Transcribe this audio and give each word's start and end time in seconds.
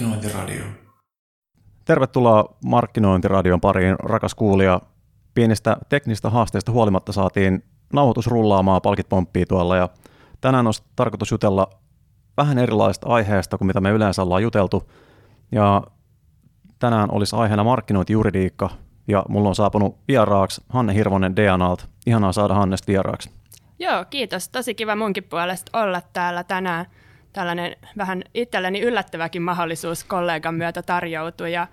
Markkinointiradio. 0.00 0.64
Tervetuloa 1.84 2.56
Markkinointiradion 2.64 3.60
pariin, 3.60 3.96
rakas 3.98 4.34
kuulija. 4.34 4.80
Pienistä 5.34 5.76
teknistä 5.88 6.30
haasteista 6.30 6.72
huolimatta 6.72 7.12
saatiin 7.12 7.64
nauhoitus 7.92 8.26
rullaamaan, 8.26 8.82
palkit 8.82 9.08
pomppii 9.08 9.46
tuolla 9.46 9.76
ja 9.76 9.88
tänään 10.40 10.66
olisi 10.66 10.82
tarkoitus 10.96 11.30
jutella 11.30 11.70
vähän 12.36 12.58
erilaista 12.58 13.06
aiheesta 13.08 13.58
kuin 13.58 13.66
mitä 13.66 13.80
me 13.80 13.90
yleensä 13.90 14.22
ollaan 14.22 14.42
juteltu. 14.42 14.90
Ja 15.52 15.82
tänään 16.78 17.10
olisi 17.12 17.36
aiheena 17.36 17.64
markkinointijuridiikka 17.64 18.70
ja 19.08 19.24
mulla 19.28 19.48
on 19.48 19.54
saapunut 19.54 19.98
vieraaksi 20.08 20.62
Hanne 20.68 20.94
Hirvonen 20.94 21.36
DNAlta. 21.36 21.84
Ihanaa 22.06 22.32
saada 22.32 22.54
Hannesta 22.54 22.86
vieraaksi. 22.92 23.30
Joo, 23.78 24.04
kiitos. 24.10 24.48
Tosi 24.48 24.74
kiva 24.74 24.96
munkin 24.96 25.24
puolesta 25.24 25.82
olla 25.82 26.02
täällä 26.12 26.44
tänään. 26.44 26.86
Tällainen 27.36 27.76
vähän 27.96 28.22
itselleni 28.34 28.80
yllättäväkin 28.80 29.42
mahdollisuus 29.42 30.04
kollegan 30.04 30.54
myötä 30.54 30.82
tarjoutui. 30.82 31.52
Ja, 31.52 31.66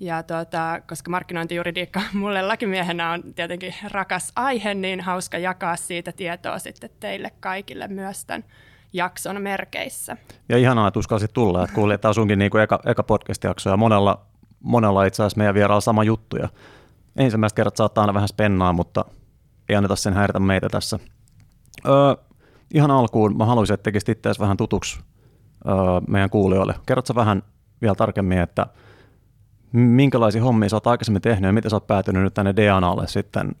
ja 0.00 0.22
tuota, 0.22 0.80
koska 0.88 1.10
markkinointijuridiikka 1.10 2.00
mulle 2.12 2.42
lakimiehenä 2.42 3.10
on 3.10 3.22
tietenkin 3.34 3.74
rakas 3.90 4.32
aihe, 4.34 4.74
niin 4.74 5.00
hauska 5.00 5.38
jakaa 5.38 5.76
siitä 5.76 6.12
tietoa 6.12 6.58
sitten 6.58 6.90
teille 7.00 7.30
kaikille 7.40 7.88
myös 7.88 8.24
tämän 8.24 8.44
jakson 8.92 9.42
merkeissä. 9.42 10.16
Ja 10.48 10.58
ihanaa, 10.58 10.88
että 10.88 10.98
uskalsit 10.98 11.32
tulla, 11.32 11.64
että 11.64 11.74
kuulit, 11.74 11.94
että 11.94 12.12
sunkin 12.12 12.38
niin 12.38 12.50
kuin 12.50 12.62
eka, 12.62 12.80
eka 12.86 13.02
podcast-jakso 13.02 13.70
ja 13.70 13.76
monella, 13.76 14.26
monella 14.60 15.04
itse 15.04 15.22
asiassa 15.22 15.38
meidän 15.38 15.54
vieraalla 15.54 15.80
sama 15.80 16.04
juttu. 16.04 16.36
Ja 16.36 16.48
ensimmäistä 17.16 17.56
kertaa 17.56 17.76
saattaa 17.76 18.02
aina 18.02 18.14
vähän 18.14 18.28
spennaa, 18.28 18.72
mutta 18.72 19.04
ei 19.68 19.76
anneta 19.76 19.96
sen 19.96 20.14
häiritä 20.14 20.40
meitä 20.40 20.68
tässä. 20.68 20.98
Öö, 21.86 22.25
ihan 22.74 22.90
alkuun 22.90 23.36
mä 23.36 23.44
haluaisin, 23.44 23.74
että 23.74 23.84
tekisit 23.84 24.08
itseäsi 24.08 24.40
vähän 24.40 24.56
tutuksi 24.56 25.00
öö, 25.68 25.74
meidän 26.08 26.30
kuulijoille. 26.30 26.74
Kerrotko 26.86 27.14
vähän 27.14 27.42
vielä 27.82 27.94
tarkemmin, 27.94 28.38
että 28.38 28.66
minkälaisia 29.72 30.42
hommia 30.42 30.68
sä 30.68 30.76
oot 30.76 30.86
aikaisemmin 30.86 31.22
tehnyt 31.22 31.48
ja 31.48 31.52
miten 31.52 31.70
sä 31.70 31.76
oot 31.76 31.86
päätynyt 31.86 32.22
nyt 32.22 32.34
tänne 32.34 32.56
DNAlle 32.56 33.06
sitten 33.06 33.54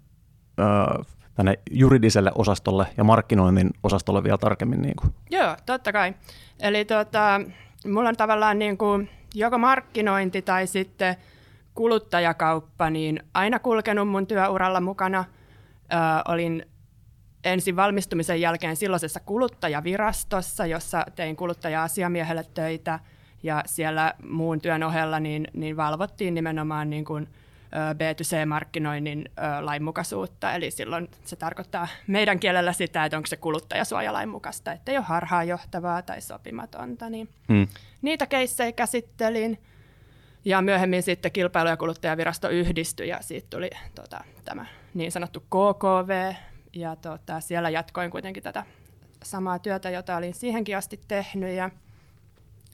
öö, 0.60 1.02
tänne 1.34 1.58
juridiselle 1.70 2.32
osastolle 2.34 2.86
ja 2.96 3.04
markkinoinnin 3.04 3.70
osastolle 3.82 4.24
vielä 4.24 4.38
tarkemmin? 4.38 4.82
Niin 4.82 4.96
kuin. 4.96 5.14
Joo, 5.30 5.56
totta 5.66 5.92
kai. 5.92 6.14
Eli 6.60 6.84
tota, 6.84 7.40
mulla 7.86 8.08
on 8.08 8.16
tavallaan 8.16 8.58
niin 8.58 8.78
kuin 8.78 9.10
joko 9.34 9.58
markkinointi 9.58 10.42
tai 10.42 10.66
sitten 10.66 11.16
kuluttajakauppa, 11.74 12.90
niin 12.90 13.22
aina 13.34 13.58
kulkenut 13.58 14.08
mun 14.08 14.26
työuralla 14.26 14.80
mukana. 14.80 15.24
Ö, 15.92 15.96
olin 16.32 16.66
ensin 17.44 17.76
valmistumisen 17.76 18.40
jälkeen 18.40 18.76
silloisessa 18.76 19.20
kuluttajavirastossa, 19.20 20.66
jossa 20.66 21.06
tein 21.16 21.36
kuluttaja-asiamiehelle 21.36 22.44
töitä, 22.54 23.00
ja 23.42 23.62
siellä 23.66 24.14
muun 24.28 24.60
työn 24.60 24.82
ohella 24.82 25.20
niin, 25.20 25.48
niin 25.52 25.76
valvottiin 25.76 26.34
nimenomaan 26.34 26.90
niin 26.90 27.04
kuin, 27.04 27.28
B2C-markkinoinnin 27.76 29.24
lainmukaisuutta, 29.60 30.52
eli 30.52 30.70
silloin 30.70 31.08
se 31.24 31.36
tarkoittaa 31.36 31.88
meidän 32.06 32.40
kielellä 32.40 32.72
sitä, 32.72 33.04
että 33.04 33.16
onko 33.16 33.26
se 33.26 33.36
kuluttajasuojalain 33.36 34.28
mukaista, 34.28 34.72
että 34.72 34.92
ei 34.92 34.98
ole 34.98 35.04
harhaanjohtavaa 35.04 36.02
tai 36.02 36.20
sopimatonta. 36.20 37.10
Niin 37.10 37.28
hmm. 37.48 37.68
Niitä 38.02 38.26
keissejä 38.26 38.72
käsittelin, 38.72 39.58
ja 40.44 40.62
myöhemmin 40.62 41.02
sitten 41.02 41.32
kilpailu- 41.32 41.68
ja 41.68 41.76
kuluttajavirasto 41.76 42.48
yhdistyi, 42.48 43.08
ja 43.08 43.18
siitä 43.20 43.46
tuli 43.50 43.70
tota, 43.94 44.24
tämä 44.44 44.66
niin 44.94 45.12
sanottu 45.12 45.40
KKV, 45.40 46.34
ja 46.76 46.96
tota, 46.96 47.40
siellä 47.40 47.70
jatkoin 47.70 48.10
kuitenkin 48.10 48.42
tätä 48.42 48.64
samaa 49.24 49.58
työtä, 49.58 49.90
jota 49.90 50.16
olin 50.16 50.34
siihenkin 50.34 50.76
asti 50.76 51.00
tehnyt, 51.08 51.54
ja 51.54 51.70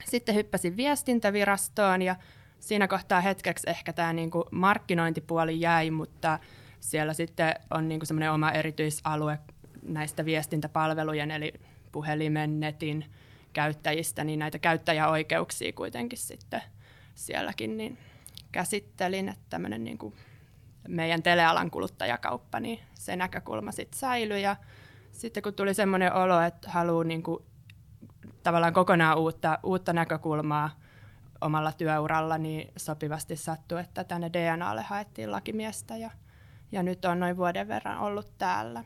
sitten 0.05 0.34
hyppäsin 0.34 0.77
viestintävirastoon, 0.77 2.03
ja 2.03 2.17
siinä 2.61 2.89
kohtaa 2.89 3.20
hetkeksi 3.20 3.70
ehkä 3.70 3.92
tämä 3.92 4.12
niinku 4.12 4.44
markkinointipuoli 4.50 5.61
jäi, 5.61 5.91
mutta 5.91 6.38
siellä 6.81 7.12
sitten 7.12 7.54
on 7.71 7.88
niinku 7.88 8.06
semmoinen 8.06 8.32
oma 8.32 8.50
erityisalue 8.50 9.38
näistä 9.82 10.25
viestintäpalvelujen, 10.25 11.31
eli 11.31 11.53
puhelimen, 11.93 12.60
netin 12.60 13.05
käyttäjistä, 13.53 14.25
niin 14.25 14.38
näitä 14.38 14.59
käyttäjäoikeuksia 14.59 15.72
kuitenkin 15.72 16.19
sitten 16.19 16.62
sielläkin 17.15 17.76
niin 17.76 17.99
käsittelin, 18.53 19.28
että 19.28 19.44
tämmöinen 19.50 19.84
niinku 19.84 20.15
meidän 20.88 21.22
telealan 21.22 21.70
kuluttajakauppa, 21.70 22.60
niin 22.60 22.78
se 22.94 23.16
näkökulma 23.16 23.72
sitten 23.72 23.98
säilyi. 23.98 24.43
Ja 24.43 24.56
sitten 25.12 25.43
kun 25.43 25.54
tuli 25.54 25.75
semmoinen 25.75 26.12
olo, 26.12 26.41
että 26.41 26.70
haluaa 26.70 27.04
niinku 27.04 27.44
tavallaan 28.43 28.72
kokonaan 28.72 29.19
uutta, 29.19 29.59
uutta 29.62 29.93
näkökulmaa 29.93 30.70
omalla 31.41 31.72
työuralla, 31.72 32.38
niin 32.38 32.72
sopivasti 32.76 33.37
sattui, 33.37 33.81
että 33.81 34.04
tänne 34.04 34.31
DNAlle 34.32 34.82
haettiin 34.82 35.32
lakimiestä 35.32 35.97
ja, 35.97 36.10
ja 36.72 36.82
nyt 36.82 37.04
on 37.04 37.20
noin 37.20 37.37
vuoden 37.37 37.69
verran 37.69 37.99
ollut 37.99 38.38
täällä. 38.38 38.84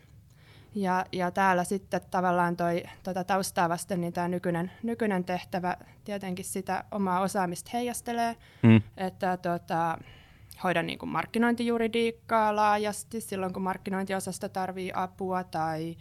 Ja, 0.75 1.07
ja 1.13 1.31
täällä 1.31 1.65
sitten 1.65 2.01
tavallaan 2.11 2.57
toi, 2.57 2.83
tuota 3.03 3.25
taustaa 3.25 3.69
vasten, 3.69 4.01
niin 4.01 4.13
tämä 4.13 4.29
nykyinen, 4.29 4.71
nykyinen 4.83 5.25
tehtävä 5.25 5.77
tietenkin 6.05 6.45
sitä 6.45 6.85
omaa 6.91 7.21
osaamista 7.21 7.71
heijastelee, 7.73 8.37
mm. 8.63 8.83
että 8.97 9.37
tota, 9.37 9.99
hoidan 10.65 10.87
niin 10.87 10.99
kuin 10.99 11.11
markkinointijuridiikkaa 11.11 12.57
laajasti 12.57 13.21
silloin, 13.21 13.53
kun 13.53 13.63
markkinointiosasto 13.63 14.49
tarvii 14.49 14.91
apua 14.95 15.45
tai 15.45 15.97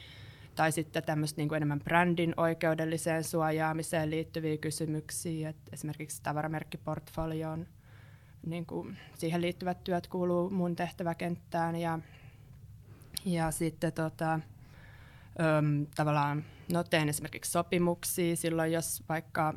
tai 0.56 0.72
sitten 0.72 1.04
tämmöistä 1.04 1.42
niin 1.42 1.48
kuin 1.48 1.58
enemmän 1.58 1.80
brändin 1.80 2.34
oikeudelliseen 2.38 3.24
suojaamiseen 3.24 4.10
liittyviä 4.10 4.58
kysymyksiä, 4.58 5.50
että 5.50 5.72
esimerkiksi 5.74 6.24
tavaramerkkiportfolioon, 6.24 7.68
niin 8.46 8.66
kuin 8.66 8.98
siihen 9.18 9.42
liittyvät 9.42 9.84
työt 9.84 10.08
kuuluu 10.08 10.50
mun 10.50 10.76
tehtäväkenttään 10.76 11.76
ja, 11.76 12.00
ja 13.26 13.52
sitten 13.52 13.94
tota, 13.94 14.34
öm, 15.40 15.86
tavallaan 15.96 16.46
no 16.72 16.84
teen 16.84 17.10
esimerkiksi 17.10 17.52
sopimuksia 17.52 18.36
silloin, 18.36 18.72
jos 18.72 19.04
vaikka 19.10 19.54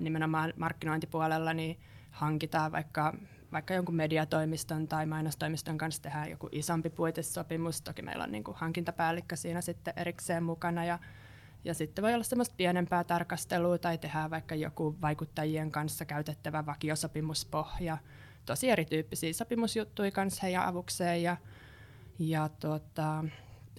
nimenomaan 0.00 0.52
markkinointipuolella 0.56 1.54
niin 1.54 1.80
hankitaan 2.10 2.72
vaikka 2.72 3.14
vaikka 3.52 3.74
jonkun 3.74 3.94
mediatoimiston 3.94 4.88
tai 4.88 5.06
mainostoimiston 5.06 5.78
kanssa 5.78 6.02
tehdään 6.02 6.30
joku 6.30 6.48
isompi 6.52 6.90
puitesopimus. 6.90 7.82
Toki 7.82 8.02
meillä 8.02 8.24
on 8.24 8.32
niin 8.32 8.44
kuin 8.44 8.56
hankintapäällikkö 8.56 9.36
siinä 9.36 9.60
sitten 9.60 9.94
erikseen 9.96 10.42
mukana 10.42 10.84
ja, 10.84 10.98
ja 11.64 11.74
sitten 11.74 12.02
voi 12.02 12.14
olla 12.14 12.24
semmoista 12.24 12.54
pienempää 12.56 13.04
tarkastelua 13.04 13.78
tai 13.78 13.98
tehdään 13.98 14.30
vaikka 14.30 14.54
joku 14.54 14.96
vaikuttajien 15.00 15.70
kanssa 15.70 16.04
käytettävä 16.04 16.66
vakiosopimuspohja. 16.66 17.98
Tosi 18.46 18.70
erityyppisiä 18.70 19.32
sopimusjuttuja 19.32 20.10
kanssa 20.10 20.42
heidän 20.42 20.64
avukseen 20.64 21.22
ja, 21.22 21.36
ja 22.18 22.48
tota, 22.48 23.24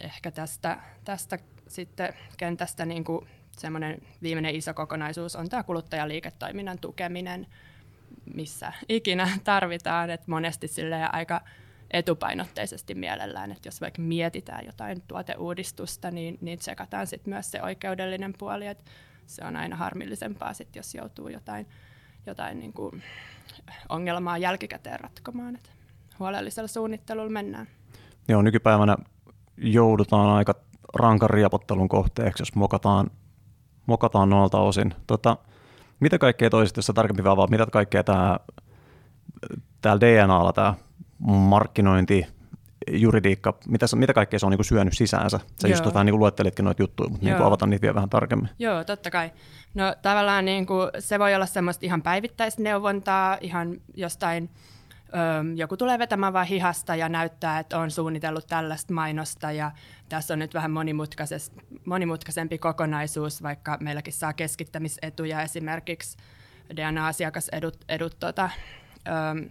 ehkä 0.01 0.31
tästä, 0.31 0.79
tästä 1.03 1.39
sitten 1.67 2.13
kentästä 2.37 2.85
niin 2.85 3.03
kuin 3.03 3.27
semmoinen 3.51 4.01
viimeinen 4.21 4.55
iso 4.55 4.73
kokonaisuus 4.73 5.35
on 5.35 5.49
tämä 5.49 5.63
kuluttajaliiketoiminnan 5.63 6.79
tukeminen– 6.79 7.47
missä 8.33 8.73
ikinä 8.89 9.29
tarvitaan, 9.43 10.09
että 10.09 10.31
monesti 10.31 10.67
sille 10.67 11.09
aika 11.11 11.41
etupainotteisesti 11.91 12.95
mielellään, 12.95 13.51
että 13.51 13.67
jos 13.67 13.81
vaikka 13.81 14.01
mietitään 14.01 14.65
jotain 14.65 15.01
tuoteuudistusta, 15.07 16.11
niin, 16.11 16.37
niin 16.41 16.59
tsekataan 16.59 17.07
sitten 17.07 17.33
myös 17.33 17.51
se 17.51 17.61
oikeudellinen 17.61 18.33
puoli, 18.37 18.67
että 18.67 18.91
se 19.25 19.45
on 19.45 19.55
aina 19.55 19.75
harmillisempaa 19.75 20.53
sit, 20.53 20.75
jos 20.75 20.95
joutuu 20.95 21.27
jotain, 21.27 21.67
jotain 22.25 22.59
niin 22.59 22.73
kuin 22.73 23.03
ongelmaa 23.89 24.37
jälkikäteen 24.37 24.99
ratkomaan, 24.99 25.55
että 25.55 25.69
huolellisella 26.19 26.67
suunnittelulla 26.67 27.29
mennään. 27.29 27.67
Joo, 28.27 28.41
nykypäivänä 28.41 28.97
joudutaan 29.57 30.29
aika 30.29 30.55
rankan 30.93 31.29
riepottelun 31.29 31.89
kohteeksi, 31.89 32.41
jos 32.41 32.55
mokataan, 32.55 33.11
mokataan 33.85 34.29
noilta 34.29 34.59
osin. 34.59 34.93
Tota, 35.07 35.37
mitä 36.03 36.17
kaikkea 36.17 36.49
toisit, 36.49 36.77
jos 36.77 36.85
sä 36.85 36.93
tarkemmin 36.93 37.27
avaat, 37.27 37.49
mitä 37.49 37.65
kaikkea 37.71 38.03
tämä 38.03 38.39
täällä 39.81 40.01
DNAlla 40.01 40.53
tämä 40.53 40.73
markkinointi, 41.27 42.27
juridiikka, 42.91 43.57
mitä, 43.67 43.85
mitä 43.95 44.13
kaikkea 44.13 44.39
se 44.39 44.45
on 44.45 44.51
niin 44.51 44.65
syönyt 44.65 44.93
sisäänsä? 44.93 45.39
Sä 45.61 45.67
Joo. 45.67 45.77
just 45.77 45.93
vähän 45.93 46.05
niin 46.05 46.19
luettelitkin 46.19 46.65
noita 46.65 46.83
juttuja, 46.83 47.09
mutta 47.09 47.25
niin 47.25 47.37
avataan 47.37 47.69
niitä 47.69 47.81
vielä 47.81 47.95
vähän 47.95 48.09
tarkemmin. 48.09 48.49
Joo, 48.59 48.83
totta 48.83 49.11
kai. 49.11 49.31
No 49.73 49.95
tavallaan 50.01 50.45
niin 50.45 50.65
kuin, 50.65 50.89
se 50.99 51.19
voi 51.19 51.35
olla 51.35 51.45
semmoista 51.45 51.85
ihan 51.85 52.01
päivittäisneuvontaa, 52.01 53.37
ihan 53.41 53.77
jostain 53.93 54.49
joku 55.55 55.77
tulee 55.77 55.99
vetämään 55.99 56.33
vain 56.33 56.47
hihasta 56.47 56.95
ja 56.95 57.09
näyttää, 57.09 57.59
että 57.59 57.79
on 57.79 57.91
suunnitellut 57.91 58.47
tällaista 58.47 58.93
mainosta 58.93 59.51
ja 59.51 59.71
tässä 60.13 60.33
on 60.33 60.39
nyt 60.39 60.53
vähän 60.53 60.71
monimutkaisempi 61.85 62.57
kokonaisuus, 62.57 63.43
vaikka 63.43 63.77
meilläkin 63.79 64.13
saa 64.13 64.33
keskittämisetuja 64.33 65.41
esimerkiksi 65.41 66.17
DNA-asiakasedut 66.75 67.77
edut, 67.89 68.19
tota, 68.19 68.49
ö, 69.07 69.49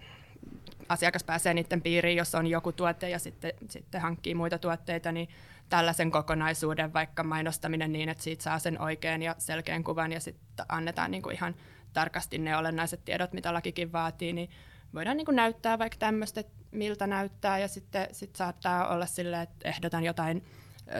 asiakas 0.88 1.24
pääsee 1.24 1.54
niiden 1.54 1.82
piiriin, 1.82 2.16
jos 2.16 2.34
on 2.34 2.46
joku 2.46 2.72
tuote 2.72 3.10
ja 3.10 3.18
sitten, 3.18 3.52
sitten 3.68 4.00
hankkii 4.00 4.34
muita 4.34 4.58
tuotteita, 4.58 5.12
niin 5.12 5.28
tällaisen 5.68 6.10
kokonaisuuden 6.10 6.92
vaikka 6.92 7.22
mainostaminen 7.22 7.92
niin, 7.92 8.08
että 8.08 8.24
siitä 8.24 8.42
saa 8.42 8.58
sen 8.58 8.80
oikean 8.80 9.22
ja 9.22 9.34
selkeän 9.38 9.84
kuvan 9.84 10.12
ja 10.12 10.20
sitten 10.20 10.66
annetaan 10.68 11.10
niin 11.10 11.22
kuin 11.22 11.34
ihan 11.34 11.54
tarkasti 11.92 12.38
ne 12.38 12.56
olennaiset 12.56 13.04
tiedot, 13.04 13.32
mitä 13.32 13.54
lakikin 13.54 13.92
vaatii, 13.92 14.32
niin 14.32 14.50
voidaan 14.94 15.16
niin 15.16 15.26
kuin 15.26 15.36
näyttää 15.36 15.78
vaikka 15.78 15.98
tämmöistä, 15.98 16.44
miltä 16.72 17.06
näyttää, 17.06 17.58
ja 17.58 17.68
sitten 17.68 18.08
sit 18.12 18.36
saattaa 18.36 18.88
olla 18.88 19.06
silleen, 19.06 19.42
että 19.42 19.68
ehdotan 19.68 20.04
jotain 20.04 20.44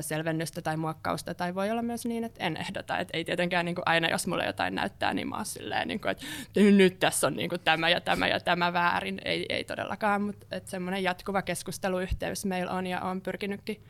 selvennystä 0.01 0.63
tai 0.63 0.77
muokkausta, 0.77 1.35
tai 1.35 1.55
voi 1.55 1.71
olla 1.71 1.83
myös 1.83 2.07
niin, 2.07 2.25
että 2.25 2.45
en 2.47 2.57
ehdota. 2.57 2.99
Et 2.99 3.09
ei 3.13 3.25
tietenkään 3.25 3.65
niin 3.65 3.75
kuin 3.75 3.83
aina, 3.87 4.09
jos 4.09 4.27
mulle 4.27 4.47
jotain 4.47 4.75
näyttää, 4.75 5.15
niin 5.15 5.29
mä 5.29 5.37
oon 5.37 5.45
silleen, 5.45 5.89
niin 5.89 6.01
kuin, 6.01 6.11
että 6.11 6.25
nyt 6.57 6.99
tässä 6.99 7.27
on 7.27 7.37
niin 7.37 7.49
kuin 7.49 7.61
tämä 7.61 7.89
ja 7.89 8.01
tämä 8.01 8.29
ja 8.29 8.41
tämä 8.41 8.73
väärin. 8.73 9.21
Ei, 9.25 9.47
ei 9.49 9.65
todellakaan, 9.65 10.23
mutta 10.23 10.47
semmoinen 10.65 11.03
jatkuva 11.03 11.43
keskusteluyhteys 11.43 12.45
meillä 12.45 12.73
on, 12.73 12.87
ja 12.87 13.01
on 13.01 13.21
pyrkinytkin 13.21 13.85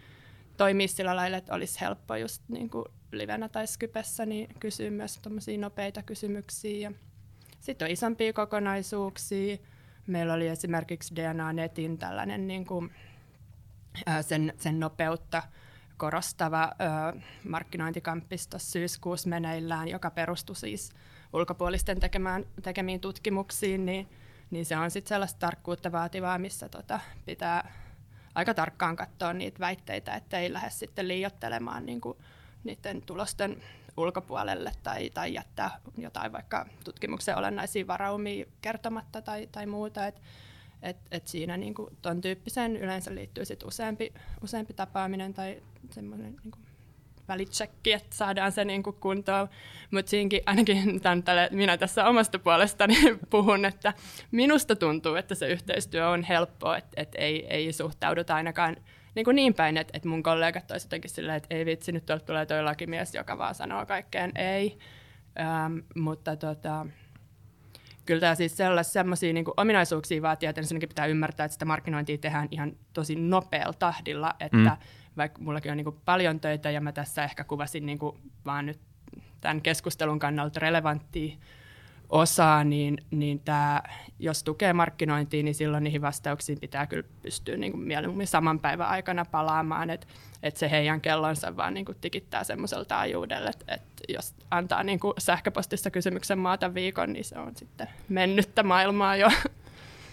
toimia 0.56 0.88
sillä 0.88 1.16
lailla, 1.16 1.36
että 1.36 1.54
olisi 1.54 1.80
helppo 1.80 2.16
just 2.16 2.42
niin 2.48 2.70
kuin 2.70 2.84
livenä 3.12 3.48
tai 3.48 3.66
Skypessä, 3.66 4.26
niin 4.26 4.48
kysyä 4.60 4.90
myös 4.90 5.20
nopeita 5.58 6.02
kysymyksiä. 6.02 6.92
Sitten 7.60 7.86
on 7.86 7.92
isompia 7.92 8.32
kokonaisuuksia. 8.32 9.56
Meillä 10.06 10.34
oli 10.34 10.48
esimerkiksi 10.48 11.16
DNA-netin 11.16 11.98
tällainen 11.98 12.46
niin 12.46 12.66
kuin, 12.66 12.90
sen, 14.20 14.52
sen 14.58 14.80
nopeutta 14.80 15.42
korostava 15.96 16.72
ö, 17.14 17.20
markkinointikamppis 17.48 18.48
syyskuussa 18.56 19.28
meneillään, 19.28 19.88
joka 19.88 20.10
perustui 20.10 20.56
siis 20.56 20.90
ulkopuolisten 21.32 22.00
tekemään, 22.00 22.44
tekemiin 22.62 23.00
tutkimuksiin, 23.00 23.86
niin, 23.86 24.08
niin 24.50 24.66
se 24.66 24.76
on 24.76 24.90
sitten 24.90 25.08
sellaista 25.08 25.38
tarkkuutta 25.38 25.92
vaativaa, 25.92 26.38
missä 26.38 26.68
tota, 26.68 27.00
pitää 27.24 27.72
aika 28.34 28.54
tarkkaan 28.54 28.96
katsoa 28.96 29.32
niitä 29.32 29.60
väitteitä, 29.60 30.14
ettei 30.14 30.52
lähde 30.52 30.70
sitten 30.70 31.08
liiottelemaan 31.08 31.86
niin 31.86 32.00
kuin 32.00 32.18
niiden 32.64 33.02
tulosten 33.02 33.62
ulkopuolelle 33.96 34.72
tai, 34.82 35.10
tai 35.10 35.34
jättää 35.34 35.78
jotain 35.98 36.32
vaikka 36.32 36.66
tutkimuksen 36.84 37.36
olennaisia 37.36 37.86
varaumia 37.86 38.44
kertomatta 38.62 39.22
tai, 39.22 39.48
tai 39.52 39.66
muuta. 39.66 40.06
Et, 40.06 40.20
et, 40.82 40.96
et 41.10 41.28
siinä 41.28 41.56
niin 41.56 41.74
ton 42.02 42.20
tyyppiseen 42.20 42.76
yleensä 42.76 43.14
liittyy 43.14 43.44
sit 43.44 43.62
useampi, 43.62 44.12
useampi 44.42 44.72
tapaaminen 44.72 45.34
tai 45.34 45.62
semmoinen 45.90 46.36
niin 46.44 46.52
välitsekki, 47.28 47.92
että 47.92 48.16
saadaan 48.16 48.52
se 48.52 48.64
niin 48.64 48.82
kuntoon. 48.82 49.48
Mutta 49.90 50.10
siinäkin 50.10 50.42
ainakin 50.46 51.00
tämän, 51.00 51.22
tälle, 51.22 51.48
minä 51.52 51.76
tässä 51.76 52.06
omasta 52.06 52.38
puolestani 52.38 52.94
puhun, 53.30 53.64
että 53.64 53.94
minusta 54.30 54.76
tuntuu, 54.76 55.14
että 55.14 55.34
se 55.34 55.48
yhteistyö 55.48 56.08
on 56.08 56.22
helppoa, 56.22 56.76
että, 56.76 57.02
että 57.02 57.18
ei, 57.18 57.46
ei 57.46 57.72
suhtauduta 57.72 58.34
ainakaan 58.34 58.76
niin, 59.14 59.24
kuin 59.24 59.34
niin 59.34 59.54
päin, 59.54 59.76
että, 59.76 59.90
että 59.96 60.08
mun 60.08 60.22
kollegat 60.22 60.70
olisivat 60.70 60.88
jotenkin 60.88 61.10
silleen, 61.10 61.36
että 61.36 61.54
ei 61.54 61.66
vitsi, 61.66 61.92
nyt 61.92 62.06
tuolta 62.06 62.24
tulee 62.24 62.46
toi 62.46 62.62
lakimies, 62.62 63.14
joka 63.14 63.38
vaan 63.38 63.54
sanoo 63.54 63.86
kaikkeen 63.86 64.32
ei. 64.36 64.78
Ähm, 65.40 65.78
mutta 65.96 66.36
tota, 66.36 66.86
kyllä 68.06 68.20
tämä 68.20 68.34
siis 68.34 68.56
sellaisia 68.56 69.04
niin 69.32 69.44
ominaisuuksia 69.56 70.22
vaatii, 70.22 70.48
että 70.48 70.60
ensinnäkin 70.60 70.88
pitää 70.88 71.06
ymmärtää, 71.06 71.44
että 71.44 71.52
sitä 71.52 71.64
markkinointia 71.64 72.18
tehdään 72.18 72.48
ihan 72.50 72.72
tosi 72.92 73.16
nopealla 73.16 73.72
tahdilla, 73.72 74.34
että 74.40 74.56
mm. 74.56 74.76
vaikka 75.16 75.42
mullakin 75.42 75.70
on 75.70 75.76
niin 75.76 75.84
kuin 75.84 76.00
paljon 76.04 76.40
töitä 76.40 76.70
ja 76.70 76.80
mä 76.80 76.92
tässä 76.92 77.24
ehkä 77.24 77.44
kuvasin 77.44 77.86
niin 77.86 77.98
kuin 77.98 78.16
vaan 78.46 78.66
nyt 78.66 78.80
tämän 79.40 79.62
keskustelun 79.62 80.18
kannalta 80.18 80.60
relevanttia 80.60 81.36
osaa, 82.12 82.64
niin, 82.64 82.98
niin 83.10 83.40
tämä, 83.40 83.82
jos 84.18 84.44
tukee 84.44 84.72
markkinointia, 84.72 85.42
niin 85.42 85.54
silloin 85.54 85.84
niihin 85.84 86.02
vastauksiin 86.02 86.60
pitää 86.60 86.86
kyllä 86.86 87.08
pystyä 87.22 87.56
niin 87.56 87.72
kuin 87.72 87.82
mieluummin 87.82 88.26
saman 88.26 88.58
päivän 88.58 88.88
aikana 88.88 89.24
palaamaan, 89.24 89.90
että 89.90 90.06
et 90.42 90.56
se 90.56 90.70
heidän 90.70 91.00
kellonsa 91.00 91.56
vaan 91.56 91.74
niin 91.74 91.84
kuin 91.84 91.98
tikittää 92.00 92.44
semmoisella 92.44 92.84
taajuudella, 92.84 93.50
että 93.50 93.64
et 93.68 93.82
jos 94.08 94.34
antaa 94.50 94.82
niin 94.82 95.00
kuin 95.00 95.14
sähköpostissa 95.18 95.90
kysymyksen 95.90 96.38
maata 96.38 96.74
viikon, 96.74 97.12
niin 97.12 97.24
se 97.24 97.38
on 97.38 97.52
sitten 97.56 97.88
mennyttä 98.08 98.62
maailmaa 98.62 99.16
jo. 99.16 99.28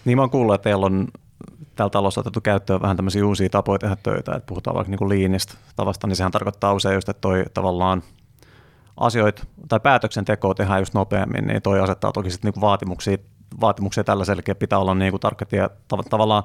Niin 0.04 0.18
mä 0.18 0.22
oon 0.22 0.30
kuullut, 0.30 0.54
että 0.54 0.62
teillä 0.62 0.86
on 0.86 1.08
täällä 1.76 1.90
talossa 1.90 2.20
otettu 2.20 2.40
käyttöön 2.40 2.82
vähän 2.82 2.96
tämmöisiä 2.96 3.26
uusia 3.26 3.48
tapoja 3.48 3.78
tehdä 3.78 3.96
töitä, 4.02 4.32
että 4.32 4.46
puhutaan 4.46 4.76
vaikka 4.76 4.90
niin 4.90 5.08
liinistä 5.08 5.54
tavasta, 5.76 6.06
niin 6.06 6.16
sehän 6.16 6.32
tarkoittaa 6.32 6.74
usein 6.74 6.94
just, 6.94 7.08
että 7.08 7.20
toi 7.20 7.44
tavallaan– 7.54 8.02
asioita 9.00 9.42
tai 9.68 9.80
päätöksentekoa 9.80 10.54
tehdään 10.54 10.80
just 10.80 10.94
nopeammin, 10.94 11.46
niin 11.46 11.62
toi 11.62 11.80
asettaa 11.80 12.12
toki 12.12 12.30
sitten 12.30 12.48
niinku 12.48 12.60
vaatimuksia, 12.60 13.16
vaatimuksia 13.60 14.04
tällaisellekin, 14.04 14.56
pitää 14.56 14.78
olla 14.78 14.94
niinku 14.94 15.18
tarkka 15.18 15.46
tie, 15.46 15.66
tav- 15.66 16.08
tavallaan 16.10 16.42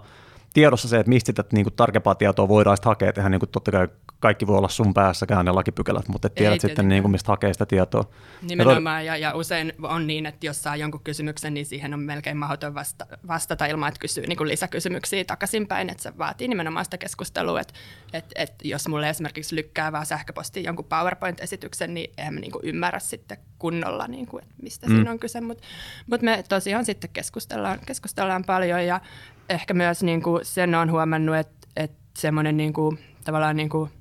tiedossa 0.54 0.88
se, 0.88 1.00
että 1.00 1.10
mistä 1.10 1.28
sitä 1.28 1.44
niinku 1.52 1.72
tarkempaa 1.72 2.16
tietoa 2.16 2.48
voidaan 2.48 2.78
sitten 2.78 2.90
hakea, 2.90 3.14
tehdä 3.14 3.30
niinku 3.30 3.48
totta 3.48 3.72
kai 3.72 3.88
kaikki 4.20 4.48
voi 4.48 4.58
olla 4.58 4.68
sun 4.68 4.94
päässäkään 4.94 5.46
ne 5.46 5.52
lakipykälät, 5.52 6.08
mutta 6.08 6.28
et 6.28 6.36
tiedät 6.36 6.54
Ei, 6.54 6.60
sitten, 6.60 6.88
niin 6.88 7.04
kuin, 7.04 7.12
mistä 7.12 7.32
hakee 7.32 7.54
sitä 7.54 7.66
tietoa. 7.66 8.10
Nimenomaan, 8.42 9.06
ja, 9.06 9.18
ja 9.18 9.36
usein 9.36 9.74
on 9.84 10.08
niin, 10.08 10.26
että 10.26 10.46
jos 10.46 10.64
saa 10.64 10.76
jonkun 10.76 11.02
kysymyksen, 11.04 11.54
niin 11.54 11.66
siihen 11.66 11.94
on 11.94 12.00
melkein 12.00 12.38
mahdoton 12.38 12.76
vasta, 12.76 13.06
vastata 13.28 13.66
ilman, 13.66 13.88
että 13.88 14.00
kysyy 14.00 14.28
niin 14.28 14.38
kuin 14.38 14.48
lisäkysymyksiä 14.48 15.26
takaisinpäin, 15.26 15.90
että 15.90 16.04
se 16.04 16.18
vaatii 16.18 16.48
nimenomaan 16.48 16.86
sitä 16.86 16.98
keskustelua, 16.98 17.62
että, 17.62 17.74
että, 18.14 18.32
että 18.36 18.68
jos 18.68 18.88
mulle 18.88 19.10
esimerkiksi 19.10 19.56
lykkää 19.56 19.92
vaan 19.92 20.06
sähköpostiin 20.06 20.64
jonkun 20.64 20.86
PowerPoint-esityksen, 20.86 21.94
niin 21.94 22.14
en 22.18 22.34
mä 22.34 22.40
niin 22.40 22.52
kuin 22.52 22.66
ymmärrä 22.66 23.00
sitten 23.00 23.38
kunnolla, 23.60 24.08
niin 24.08 24.28
kuin, 24.28 24.44
että 24.44 24.56
mistä 24.62 24.88
mm. 24.88 24.96
siinä 24.96 25.12
on 25.12 25.20
kyse, 25.20 25.42
mutta, 25.42 25.64
mutta 26.08 26.26
me 26.26 26.44
tosiaan 26.50 26.86
sitten 26.86 27.10
keskustellaan, 27.10 27.80
keskustellaan 27.86 28.44
paljon, 28.44 28.86
ja 28.86 29.02
ehkä 29.50 29.74
myös 29.74 30.04
niin 30.04 30.22
kuin 30.22 30.46
sen 30.46 30.76
on 30.76 30.92
huomannut, 30.92 31.36
että, 31.36 31.68
että 31.76 31.98
semmoinen 32.18 32.58
niin 32.58 32.74
kuin, 32.74 33.00
tavallaan 33.24 33.56
niin 33.56 33.70
kuin 33.70 33.92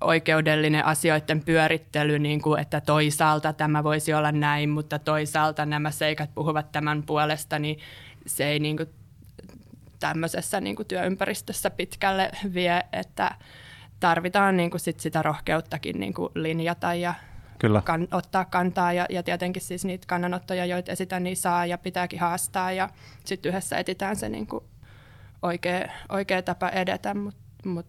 oikeudellinen 0.00 0.84
asioiden 0.84 1.44
pyörittely, 1.44 2.18
niin 2.18 2.42
kuin, 2.42 2.60
että 2.60 2.80
toisaalta 2.80 3.52
tämä 3.52 3.84
voisi 3.84 4.14
olla 4.14 4.32
näin, 4.32 4.70
mutta 4.70 4.98
toisaalta 4.98 5.66
nämä 5.66 5.90
seikat 5.90 6.34
puhuvat 6.34 6.72
tämän 6.72 7.02
puolesta, 7.02 7.58
niin 7.58 7.78
se 8.26 8.48
ei 8.48 8.58
niin 8.58 8.76
kuin, 8.76 8.88
tämmöisessä 10.00 10.60
niin 10.60 10.76
kuin 10.76 10.88
työympäristössä 10.88 11.70
pitkälle 11.70 12.30
vie, 12.54 12.82
että 12.92 13.30
tarvitaan 14.00 14.56
niin 14.56 14.70
kuin 14.70 14.80
sit 14.80 15.00
sitä 15.00 15.22
rohkeuttakin 15.22 16.00
niin 16.00 16.14
kuin 16.14 16.28
linjata 16.34 16.94
ja 16.94 17.14
Kyllä. 17.58 17.82
Kan, 17.82 18.08
ottaa 18.12 18.44
kantaa. 18.44 18.92
Ja, 18.92 19.06
ja 19.10 19.22
tietenkin 19.22 19.62
siis 19.62 19.84
niitä 19.84 20.06
kannanottoja, 20.06 20.64
joita 20.64 20.92
esitän, 20.92 21.24
niin 21.24 21.36
saa 21.36 21.66
ja 21.66 21.78
pitääkin 21.78 22.20
haastaa. 22.20 22.72
Ja 22.72 22.88
sitten 23.24 23.50
yhdessä 23.50 23.78
etitään 23.78 24.16
se 24.16 24.28
niin 24.28 24.46
kuin 24.46 24.64
oikea, 25.42 25.88
oikea 26.08 26.42
tapa 26.42 26.68
edetä, 26.68 27.14
mutta 27.14 27.40
mut 27.64 27.86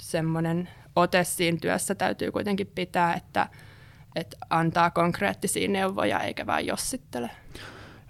semmoinen 0.00 0.68
ote 0.96 1.24
siinä 1.24 1.58
työssä 1.60 1.94
täytyy 1.94 2.32
kuitenkin 2.32 2.66
pitää, 2.74 3.14
että, 3.14 3.48
että 4.14 4.36
antaa 4.50 4.90
konkreettisia 4.90 5.68
neuvoja 5.68 6.20
eikä 6.20 6.46
vain 6.46 6.66
jossittele. 6.66 7.30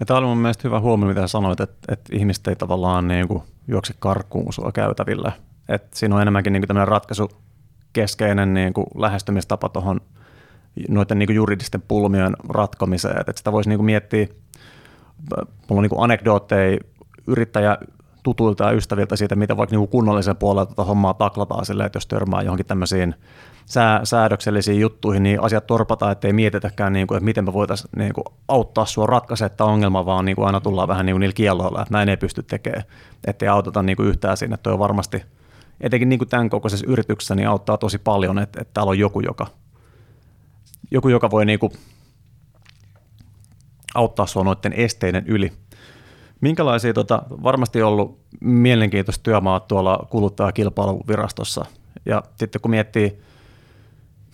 Ja 0.00 0.06
tämä 0.06 0.18
oli 0.18 0.26
mun 0.26 0.38
mielestä 0.38 0.68
hyvä 0.68 0.80
huomio, 0.80 1.08
mitä 1.08 1.26
sanoit, 1.26 1.60
että, 1.60 1.92
että 1.92 2.16
ihmiset 2.16 2.46
ei 2.46 2.56
tavallaan 2.56 3.08
niin 3.08 3.28
kuin 3.28 3.42
juokse 3.68 3.94
karkuun 3.98 4.52
sua 4.52 4.72
käytävillä. 4.72 5.32
Että 5.68 5.98
siinä 5.98 6.14
on 6.14 6.22
enemmänkin 6.22 6.52
niin 6.52 6.60
kuin 6.60 6.68
tämmöinen 6.68 6.88
ratkaisukeskeinen 6.88 8.54
niin 8.54 8.72
kuin 8.72 8.86
lähestymistapa 8.94 9.68
tuohon 9.68 10.00
noiden 10.88 11.18
niin 11.18 11.26
kuin 11.26 11.36
juridisten 11.36 11.82
pulmien 11.82 12.36
ratkomiseen. 12.48 13.20
Että 13.20 13.32
sitä 13.36 13.52
voisi 13.52 13.68
niin 13.68 13.78
kuin 13.78 13.86
miettiä, 13.86 14.26
mulla 15.30 15.46
on 15.70 15.82
niin 15.82 15.90
kuin 15.90 16.04
anekdootteja 16.04 16.78
yrittäjä 17.26 17.78
tutuilta 18.26 18.64
ja 18.64 18.70
ystäviltä 18.70 19.16
siitä, 19.16 19.36
miten 19.36 19.56
vaikka 19.56 19.76
niin 19.76 19.88
kunnallisen 19.88 20.36
puolella 20.36 20.66
tätä 20.66 20.84
hommaa 20.84 21.14
taklataan 21.14 21.66
silleen, 21.66 21.86
että 21.86 21.96
jos 21.96 22.06
törmää 22.06 22.42
johonkin 22.42 22.66
tämmöisiin 22.66 23.14
sää, 23.66 24.00
säädöksellisiin 24.04 24.80
juttuihin, 24.80 25.22
niin 25.22 25.40
asiat 25.40 25.66
torpataan, 25.66 26.12
ettei 26.12 26.32
mietitäkään, 26.32 26.92
niin 26.92 27.06
kuin, 27.06 27.16
että 27.16 27.24
miten 27.24 27.44
me 27.44 27.52
voitaisiin 27.52 27.90
niin 27.96 28.12
kuin, 28.12 28.24
auttaa 28.48 28.86
sinua 28.86 29.06
ratkaisemaan 29.06 29.56
tämä 29.56 29.70
ongelma, 29.70 30.06
vaan 30.06 30.24
niin 30.24 30.36
kuin 30.36 30.46
aina 30.46 30.60
tullaan 30.60 30.88
vähän 30.88 31.06
niin 31.06 31.14
kuin 31.14 31.20
niillä 31.20 31.34
kielloilla, 31.34 31.82
että 31.82 31.94
näin 31.94 32.08
ei 32.08 32.16
pysty 32.16 32.42
tekemään, 32.42 32.82
ettei 33.26 33.48
auteta 33.48 33.82
niin 33.82 33.96
kuin 33.96 34.08
yhtään 34.08 34.36
siinä. 34.36 34.56
Tuo 34.56 34.72
on 34.72 34.78
varmasti, 34.78 35.22
etenkin 35.80 36.08
niin 36.08 36.18
kuin 36.18 36.28
tämän 36.28 36.50
kokoisessa 36.50 36.86
yrityksessä, 36.88 37.34
niin 37.34 37.48
auttaa 37.48 37.78
tosi 37.78 37.98
paljon, 37.98 38.38
että, 38.38 38.60
että 38.60 38.74
täällä 38.74 38.90
on 38.90 38.98
joku, 38.98 39.20
joka, 39.20 39.46
joku, 40.90 41.08
joka 41.08 41.30
voi 41.30 41.46
niin 41.46 41.58
kuin, 41.58 41.72
auttaa 43.94 44.26
sinua 44.26 44.44
noiden 44.44 44.72
esteiden 44.72 45.24
yli. 45.26 45.52
Minkälaisia, 46.40 46.92
tota, 46.92 47.22
varmasti 47.42 47.82
ollut 47.82 48.18
mielenkiintoista 48.40 49.22
työmaat 49.22 49.68
tuolla 49.68 50.06
kuluttajakilpailuvirastossa. 50.10 51.64
Ja 52.06 52.22
sitten 52.36 52.60
kun 52.60 52.70
miettii, 52.70 53.18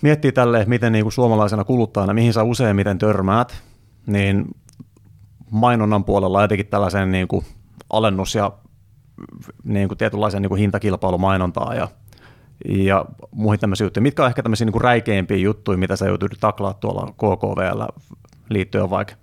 miettii 0.03 0.33
tälle, 0.33 0.65
miten 0.69 0.93
niin 0.93 1.05
kuin 1.05 1.13
suomalaisena 1.13 1.65
kuluttajana, 1.65 2.15
mihin 2.15 2.33
sä 2.33 2.43
useimmiten 2.43 2.99
törmäät, 2.99 3.63
niin 4.07 4.45
mainonnan 5.51 6.05
puolella 6.05 6.45
etenkin 6.45 6.67
tällaisen 6.67 7.13
niin 7.13 7.29
kuin 7.29 7.45
alennus- 7.91 8.35
ja 8.35 8.53
niin 9.65 9.89
kuin 9.89 9.99
tietynlaisen 9.99 10.43
niin 10.43 10.49
kuin 10.49 10.61
hintakilpailumainontaa 10.61 11.75
ja, 11.75 11.89
ja 12.69 13.05
muihin 13.31 13.61
tämmöisiä 13.61 13.85
juttuja. 13.85 14.03
Mitkä 14.03 14.23
on 14.23 14.29
ehkä 14.29 14.43
tämmöisiä 14.43 14.65
niin 14.65 14.73
kuin 14.73 14.83
räikeimpiä 14.83 15.37
juttuja, 15.37 15.79
mitä 15.79 15.97
sä 15.97 16.07
joutuit 16.07 16.33
taklaa 16.41 16.75
tuolla 16.75 17.13
KKVllä 17.13 17.89
liittyen 18.49 18.91
vaikka 18.91 19.15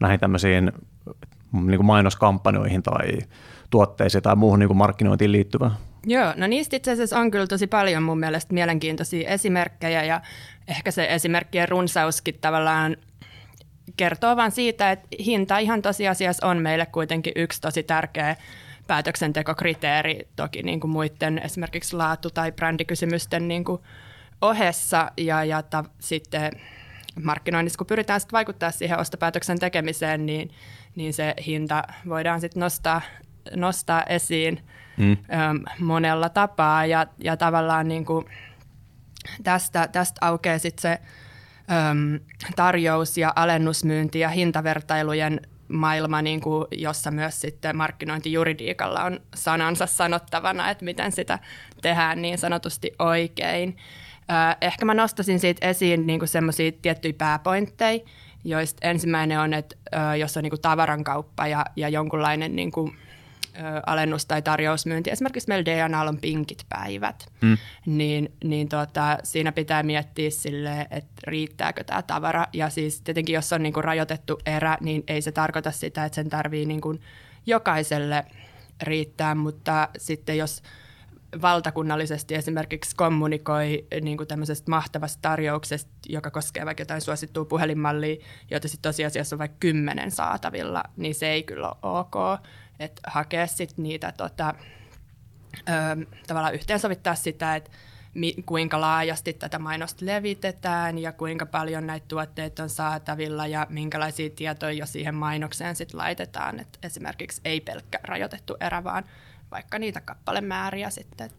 näihin 0.00 0.20
tämmöisiin 0.20 0.72
niin 1.52 1.76
kuin 1.76 1.86
mainoskampanjoihin 1.86 2.82
tai 2.82 3.18
tuotteisiin 3.70 4.22
tai 4.22 4.36
muuhun 4.36 4.58
niin 4.58 4.68
kuin 4.68 4.78
markkinointiin 4.78 5.32
liittyvää? 5.32 5.70
Joo, 6.06 6.34
no 6.36 6.46
niistä 6.46 6.76
itse 6.76 6.90
asiassa 6.90 7.18
on 7.18 7.30
kyllä 7.30 7.46
tosi 7.46 7.66
paljon 7.66 8.02
mun 8.02 8.18
mielestä 8.18 8.54
mielenkiintoisia 8.54 9.28
esimerkkejä 9.28 10.04
ja 10.04 10.20
ehkä 10.68 10.90
se 10.90 11.06
esimerkkien 11.10 11.68
runsauskin 11.68 12.38
tavallaan 12.40 12.96
kertoo 13.96 14.36
vain 14.36 14.52
siitä, 14.52 14.90
että 14.90 15.08
hinta 15.24 15.58
ihan 15.58 15.82
tosiasiassa 15.82 16.46
on 16.46 16.58
meille 16.58 16.86
kuitenkin 16.86 17.32
yksi 17.36 17.60
tosi 17.60 17.82
tärkeä 17.82 18.36
päätöksentekokriteeri 18.86 20.28
toki 20.36 20.62
niin 20.62 20.80
kuin 20.80 20.90
muiden 20.90 21.38
esimerkiksi 21.44 21.96
laatu- 21.96 22.30
tai 22.30 22.52
brändikysymysten 22.52 23.48
niin 23.48 23.64
kuin 23.64 23.82
ohessa 24.42 25.10
ja, 25.16 25.44
ja 25.44 25.62
ta, 25.62 25.84
sitten 25.98 26.52
markkinoinnissa, 27.22 27.78
kun 27.78 27.86
pyritään 27.86 28.20
sitten 28.20 28.36
vaikuttaa 28.36 28.70
siihen 28.70 28.98
ostopäätöksen 28.98 29.58
tekemiseen, 29.58 30.26
niin, 30.26 30.50
niin 30.98 31.14
se 31.14 31.34
hinta 31.46 31.82
voidaan 32.08 32.40
sitten 32.40 32.60
nostaa, 32.60 33.00
nostaa 33.56 34.02
esiin 34.02 34.60
mm. 34.96 35.12
äm, 35.12 35.62
monella 35.80 36.28
tapaa 36.28 36.86
ja, 36.86 37.06
ja 37.18 37.36
tavallaan 37.36 37.88
niin 37.88 38.04
kuin 38.04 38.24
tästä, 39.42 39.88
tästä 39.92 40.18
aukeaa 40.20 40.58
sitten 40.58 40.82
se 40.82 40.98
äm, 41.74 42.20
tarjous- 42.56 43.18
ja 43.18 43.32
alennusmyynti 43.36 44.18
ja 44.18 44.28
hintavertailujen 44.28 45.40
maailma, 45.68 46.22
niin 46.22 46.40
kuin, 46.40 46.66
jossa 46.72 47.10
myös 47.10 47.40
sitten 47.40 47.76
markkinointijuridiikalla 47.76 49.04
on 49.04 49.20
sanansa 49.34 49.86
sanottavana, 49.86 50.70
että 50.70 50.84
miten 50.84 51.12
sitä 51.12 51.38
tehdään 51.82 52.22
niin 52.22 52.38
sanotusti 52.38 52.92
oikein. 52.98 53.76
Ehkä 54.60 54.84
mä 54.84 54.94
nostasin 54.94 55.40
siitä 55.40 55.68
esiin 55.68 56.06
niin 56.06 56.28
semmoisia 56.28 56.72
tiettyjä 56.82 57.14
pääpointteja, 57.18 58.00
joista 58.48 58.88
ensimmäinen 58.88 59.40
on, 59.40 59.54
että 59.54 59.76
jos 60.18 60.36
on 60.36 60.42
niin 60.42 60.50
kuin 60.50 60.60
tavarankauppa 60.60 61.46
ja, 61.46 61.64
ja 61.76 61.88
jonkunlainen 61.88 62.56
niin 62.56 62.72
kuin, 62.72 62.96
alennus- 63.86 64.26
tai 64.26 64.42
tarjousmyynti, 64.42 65.10
esimerkiksi 65.10 65.48
meillä 65.48 65.64
DNA 65.64 66.02
on 66.02 66.18
pinkit 66.18 66.64
päivät, 66.68 67.26
mm. 67.40 67.58
niin, 67.86 68.32
niin 68.44 68.68
tota, 68.68 69.18
siinä 69.22 69.52
pitää 69.52 69.82
miettiä 69.82 70.30
sille, 70.30 70.86
että 70.90 71.12
riittääkö 71.26 71.84
tämä 71.84 72.02
tavara. 72.02 72.46
Ja 72.52 72.70
siis 72.70 73.00
tietenkin, 73.00 73.34
jos 73.34 73.52
on 73.52 73.62
niin 73.62 73.72
kuin 73.72 73.84
rajoitettu 73.84 74.38
erä, 74.46 74.78
niin 74.80 75.04
ei 75.08 75.22
se 75.22 75.32
tarkoita 75.32 75.70
sitä, 75.70 76.04
että 76.04 76.16
sen 76.16 76.30
tarvii 76.30 76.66
niin 76.66 76.80
kuin 76.80 77.00
jokaiselle 77.46 78.24
riittää, 78.82 79.34
mutta 79.34 79.88
sitten 79.98 80.38
jos 80.38 80.62
valtakunnallisesti 81.42 82.34
esimerkiksi 82.34 82.96
kommunikoi 82.96 83.86
niin 84.00 84.16
kuin 84.16 84.26
tämmöisestä 84.26 84.70
mahtavasta 84.70 85.18
tarjouksesta, 85.22 85.90
joka 86.08 86.30
koskee 86.30 86.66
vaikka 86.66 86.80
jotain 86.80 87.00
suosittua 87.00 87.44
puhelinmallia, 87.44 88.16
jota 88.50 88.68
sitten 88.68 88.88
tosiasiassa 88.88 89.36
on 89.36 89.38
vaikka 89.38 89.56
kymmenen 89.60 90.10
saatavilla, 90.10 90.82
niin 90.96 91.14
se 91.14 91.28
ei 91.28 91.42
kyllä 91.42 91.68
ole 91.82 91.98
ok 91.98 92.16
että 92.80 93.02
hakea 93.06 93.46
sit 93.46 93.78
niitä 93.78 94.12
tota, 94.16 94.54
ö, 95.58 96.06
tavallaan 96.26 96.54
yhteensovittaa 96.54 97.14
sitä, 97.14 97.56
että 97.56 97.70
mi, 98.14 98.34
kuinka 98.46 98.80
laajasti 98.80 99.32
tätä 99.32 99.58
mainosta 99.58 100.06
levitetään 100.06 100.98
ja 100.98 101.12
kuinka 101.12 101.46
paljon 101.46 101.86
näitä 101.86 102.06
tuotteita 102.08 102.62
on 102.62 102.68
saatavilla 102.68 103.46
ja 103.46 103.66
minkälaisia 103.70 104.30
tietoja 104.30 104.72
jo 104.72 104.86
siihen 104.86 105.14
mainokseen 105.14 105.76
sit 105.76 105.94
laitetaan. 105.94 106.60
Et 106.60 106.78
esimerkiksi 106.82 107.40
ei 107.44 107.60
pelkkä 107.60 108.00
rajoitettu 108.02 108.56
erä, 108.60 108.84
vaan 108.84 109.04
vaikka 109.50 109.78
niitä 109.78 110.00
kappalemääriä 110.00 110.90
sitten, 110.90 111.30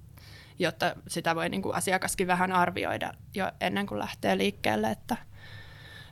jotta 0.60 0.96
sitä 1.08 1.36
voi 1.36 1.50
niin 1.50 1.62
kuin 1.62 1.76
asiakaskin 1.76 2.28
vähän 2.28 2.52
arvioida 2.52 3.12
jo 3.36 3.52
ennen 3.62 3.88
kuin 3.88 4.00
lähtee 4.00 4.38
liikkeelle, 4.38 4.92
että 4.92 5.18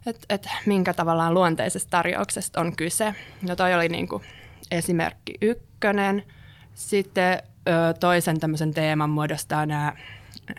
et, 0.06 0.26
et 0.30 0.48
minkä 0.66 0.94
tavallaan 0.94 1.34
luonteisesta 1.34 1.90
tarjouksesta 1.90 2.62
on 2.62 2.76
kyse. 2.76 3.16
No 3.42 3.56
toi 3.56 3.74
oli 3.74 3.90
niin 3.90 4.08
kuin 4.08 4.24
esimerkki 4.72 5.34
ykkönen. 5.42 6.24
Sitten 6.74 7.44
ö, 7.68 7.94
toisen 8.00 8.40
tämmöisen 8.40 8.74
teeman 8.74 9.10
muodostaa 9.10 9.66
nämä 9.66 9.94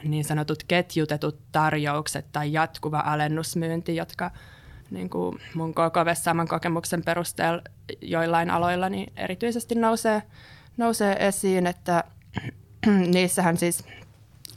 niin 0.04 0.24
sanotut 0.24 0.62
ketjutetut 0.68 1.38
tarjoukset 1.52 2.26
tai 2.32 2.52
jatkuva 2.52 3.02
alennusmyynti, 3.06 3.96
jotka 3.96 4.30
niin 4.90 5.10
kuin 5.10 5.40
mun 5.54 5.74
KKV 5.74 6.14
saman 6.14 6.48
kokemuksen 6.48 7.04
perusteella 7.04 7.62
joillain 8.00 8.50
aloilla 8.50 8.88
niin 8.88 9.12
erityisesti 9.16 9.74
nousee, 9.74 10.22
nousee 10.78 11.26
esiin, 11.26 11.66
että 11.66 12.04
niissähän 13.14 13.56
siis 13.56 13.84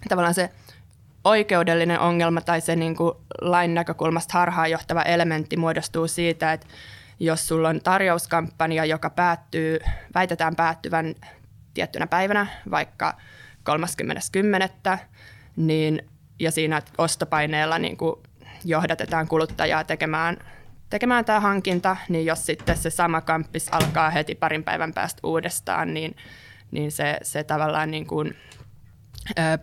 tavallaan 0.10 0.34
se 0.34 0.50
oikeudellinen 1.24 2.00
ongelma 2.00 2.42
tai 2.42 2.62
se 2.62 2.76
niin 2.76 2.96
kuin 2.96 3.14
lain 3.42 3.74
näkökulmasta 3.74 4.38
harhaanjohtava 4.38 5.02
elementti 5.02 5.58
muodostuu 5.58 6.08
siitä, 6.08 6.54
että 6.54 6.68
jos 7.20 7.48
sulla 7.48 7.70
on 7.70 7.82
tarjouskampanja, 7.84 8.86
joka 8.86 9.10
päättyy, 9.10 9.80
väitetään 10.16 10.56
päättyvän 10.56 11.16
tiettynä 11.74 12.08
päivänä, 12.08 12.48
vaikka 12.72 13.18
30.10., 14.94 14.98
niin, 15.56 16.10
ja 16.40 16.52
siinä 16.52 16.82
ostopaineella 16.98 17.80
niin 17.80 17.98
kuin 17.98 18.16
johdatetaan 18.66 19.28
kuluttajaa 19.28 19.84
tekemään, 19.84 20.38
tekemään 20.92 21.26
tämä 21.26 21.40
hankinta, 21.40 21.98
niin 22.10 22.26
jos 22.26 22.46
sitten 22.46 22.78
se 22.78 22.90
sama 22.90 23.22
kamppis 23.22 23.68
alkaa 23.72 24.10
heti 24.10 24.36
parin 24.36 24.64
päivän 24.64 24.94
päästä 24.94 25.20
uudestaan, 25.24 25.94
niin, 25.94 26.16
niin 26.72 26.92
se, 26.92 27.18
se 27.22 27.44
tavallaan 27.44 27.92
niin 27.92 28.08
kuin, 28.08 28.36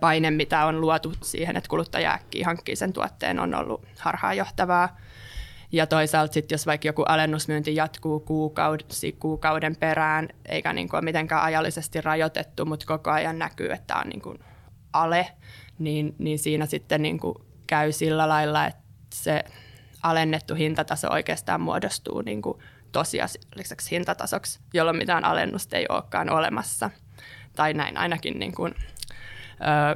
paine, 0.00 0.30
mitä 0.30 0.64
on 0.64 0.80
luotu 0.80 1.12
siihen, 1.23 1.56
että 1.56 1.68
kuluttaja 1.68 2.12
äkkiä 2.12 2.47
hankkii 2.47 2.76
sen 2.76 2.92
tuotteen, 2.92 3.40
on 3.40 3.54
ollut 3.54 3.85
harhaanjohtavaa. 3.99 4.97
Ja 5.73 5.87
toisaalta 5.87 6.32
sitten, 6.32 6.54
jos 6.54 6.66
vaikka 6.66 6.88
joku 6.88 7.02
alennusmyynti 7.02 7.75
jatkuu 7.75 8.20
kuukausi 8.20 9.12
kuukauden 9.12 9.76
perään, 9.76 10.28
eikä 10.44 10.73
niin 10.73 10.88
kuin 10.88 10.99
ole 10.99 11.04
mitenkään 11.04 11.42
ajallisesti 11.42 12.00
rajoitettu, 12.00 12.64
mutta 12.64 12.87
koko 12.87 13.11
ajan 13.11 13.38
näkyy, 13.38 13.73
että 13.73 13.97
on 13.97 14.08
niin 14.08 14.23
kuin 14.23 14.38
ale, 14.92 15.28
niin, 15.78 16.14
niin 16.18 16.38
siinä 16.38 16.66
sitten 16.66 17.02
niin 17.02 17.20
kuin 17.20 17.35
käy 17.66 17.92
sillä 17.92 18.28
lailla, 18.28 18.66
että 18.66 18.82
se 19.14 19.44
alennettu 20.02 20.55
hintataso 20.55 21.12
oikeastaan 21.12 21.61
muodostuu 21.61 22.21
niin 22.21 22.43
kuin 22.43 22.59
tosiasialliseksi 22.93 23.90
hintatasoksi, 23.90 24.61
jolloin 24.75 24.97
mitään 24.97 25.25
alennusta 25.25 25.76
ei 25.76 25.87
olekaan 25.88 26.31
olemassa. 26.31 26.90
Tai 27.57 27.75
näin 27.75 27.97
ainakin 27.97 28.38
niin 28.38 28.55
kuin 28.55 28.75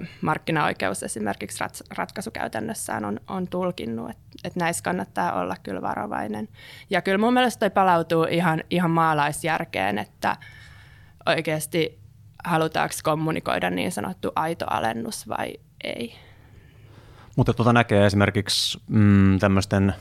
ö, 0.01 0.07
markkinaoikeus 0.21 1.03
esimerkiksi 1.03 1.61
rat, 1.61 1.81
ratkaisukäytännössään 1.91 3.05
on, 3.05 3.21
on 3.29 3.49
tulkinnut, 3.49 4.11
että 4.11 4.23
et 4.45 4.57
näissä 4.57 4.83
kannattaa 4.83 5.41
olla 5.41 5.57
kyllä 5.63 5.83
varovainen. 5.83 6.49
Ja 6.91 7.03
kyllä 7.03 7.19
mun 7.19 7.35
mielestä 7.35 7.61
toi 7.61 7.71
palautuu 7.71 8.25
ihan, 8.25 8.65
ihan 8.71 8.91
maalaisjärkeen, 8.91 9.99
että 9.99 10.37
oikeasti 11.27 11.99
halutaanko 12.45 12.95
kommunikoida 13.03 13.71
niin 13.71 13.93
sanottu 13.93 14.33
aito 14.37 14.67
alennus 14.71 15.29
vai 15.29 15.55
ei. 15.85 16.15
Mutta 17.37 17.55
tuota 17.55 17.73
näkee 17.73 18.07
esimerkiksi 18.07 18.81
mm, 18.89 19.39
tämmöisten, 19.39 19.95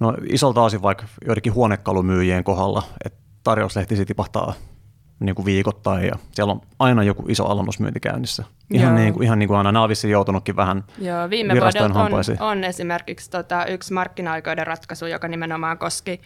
no 0.00 0.14
isolta 0.30 0.62
osin 0.62 0.82
vaikka 0.82 1.04
joidenkin 1.26 1.54
huonekalumyyjien 1.54 2.44
kohdalla, 2.44 2.82
että 3.04 3.18
tarjouslehti 3.44 4.04
tipahtaa 4.04 4.54
niin 5.20 5.34
kuin 5.34 5.46
viikoittain 5.46 6.06
ja 6.06 6.14
siellä 6.32 6.52
on 6.52 6.60
aina 6.78 7.02
joku 7.02 7.24
iso 7.28 7.46
alennusmyynti 7.46 8.00
käynnissä. 8.00 8.44
Ihan, 8.70 8.94
niin 8.94 9.14
kuin, 9.14 9.24
ihan 9.24 9.38
niin 9.38 9.48
kuin 9.48 9.58
aina 9.58 9.72
Naavissi 9.72 10.10
joutunutkin 10.10 10.56
vähän 10.56 10.84
Joo, 10.98 11.30
viime 11.30 11.54
vuodelta 11.54 12.02
on, 12.02 12.12
on 12.40 12.64
esimerkiksi 12.64 13.30
tota, 13.30 13.66
yksi 13.66 13.92
markkinaoikeuden 13.92 14.66
ratkaisu, 14.66 15.06
joka 15.06 15.28
nimenomaan 15.28 15.78
koski, 15.78 16.20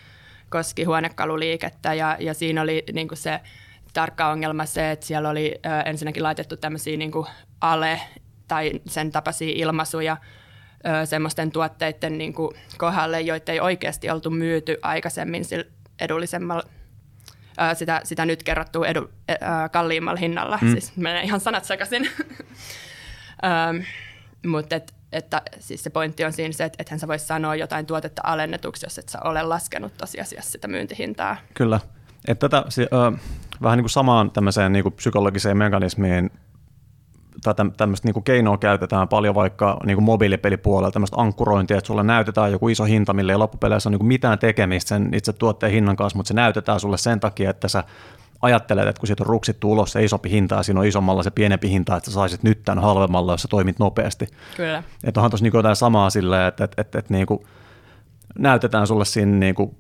koski 0.51 0.85
huonekaluliikettä 0.85 1.95
ja, 1.95 2.17
ja 2.21 2.35
siinä 2.35 2.63
oli 2.63 2.85
niin 2.93 3.09
kuin 3.09 3.19
se 3.19 3.41
tarkka 3.93 4.29
ongelma 4.29 4.67
se, 4.67 4.91
että 4.91 5.07
siellä 5.07 5.29
oli 5.29 5.55
ö, 5.67 5.81
ensinnäkin 5.81 6.23
laitettu 6.23 6.57
tämmöisiä 6.57 6.97
niin 6.97 7.13
kuin 7.13 7.27
ale 7.61 8.01
tai 8.53 8.73
sen 8.87 9.13
tapaisia 9.13 9.53
ilmaisuja 9.55 10.17
ö, 11.03 11.07
semmoisten 11.07 11.51
tuotteiden 11.51 12.19
niin 12.19 12.35
kuin 12.35 12.57
kohdalle, 12.79 13.21
joita 13.21 13.53
ei 13.53 13.61
oikeasti 13.61 14.11
oltu 14.11 14.31
myyty 14.31 14.77
aikaisemmin 14.83 15.45
edullisemmalla 16.01 16.63
sitä, 17.75 18.01
sitä 18.05 18.27
nyt 18.27 18.43
kerrottua 18.43 18.87
edu, 18.87 19.11
ää, 19.41 19.69
kalliimmalla 19.69 20.19
hinnalla. 20.19 20.59
Mm. 20.63 20.71
Siis 20.71 20.97
menee 20.97 21.23
ihan 21.23 21.41
sanat 21.41 21.65
sekaisin. 21.65 22.09
Mutta 24.47 24.77
et, 24.77 24.95
että 25.13 25.43
siis 25.61 25.83
se 25.83 25.91
pointti 25.91 26.25
on 26.25 26.33
siinä 26.33 26.53
se, 26.53 26.65
että 26.65 26.77
ethän 26.83 26.99
sä 26.99 27.09
voi 27.09 27.19
sanoa 27.19 27.57
jotain 27.57 27.87
tuotetta 27.87 28.23
alennetuksi, 28.25 28.87
jos 28.87 28.99
et 28.99 29.09
sä 29.09 29.19
ole 29.25 29.43
laskenut 29.43 29.97
tosiasiassa 29.97 30.51
sitä 30.51 30.69
myyntihintaa. 30.69 31.37
Kyllä. 31.55 31.81
Että 32.29 32.49
tätä, 32.49 32.71
se, 32.71 32.83
ö, 32.83 32.87
vähän 33.63 33.77
niin 33.77 33.85
kuin 33.85 33.91
samaan 33.91 34.31
tämmöiseen 34.31 34.73
niin 34.73 34.83
kuin 34.83 34.95
psykologiseen 34.95 35.57
mekanismiin 35.57 36.31
tai 37.43 37.55
tämmöistä 37.77 38.09
niin 38.09 38.23
keinoa 38.23 38.59
käytetään 38.59 39.09
paljon 39.09 39.35
vaikka 39.35 39.77
niin 39.87 39.97
kuin 39.97 40.05
mobiilipelipuolella, 40.05 40.91
tämmöistä 40.91 41.21
ankkurointia, 41.21 41.79
että 41.79 41.87
sulle 41.87 42.03
näytetään 42.03 42.53
joku 42.53 42.69
iso 42.69 42.85
hinta, 42.85 43.13
millä 43.13 43.33
ei 43.33 43.39
loppupeleissä 43.39 43.89
ole 43.89 43.97
niin 43.97 44.07
mitään 44.07 44.39
tekemistä 44.39 44.89
sen 44.89 45.15
itse 45.15 45.33
tuotteen 45.33 45.73
hinnan 45.73 45.97
kanssa, 45.97 46.17
mutta 46.17 46.29
se 46.29 46.35
näytetään 46.35 46.81
sulle 46.81 46.99
sen 46.99 47.21
takia, 47.21 47.51
että 47.51 47.69
sä 47.69 47.85
ajattelet, 48.43 48.89
että 48.89 49.01
kun 49.01 49.07
siitä 49.07 49.23
on 49.23 49.27
ruksittu 49.27 49.73
ulos 49.73 49.93
se 49.93 49.99
ei 49.99 50.09
sopi 50.09 50.31
hinta 50.31 50.55
ja 50.55 50.63
siinä 50.63 50.81
on 50.81 50.87
isommalla 50.87 51.23
se 51.23 51.31
pienempi 51.31 51.71
hinta, 51.71 51.97
että 51.97 52.11
sä 52.11 52.15
saisit 52.15 52.43
nyt 52.43 52.63
tämän 52.65 52.85
halvemmalla, 52.85 53.33
jos 53.33 53.43
sä 53.43 53.49
toimit 53.49 53.79
nopeasti. 53.79 54.27
Kyllä. 54.57 54.83
Että 55.05 55.21
onhan 55.21 55.31
tuossa 55.31 55.45
niin 55.45 55.53
jotain 55.55 55.77
samaa 55.77 56.11
silleen, 56.11 56.49
että, 56.49 56.65
että, 56.65 56.83
että, 56.83 56.99
että 56.99 57.15
niin 57.15 57.27
kuin, 57.27 57.47
näytetään 58.39 58.87
sulle 58.87 59.05
siinä 59.05 59.33
niin 59.33 59.55
kuin 59.55 59.77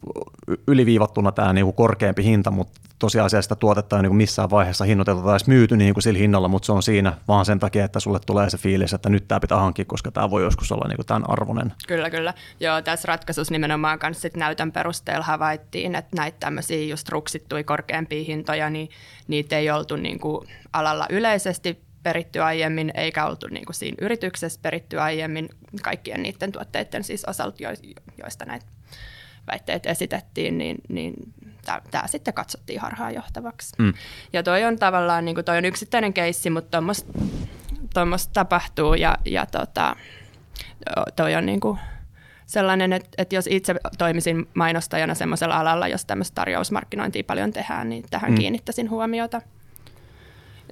yliviivattuna 0.67 1.33
tämä 1.33 1.53
niin 1.53 1.65
kuin 1.65 1.77
korkeampi 1.77 2.25
hinta, 2.25 2.51
mutta 2.51 2.81
tosiasiassa 2.99 3.43
sitä 3.43 3.57
tuotetta 3.57 3.97
ei 3.97 4.03
niin 4.03 4.11
kuin 4.11 4.17
missään 4.17 4.51
vaiheessa 4.51 4.85
hinnoiteltu 4.85 5.23
tai 5.23 5.39
myyty 5.47 5.77
niin 5.77 5.95
kuin 5.95 6.03
sillä 6.03 6.19
hinnalla, 6.19 6.49
mutta 6.49 6.67
se 6.67 6.73
on 6.73 6.83
siinä 6.83 7.13
vaan 7.29 7.45
sen 7.45 7.59
takia, 7.59 7.85
että 7.85 8.01
sulle 8.01 8.21
tulee 8.27 8.51
se 8.51 8.59
fiilis, 8.59 8.93
että 8.93 9.09
nyt 9.09 9.29
tämä 9.29 9.41
pitää 9.41 9.59
hankkia, 9.59 9.85
koska 9.85 10.11
tämä 10.11 10.31
voi 10.31 10.43
joskus 10.43 10.73
olla 10.73 10.89
niin 10.89 10.97
kuin 10.97 11.07
tämän 11.07 11.31
arvoinen. 11.31 11.73
Kyllä, 11.89 12.11
kyllä. 12.11 12.35
Joo, 12.61 12.83
tässä 12.83 13.07
ratkaisussa 13.09 13.55
nimenomaan 13.55 13.99
kanssa 13.99 14.21
sit 14.21 14.37
näytön 14.37 14.73
perusteella 14.73 15.25
havaittiin, 15.25 15.95
että 15.95 16.17
näitä 16.17 16.37
tämmöisiä 16.41 16.87
just 16.87 17.09
ruksittuja 17.09 17.65
korkeampia 17.65 18.25
hintoja, 18.25 18.71
niin 18.71 18.89
niitä 19.29 19.59
ei 19.59 19.71
oltu 19.71 19.97
niin 19.97 20.21
kuin 20.21 20.49
alalla 20.73 21.07
yleisesti 21.11 21.92
peritty 22.03 22.41
aiemmin, 22.41 22.93
eikä 22.95 23.27
oltu 23.27 23.47
niin 23.51 23.65
kuin 23.65 23.75
siinä 23.75 23.97
yrityksessä 24.01 24.61
peritty 24.63 25.01
aiemmin 25.01 25.49
kaikkien 25.83 26.23
niiden 26.23 26.53
tuotteiden 26.53 27.05
siis 27.05 27.25
osalta, 27.25 27.57
joista 28.19 28.45
näitä 28.45 28.67
väitteet 29.47 29.87
esitettiin, 29.87 30.59
niin, 30.59 30.77
niin 30.89 31.15
tämä 31.91 32.07
sitten 32.07 32.35
katsottiin 32.35 32.81
harhaanjohtavaksi. 32.81 33.73
Mm. 33.79 33.93
Ja 34.33 34.43
toi 34.43 34.65
on 34.65 34.79
tavallaan, 34.79 35.25
niin 35.25 35.35
kuin 35.35 35.45
toi 35.45 35.59
on 35.59 35.65
yksittäinen 35.65 36.13
keissi, 36.13 36.51
mutta 36.51 36.83
tuommoista 37.95 38.33
tapahtuu 38.33 38.95
ja, 38.95 39.19
ja 39.25 39.47
tota, 39.47 39.97
toi 41.17 41.35
on 41.35 41.47
niin 41.47 41.61
kuin 41.61 41.79
sellainen, 42.47 42.93
että, 42.93 43.09
että 43.19 43.35
jos 43.35 43.47
itse 43.47 43.75
toimisin 43.99 44.49
mainostajana 44.55 45.15
semmoisella 45.15 45.61
alalla, 45.61 45.89
jos 45.89 46.05
tämmöistä 46.05 46.35
tarjousmarkkinointia 46.35 47.25
paljon 47.27 47.53
tehdään, 47.53 47.89
niin 47.89 48.05
tähän 48.11 48.31
mm. 48.31 48.39
kiinnittäisin 48.39 48.91
huomiota. 48.91 49.43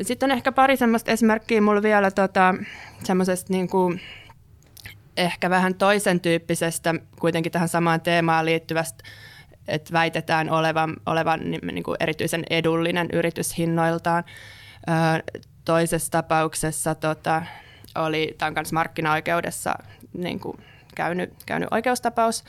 Sitten 0.03 0.31
on 0.31 0.37
ehkä 0.37 0.53
pari 0.53 0.77
semmoista 0.77 1.11
esimerkkiä 1.11 1.61
mulla 1.61 1.83
vielä 1.83 2.11
tota, 2.11 2.55
semmoisesta 3.05 3.53
niin 3.53 3.69
kuin, 3.69 4.01
ehkä 5.17 5.51
vähän 5.51 5.75
toisen 5.75 6.21
tyyppisestä, 6.21 6.95
kuitenkin 7.21 7.53
tähän 7.53 7.69
samaan 7.69 8.01
teemaan 8.01 8.47
liittyvästä, 8.47 9.05
että 9.69 9.93
väitetään 9.93 10.51
olevan, 10.51 10.97
olevan 11.07 11.41
niin 11.51 11.83
kuin 11.83 11.97
erityisen 12.01 12.45
edullinen 12.51 13.09
yrityshinnoiltaan. 13.13 14.25
toisessa 15.65 16.11
tapauksessa 16.11 16.95
tota, 16.95 17.43
oli 17.95 18.35
tämän 18.39 18.55
kanssa 18.55 18.75
markkinaoikeudessa 18.75 19.75
niin 20.13 20.41
kuin 20.41 20.57
käynyt, 20.95 21.33
käynyt 21.47 21.69
oikeustapaus 21.71 22.45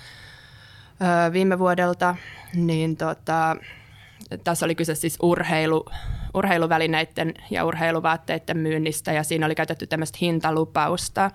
viime 1.33 1.59
vuodelta, 1.59 2.15
niin 2.53 2.97
tota, 2.97 3.55
tässä 4.43 4.65
oli 4.65 4.75
kyse 4.75 4.95
siis 4.95 5.17
urheilu, 5.21 5.85
urheiluvälineiden 6.33 7.33
ja 7.49 7.65
urheiluvaatteiden 7.65 8.57
myynnistä 8.57 9.11
ja 9.11 9.23
siinä 9.23 9.45
oli 9.45 9.55
käytetty 9.55 9.87
tämmöistä 9.87 10.17
hintalupausta. 10.21 11.31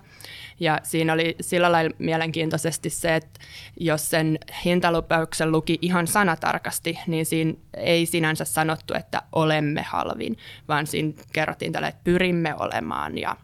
Ja 0.59 0.79
siinä 0.83 1.13
oli 1.13 1.35
sillä 1.41 1.71
lailla 1.71 1.95
mielenkiintoisesti 1.99 2.89
se, 2.89 3.15
että 3.15 3.39
jos 3.79 4.09
sen 4.09 4.39
hintalupauksen 4.65 5.51
luki 5.51 5.79
ihan 5.81 6.07
sanatarkasti, 6.07 6.99
niin 7.07 7.25
siinä 7.25 7.53
ei 7.73 8.05
sinänsä 8.05 8.45
sanottu, 8.45 8.93
että 8.93 9.21
olemme 9.31 9.81
halvin, 9.81 10.37
vaan 10.67 10.87
siinä 10.87 11.13
kerrottiin 11.33 11.71
tälle, 11.71 11.87
että 11.87 12.01
pyrimme 12.03 12.55
olemaan 12.59 13.17
ja, 13.17 13.37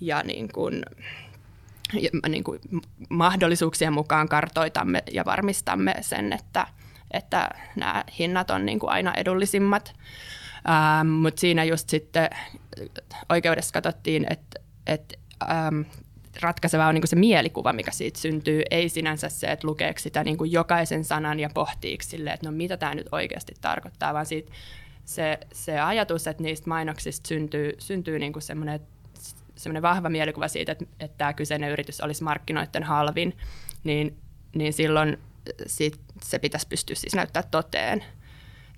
ja 0.00 0.22
niin 0.22 0.48
kuin, 0.52 0.82
niin 2.28 2.44
kuin 2.44 2.60
mahdollisuuksien 3.08 3.92
mukaan 3.92 4.28
kartoitamme 4.28 5.02
ja 5.12 5.24
varmistamme 5.24 5.94
sen, 6.00 6.32
että, 6.32 6.66
että 7.10 7.50
nämä 7.76 8.04
hinnat 8.18 8.50
on 8.50 8.66
niin 8.66 8.78
kuin 8.78 8.90
aina 8.90 9.14
edullisimmat. 9.14 9.94
Ähm, 10.68 11.08
Mutta 11.08 11.40
siinä 11.40 11.64
just 11.64 11.88
sitten 11.88 12.30
oikeudessa 13.28 13.72
katsottiin, 13.72 14.26
että, 14.30 14.60
että 14.86 15.14
ähm, 15.50 15.80
ratkaiseva 16.42 16.86
on 16.86 16.94
niin 16.94 17.08
se 17.08 17.16
mielikuva, 17.16 17.72
mikä 17.72 17.90
siitä 17.90 18.20
syntyy, 18.20 18.62
ei 18.70 18.88
sinänsä 18.88 19.28
se, 19.28 19.46
että 19.46 19.66
lukeeko 19.66 19.98
sitä 19.98 20.24
niin 20.24 20.36
kuin 20.36 20.52
jokaisen 20.52 21.04
sanan 21.04 21.40
ja 21.40 21.50
pohtiiko 21.54 22.02
sille, 22.02 22.30
että 22.30 22.46
no 22.46 22.52
mitä 22.56 22.76
tämä 22.76 22.94
nyt 22.94 23.08
oikeasti 23.12 23.54
tarkoittaa, 23.60 24.14
vaan 24.14 24.26
siitä 24.26 24.52
se, 25.04 25.38
se 25.52 25.80
ajatus, 25.80 26.26
että 26.26 26.42
niistä 26.42 26.68
mainoksista 26.68 27.28
syntyy, 27.28 27.72
syntyy 27.78 28.18
niin 28.18 28.32
kuin 28.32 28.42
semmoinen, 28.42 28.80
semmoinen 29.56 29.82
vahva 29.82 30.08
mielikuva 30.08 30.48
siitä, 30.48 30.72
että, 30.72 30.84
että 31.00 31.18
tämä 31.18 31.32
kyseinen 31.32 31.70
yritys 31.70 32.00
olisi 32.00 32.24
markkinoiden 32.24 32.82
halvin, 32.82 33.36
niin, 33.84 34.16
niin 34.54 34.72
silloin 34.72 35.18
se 36.22 36.38
pitäisi 36.38 36.68
pystyä 36.68 36.96
siis 36.96 37.14
näyttää 37.14 37.42
toteen. 37.42 38.04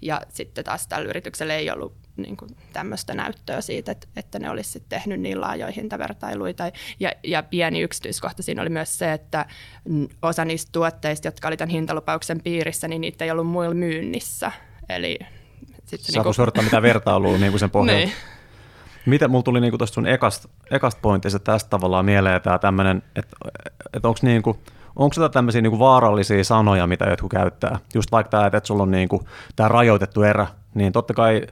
Ja 0.05 0.21
sitten 0.29 0.65
taas 0.65 0.87
tällä 0.87 1.09
yrityksellä 1.09 1.55
ei 1.55 1.71
ollut 1.71 1.95
niin 2.17 2.37
kuin 2.37 2.57
tämmöistä 2.73 3.15
näyttöä 3.15 3.61
siitä, 3.61 3.93
että, 3.93 4.07
että 4.17 4.39
ne 4.39 4.51
olisi 4.51 4.71
sitten 4.71 5.01
tehnyt 5.01 5.21
niin 5.21 5.41
laajoja 5.41 5.73
hintavertailuita. 5.73 6.65
Ja, 7.01 7.13
ja 7.23 7.43
pieni 7.43 7.81
yksityiskohta 7.81 8.43
siinä 8.43 8.63
oli 8.63 8.71
myös 8.71 8.99
se, 8.99 9.13
että 9.13 9.47
osa 10.23 10.45
niistä 10.45 10.73
tuotteista, 10.73 11.29
jotka 11.29 11.49
oli 11.49 11.57
tämän 11.57 11.71
hintalupauksen 11.71 12.41
piirissä, 12.43 12.89
niin 12.89 13.01
niitä 13.01 13.25
ei 13.25 13.31
ollut 13.31 13.47
muilla 13.47 13.75
myynnissä. 13.75 14.53
Eli 14.89 15.19
sitten 15.85 16.15
Saako 16.15 16.31
niin 16.39 16.53
kuin... 16.53 16.65
mitä 16.65 16.83
vertailua 16.83 17.39
niin 17.39 17.53
kuin 17.53 17.61
sen 17.61 17.71
pohjalta? 17.71 18.01
niin. 18.01 18.13
Mitä 19.07 19.29
mulla 19.29 19.43
tuli 19.43 19.61
niin 19.61 19.79
tuosta 19.79 19.95
sun 19.95 20.07
ekasta, 20.07 20.49
ekasta 20.71 21.01
pointista 21.03 21.39
tästä 21.39 21.71
tavallaan 21.71 22.05
mieleen 22.05 22.43
tämä 22.43 22.59
tämmöinen, 22.59 23.03
että, 23.17 23.37
että 23.95 24.09
onko 24.09 24.21
niin 24.23 24.43
kuin, 24.43 24.59
onko 24.97 25.15
sitä 25.15 25.29
tämmöisiä 25.29 25.61
niin 25.63 25.79
vaarallisia 25.79 26.45
sanoja, 26.45 26.87
mitä 26.87 27.05
jotkut 27.05 27.31
käyttää? 27.31 27.79
Just 27.95 28.13
vaikka 28.13 28.31
tämä, 28.31 28.47
että 28.47 28.61
sulla 28.65 28.83
on 28.83 28.91
niin 28.91 29.09
kuin, 29.09 29.23
tämä 29.57 29.69
rajoitettu 29.69 30.23
erä, 30.23 30.47
niin 30.75 30.93
totta 30.93 31.15
kai 31.15 31.43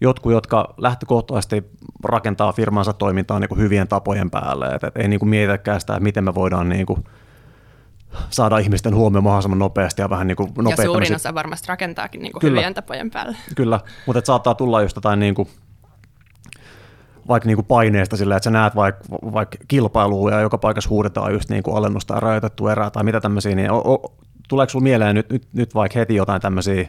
jotkut, 0.00 0.32
jotka 0.32 0.74
lähtökohtaisesti 0.76 1.70
rakentaa 2.04 2.52
firmansa 2.52 2.92
toimintaa 2.92 3.40
niin 3.40 3.48
kuin 3.48 3.60
hyvien 3.60 3.88
tapojen 3.88 4.30
päälle, 4.30 4.66
että 4.66 4.86
et 4.86 4.96
ei 4.96 5.08
niin 5.08 5.20
kuin 5.20 5.30
mietitäkään 5.30 5.80
sitä, 5.80 5.92
että 5.92 6.02
miten 6.02 6.24
me 6.24 6.34
voidaan 6.34 6.68
niin 6.68 6.86
kuin 6.86 7.04
saada 8.30 8.58
ihmisten 8.58 8.94
huomioon 8.94 9.24
mahdollisimman 9.24 9.58
nopeasti 9.58 10.02
ja 10.02 10.10
vähän 10.10 10.26
niin 10.26 10.36
kuin 10.36 10.52
Ja 10.70 10.84
suurin 10.84 11.14
osa 11.14 11.34
varmasti 11.34 11.68
rakentaakin 11.68 12.22
niin 12.22 12.32
kuin 12.32 12.40
kyllä, 12.40 12.60
hyvien 12.60 12.74
tapojen 12.74 13.10
päälle. 13.10 13.36
Kyllä, 13.56 13.80
mutta 14.06 14.22
saattaa 14.24 14.54
tulla 14.54 14.82
just 14.82 14.96
jotain 14.96 15.20
niin 15.20 15.34
kuin, 15.34 15.48
vaikka 17.30 17.46
niin 17.46 17.56
kuin 17.56 17.66
paineesta 17.66 18.16
sillä, 18.16 18.36
että 18.36 18.44
sä 18.44 18.50
näet 18.50 18.76
vaikka, 18.76 19.04
vaikka 19.10 19.58
kilpailua 19.68 20.30
ja 20.30 20.40
joka 20.40 20.58
paikassa 20.58 20.90
huudetaan 20.90 21.32
just 21.32 21.50
niin 21.50 21.62
kuin 21.62 21.76
alennusta 21.76 22.14
ja 22.14 22.20
rajoitettu 22.20 22.68
erää 22.68 22.90
tai 22.90 23.04
mitä 23.04 23.20
tämmöisiä, 23.20 23.54
niin 23.54 23.70
o, 23.70 23.78
o, 23.78 24.14
tuleeko 24.48 24.70
sulla 24.70 24.82
mieleen 24.82 25.14
nyt, 25.14 25.30
nyt, 25.30 25.48
nyt 25.52 25.74
vaikka 25.74 25.98
heti 25.98 26.14
jotain 26.14 26.40
tämmöisiä 26.40 26.88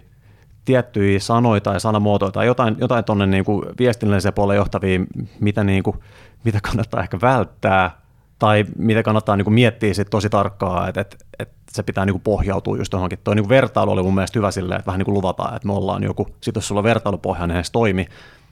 tiettyjä 0.66 1.20
sanoja 1.20 1.62
tai 1.62 1.80
sanamuotoja 1.80 2.32
tai 2.32 2.46
jotain, 2.46 2.76
jotain 2.80 3.04
tuonne 3.04 3.26
niin 3.26 3.46
viestinnälliseen 3.80 4.34
puolelle 4.34 4.56
johtavia, 4.56 5.00
mitä, 5.40 5.64
niin 5.64 5.84
kuin, 5.84 6.00
mitä 6.44 6.60
kannattaa 6.62 7.02
ehkä 7.02 7.18
välttää 7.22 8.02
tai 8.40 8.66
mitä 8.78 9.04
kannattaa 9.04 9.36
niin 9.36 9.46
kuin 9.46 9.54
miettiä 9.54 9.94
sit 9.94 10.10
tosi 10.10 10.30
tarkkaan, 10.30 10.90
että, 10.90 11.02
että, 11.02 11.18
että 11.40 11.56
se 11.72 11.84
pitää 11.84 12.06
niin 12.06 12.14
kuin 12.14 12.22
pohjautua 12.22 12.78
just 12.78 12.94
johonkin. 12.94 13.20
Tuo 13.24 13.34
niin 13.34 13.50
vertailu 13.50 13.92
oli 13.92 14.04
mun 14.04 14.16
mielestä 14.16 14.40
hyvä 14.40 14.52
silleen, 14.52 14.80
että 14.80 14.86
vähän 14.86 15.00
niin 15.00 15.06
kuin 15.06 15.14
luvataan, 15.14 15.56
että 15.56 15.68
me 15.68 15.74
ollaan 15.74 16.04
joku, 16.04 16.28
sit 16.42 16.56
jos 16.56 16.68
sulla 16.68 16.80
on 16.80 16.84
vertailupohja, 16.84 17.48
niin 17.48 17.66
se 17.66 17.72
toimi. 17.72 18.08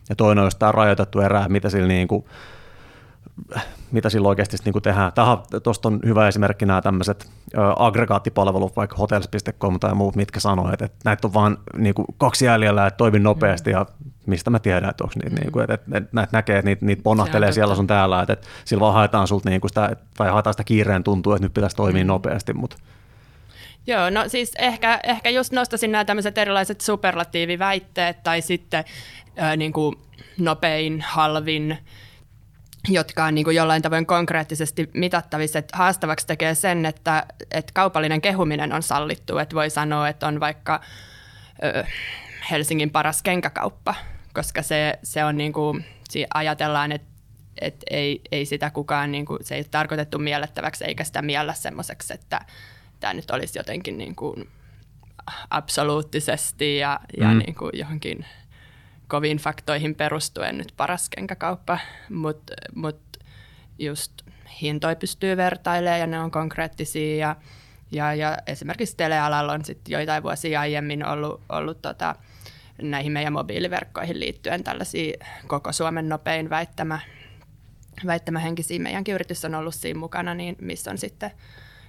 Ja 0.09 0.15
toinen 0.15 0.43
on 0.43 0.51
tämä 0.59 0.71
rajoitettu 0.71 1.19
erää, 1.19 1.49
mitä 1.49 1.69
sillä 1.69 1.87
niin 1.87 2.07
kuin, 2.07 2.25
mitä 3.91 4.09
silloin 4.09 4.29
oikeasti 4.29 4.57
niin 4.65 4.73
kuin 4.73 4.83
tehdään. 4.83 5.11
Tuosta 5.63 5.87
on 5.87 5.99
hyvä 6.05 6.27
esimerkki 6.27 6.65
nämä 6.65 6.81
tämmöiset 6.81 7.29
aggregaattipalvelut, 7.75 8.75
vaikka 8.75 8.95
hotels.com 8.95 9.79
tai 9.79 9.95
muut, 9.95 10.15
mitkä 10.15 10.39
sanoo, 10.39 10.71
että, 10.73 10.85
että 10.85 10.97
näitä 11.05 11.27
on 11.27 11.33
vain 11.33 11.57
niin 11.77 11.93
kuin 11.93 12.05
kaksi 12.17 12.45
jäljellä, 12.45 12.87
että 12.87 12.97
toimi 12.97 13.19
nopeasti 13.19 13.69
ja 13.69 13.85
mistä 14.25 14.49
mä 14.49 14.59
tiedän, 14.59 14.89
että 14.89 15.03
onko 15.03 15.13
niitä, 15.15 15.35
mm. 15.35 15.41
niin 15.41 15.51
kuin, 15.51 15.63
että, 15.63 15.73
että, 15.73 15.97
että 15.97 16.09
näitä 16.11 16.37
näkee, 16.37 16.57
että 16.57 16.69
niitä, 16.69 16.85
niitä 16.85 17.03
ponnahtelee 17.03 17.51
siellä 17.51 17.75
sun 17.75 17.87
täällä, 17.87 18.21
että, 18.21 18.33
että 18.33 18.47
sillä 18.65 18.81
vaan 18.81 18.93
haetaan 18.93 19.27
sulta 19.27 19.49
niin 19.49 19.61
kuin 19.61 19.69
sitä, 19.69 19.95
tai 20.17 20.29
haetaan 20.29 20.53
sitä 20.53 20.63
kiireen 20.63 21.03
tuntua, 21.03 21.35
että 21.35 21.45
nyt 21.45 21.53
pitäisi 21.53 21.75
toimia 21.75 22.03
mm. 22.03 22.07
nopeasti, 22.07 22.53
mutta 22.53 22.77
Joo, 23.87 24.09
no 24.09 24.29
siis 24.29 24.51
ehkä, 24.57 24.99
ehkä 25.03 25.29
just 25.29 25.53
nostaisin 25.53 25.91
nämä 25.91 26.05
tämmöiset 26.05 26.37
erilaiset 26.37 26.81
superlatiiviväitteet 26.81 28.23
tai 28.23 28.41
sitten 28.41 28.83
ää, 29.37 29.55
niin 29.55 29.73
kuin 29.73 29.95
nopein, 30.37 31.01
halvin, 31.01 31.77
jotka 32.87 33.25
on 33.25 33.35
niin 33.35 33.45
kuin 33.45 33.55
jollain 33.55 33.81
tavoin 33.81 34.05
konkreettisesti 34.05 34.89
mitattavissa. 34.93 35.59
Että 35.59 35.77
haastavaksi 35.77 36.27
tekee 36.27 36.55
sen, 36.55 36.85
että, 36.85 37.25
että 37.51 37.71
kaupallinen 37.73 38.21
kehuminen 38.21 38.73
on 38.73 38.83
sallittu. 38.83 39.37
Että 39.37 39.55
voi 39.55 39.69
sanoa, 39.69 40.09
että 40.09 40.27
on 40.27 40.39
vaikka 40.39 40.81
ö, 41.63 41.83
Helsingin 42.51 42.89
paras 42.89 43.21
kenkäkauppa, 43.21 43.95
koska 44.33 44.61
se, 44.61 44.99
se 45.03 45.23
on 45.23 45.37
niin 45.37 45.53
kuin, 45.53 45.85
ajatellaan, 46.33 46.91
että 46.91 47.09
että 47.61 47.85
ei, 47.89 48.21
ei 48.31 48.45
sitä 48.45 48.69
kukaan, 48.69 49.11
niin 49.11 49.25
kuin, 49.25 49.39
se 49.45 49.55
ei 49.55 49.63
tarkoitettu 49.63 50.19
miellettäväksi 50.19 50.85
eikä 50.85 51.03
sitä 51.03 51.21
miellä 51.21 51.53
semmoiseksi, 51.53 52.13
että 52.13 52.41
tämä 52.99 53.13
nyt 53.13 53.31
olisi 53.31 53.59
jotenkin 53.59 53.97
niin 53.97 54.15
kuin 54.15 54.49
absoluuttisesti 55.49 56.77
ja, 56.77 56.99
ja 57.17 57.27
mm. 57.27 57.37
niin 57.37 57.55
kuin 57.55 57.71
johonkin 57.73 58.25
koviin 59.07 59.37
faktoihin 59.37 59.95
perustuen 59.95 60.57
nyt 60.57 60.73
paras 60.77 61.09
kenkäkauppa, 61.09 61.79
mutta 62.09 62.53
mut 62.75 63.01
just 63.79 64.11
hintoja 64.61 64.95
pystyy 64.95 65.37
vertailemaan 65.37 65.99
ja 65.99 66.07
ne 66.07 66.19
on 66.19 66.31
konkreettisia 66.31 67.17
ja, 67.17 67.35
ja, 67.91 68.13
ja 68.13 68.37
esimerkiksi 68.47 68.97
telealalla 68.97 69.53
on 69.53 69.65
sitten 69.65 69.91
joitain 69.91 70.23
vuosia 70.23 70.59
aiemmin 70.59 71.05
ollut, 71.05 71.41
ollut 71.49 71.81
tota, 71.81 72.15
näihin 72.81 73.11
meidän 73.11 73.33
mobiiliverkkoihin 73.33 74.19
liittyen 74.19 74.63
tällaisia 74.63 75.25
koko 75.47 75.71
Suomen 75.71 76.09
nopein 76.09 76.49
väittämä, 76.49 76.99
väittämähenkisiä. 78.05 78.79
Meidänkin 78.79 79.15
yritys 79.15 79.45
on 79.45 79.55
ollut 79.55 79.75
siinä 79.75 79.99
mukana, 79.99 80.33
niin 80.33 80.55
missä 80.61 80.91
on 80.91 80.97
sitten 80.97 81.31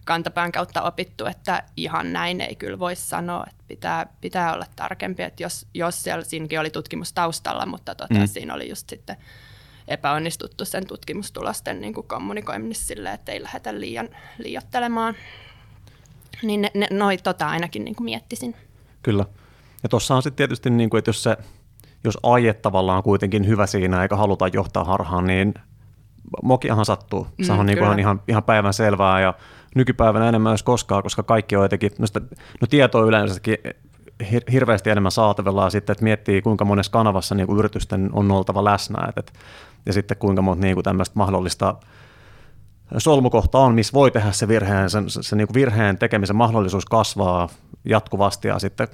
kantapään 0.05 0.53
kautta 0.53 0.83
opittu, 0.83 1.27
että 1.27 1.63
ihan 1.77 2.13
näin 2.13 2.41
ei 2.41 2.57
kyllä 2.57 2.79
voi 2.79 2.97
sanoa, 2.97 3.45
että 3.51 3.65
pitää, 3.69 4.07
pitää 4.21 4.55
olla 4.55 4.67
tarkempi, 4.77 5.23
että 5.23 5.43
jos, 5.43 5.67
jos 5.75 6.03
siellä 6.03 6.25
siinäkin 6.25 6.61
oli 6.61 6.71
tutkimus 6.71 7.13
taustalla, 7.13 7.67
mutta 7.67 7.95
tota, 7.95 8.15
mm. 8.15 8.27
siinä 8.27 8.55
oli 8.55 8.69
just 8.69 8.89
sitten 8.89 9.17
epäonnistuttu 9.89 10.65
sen 10.65 10.87
tutkimustulosten 10.87 11.81
niin 11.81 11.95
kuin 11.95 12.07
kommunikoinnissa 12.07 12.87
silleen, 12.87 13.15
että 13.15 13.33
ei 13.33 13.43
lähdetä 13.43 13.81
liian 13.81 14.09
liiottelemaan. 14.39 15.15
Niin 16.43 16.63
ne, 16.63 16.71
ne, 16.75 16.87
noi 16.91 17.19
tota 17.19 17.49
ainakin 17.49 17.85
niin 17.85 17.95
kuin 17.95 18.05
miettisin. 18.05 18.57
Kyllä. 19.03 19.25
Ja 19.83 19.89
tuossa 19.89 20.15
on 20.15 20.23
sitten 20.23 20.37
tietysti, 20.37 20.71
niin 20.71 20.91
kuin, 20.91 20.99
että 20.99 21.09
jos 21.09 21.23
se 21.23 21.37
jos 22.05 22.19
aie 22.23 22.55
tavallaan 22.55 22.97
on 22.97 23.03
kuitenkin 23.03 23.47
hyvä 23.47 23.67
siinä 23.67 24.03
eikä 24.03 24.17
haluta 24.17 24.49
johtaa 24.49 24.85
harhaan, 24.85 25.27
niin 25.27 25.55
mokiahan 26.43 26.85
sattuu. 26.85 27.27
Se 27.43 27.53
on 27.53 27.59
mm, 27.59 27.67
niin 27.67 27.79
kuin 27.79 27.99
ihan, 27.99 28.23
ihan 28.29 28.43
päivän 28.43 28.75
selvää 28.75 29.21
ja 29.21 29.35
nykypäivänä 29.75 30.29
enemmän 30.29 30.53
jos 30.53 30.63
koskaan, 30.63 31.03
koska 31.03 31.23
kaikki 31.23 31.57
on 31.57 31.63
jotenkin, 31.63 31.91
no, 31.99 32.07
sitä, 32.07 32.21
no 32.61 32.67
tietoa 32.71 33.05
yleensäkin 33.05 33.57
hir- 34.23 34.53
hirveästi 34.53 34.91
enemmän 34.91 35.13
saatavilla 35.13 35.71
sitten, 35.71 35.93
että 35.93 36.05
miettii 36.05 36.43
kuinka 36.43 36.65
monessa 36.65 36.93
kanavassa 36.93 37.35
niin 37.35 37.47
kuin 37.47 37.59
yritysten 37.59 38.11
on 38.13 38.31
oltava 38.31 38.65
läsnä 38.65 39.07
et, 39.09 39.19
et, 39.19 39.33
ja 39.87 39.93
sitten 39.93 40.17
kuinka 40.17 40.43
monta 40.43 40.63
niin 40.63 40.75
kuin 40.75 40.85
tämmöistä 40.85 41.19
mahdollista 41.19 41.75
solmukohta 42.99 43.59
on, 43.59 43.75
missä 43.75 43.93
voi 43.93 44.11
tehdä 44.11 44.33
se 44.33 44.49
virheen, 44.49 44.91
se, 44.91 45.03
se, 45.07 45.23
se 45.23 45.37
niin 45.37 45.47
kuin 45.47 45.55
virheen 45.55 45.99
tekemisen 45.99 46.37
mahdollisuus 46.37 46.85
kasvaa 46.85 47.49
jatkuvasti 47.85 48.49
ja 48.49 48.59
sitten 48.59 48.89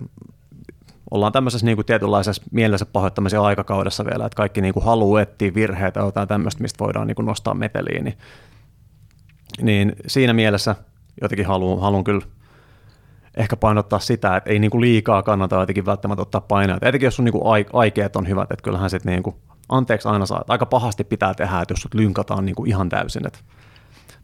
ollaan 1.10 1.32
tämmöisessä 1.32 1.66
niin 1.66 1.76
kuin 1.76 1.86
tietynlaisessa 1.86 2.42
mielensä 2.50 2.86
pahoittamisen 2.86 3.40
aikakaudessa 3.40 4.04
vielä, 4.04 4.26
että 4.26 4.36
kaikki 4.36 4.60
niin 4.60 4.74
kuin 4.74 4.84
haluaa 4.84 5.22
etsiä 5.22 5.54
virheitä 5.54 6.00
tai 6.00 6.08
jotain 6.08 6.28
tämmöistä, 6.28 6.62
mistä 6.62 6.84
voidaan 6.84 7.06
niin 7.06 7.14
kuin 7.14 7.26
nostaa 7.26 7.54
meteliin. 7.54 8.04
Niin, 8.04 8.18
niin 9.62 9.92
siinä 10.06 10.32
mielessä 10.32 10.76
jotenkin 11.22 11.46
haluan, 11.46 11.80
haluan 11.80 12.04
kyllä 12.04 12.26
ehkä 13.36 13.56
painottaa 13.56 13.98
sitä, 13.98 14.36
että 14.36 14.50
ei 14.50 14.58
niin 14.58 14.70
kuin 14.70 14.80
liikaa 14.80 15.22
kannata 15.22 15.60
jotenkin 15.60 15.86
välttämättä 15.86 16.22
ottaa 16.22 16.40
paineita. 16.40 16.88
Etenkin 16.88 17.06
jos 17.06 17.16
sun 17.16 17.24
niin 17.24 17.32
kuin 17.32 17.64
aikeet 17.72 18.16
on 18.16 18.28
hyvät, 18.28 18.52
että 18.52 18.62
kyllähän 18.62 18.90
sitten 18.90 19.12
niin 19.12 19.22
kuin, 19.22 19.36
anteeksi 19.68 20.08
aina 20.08 20.26
saa, 20.26 20.44
aika 20.48 20.66
pahasti 20.66 21.04
pitää 21.04 21.34
tehdä, 21.34 21.60
että 21.60 21.72
jos 21.72 21.80
sut 21.80 21.94
lynkataan 21.94 22.44
niin 22.44 22.54
kuin 22.54 22.68
ihan 22.68 22.88
täysin. 22.88 23.26
Että 23.26 23.38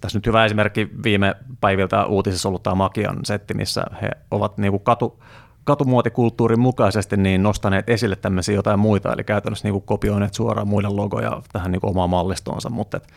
tässä 0.00 0.18
nyt 0.18 0.26
hyvä 0.26 0.44
esimerkki 0.44 0.90
viime 1.04 1.34
päiviltä 1.60 2.06
uutisissa 2.06 2.48
ollut 2.48 2.62
tämä 2.62 2.74
Makian 2.74 3.18
setti, 3.24 3.54
missä 3.54 3.84
he 4.02 4.10
ovat 4.30 4.58
niin 4.58 4.72
kuin 4.72 4.82
katu, 4.82 5.22
katumuotikulttuurin 5.64 6.60
mukaisesti 6.60 7.16
niin 7.16 7.42
nostaneet 7.42 7.90
esille 7.90 8.16
tämmöisiä 8.16 8.54
jotain 8.54 8.78
muita, 8.78 9.12
eli 9.12 9.24
käytännössä 9.24 9.66
niin 9.66 9.72
kuin 9.72 9.84
kopioineet 9.84 10.34
suoraan 10.34 10.68
muiden 10.68 10.96
logoja 10.96 11.42
tähän 11.52 11.72
niin 11.72 11.80
kuin 11.80 11.90
omaan 11.90 12.10
mallistoonsa, 12.10 12.70
mutta 12.70 12.96
et, 12.96 13.08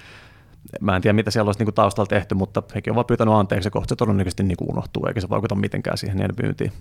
mä 0.82 0.96
en 0.96 1.02
tiedä, 1.02 1.14
mitä 1.14 1.32
siellä 1.32 1.50
olisi 1.50 1.60
niin 1.60 1.66
kuin 1.66 1.76
taustalla 1.76 2.08
tehty, 2.08 2.36
mutta 2.36 2.64
hekin 2.76 2.94
ovat 2.94 3.08
pyytänyt 3.08 3.34
anteeksi, 3.34 3.70
kohta 3.70 3.90
se 3.90 3.96
todennäköisesti 3.96 4.44
niin 4.44 4.58
kuin 4.58 4.72
unohtuu, 4.72 5.06
eikä 5.06 5.22
se 5.22 5.30
vaikuta 5.30 5.56
mitenkään 5.56 5.98
siihen 5.98 6.18
niiden 6.18 6.36
pyyntiin. 6.36 6.72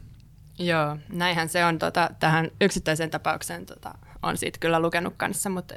Joo, 0.58 0.96
näinhän 1.12 1.48
se 1.48 1.64
on 1.64 1.78
tota, 1.78 2.10
tähän 2.20 2.50
yksittäiseen 2.60 3.10
tapaukseen 3.10 3.66
tota, 3.66 3.94
on 4.22 4.36
siitä 4.36 4.58
kyllä 4.60 4.80
lukenut 4.80 5.14
kanssa, 5.16 5.50
mutta 5.50 5.74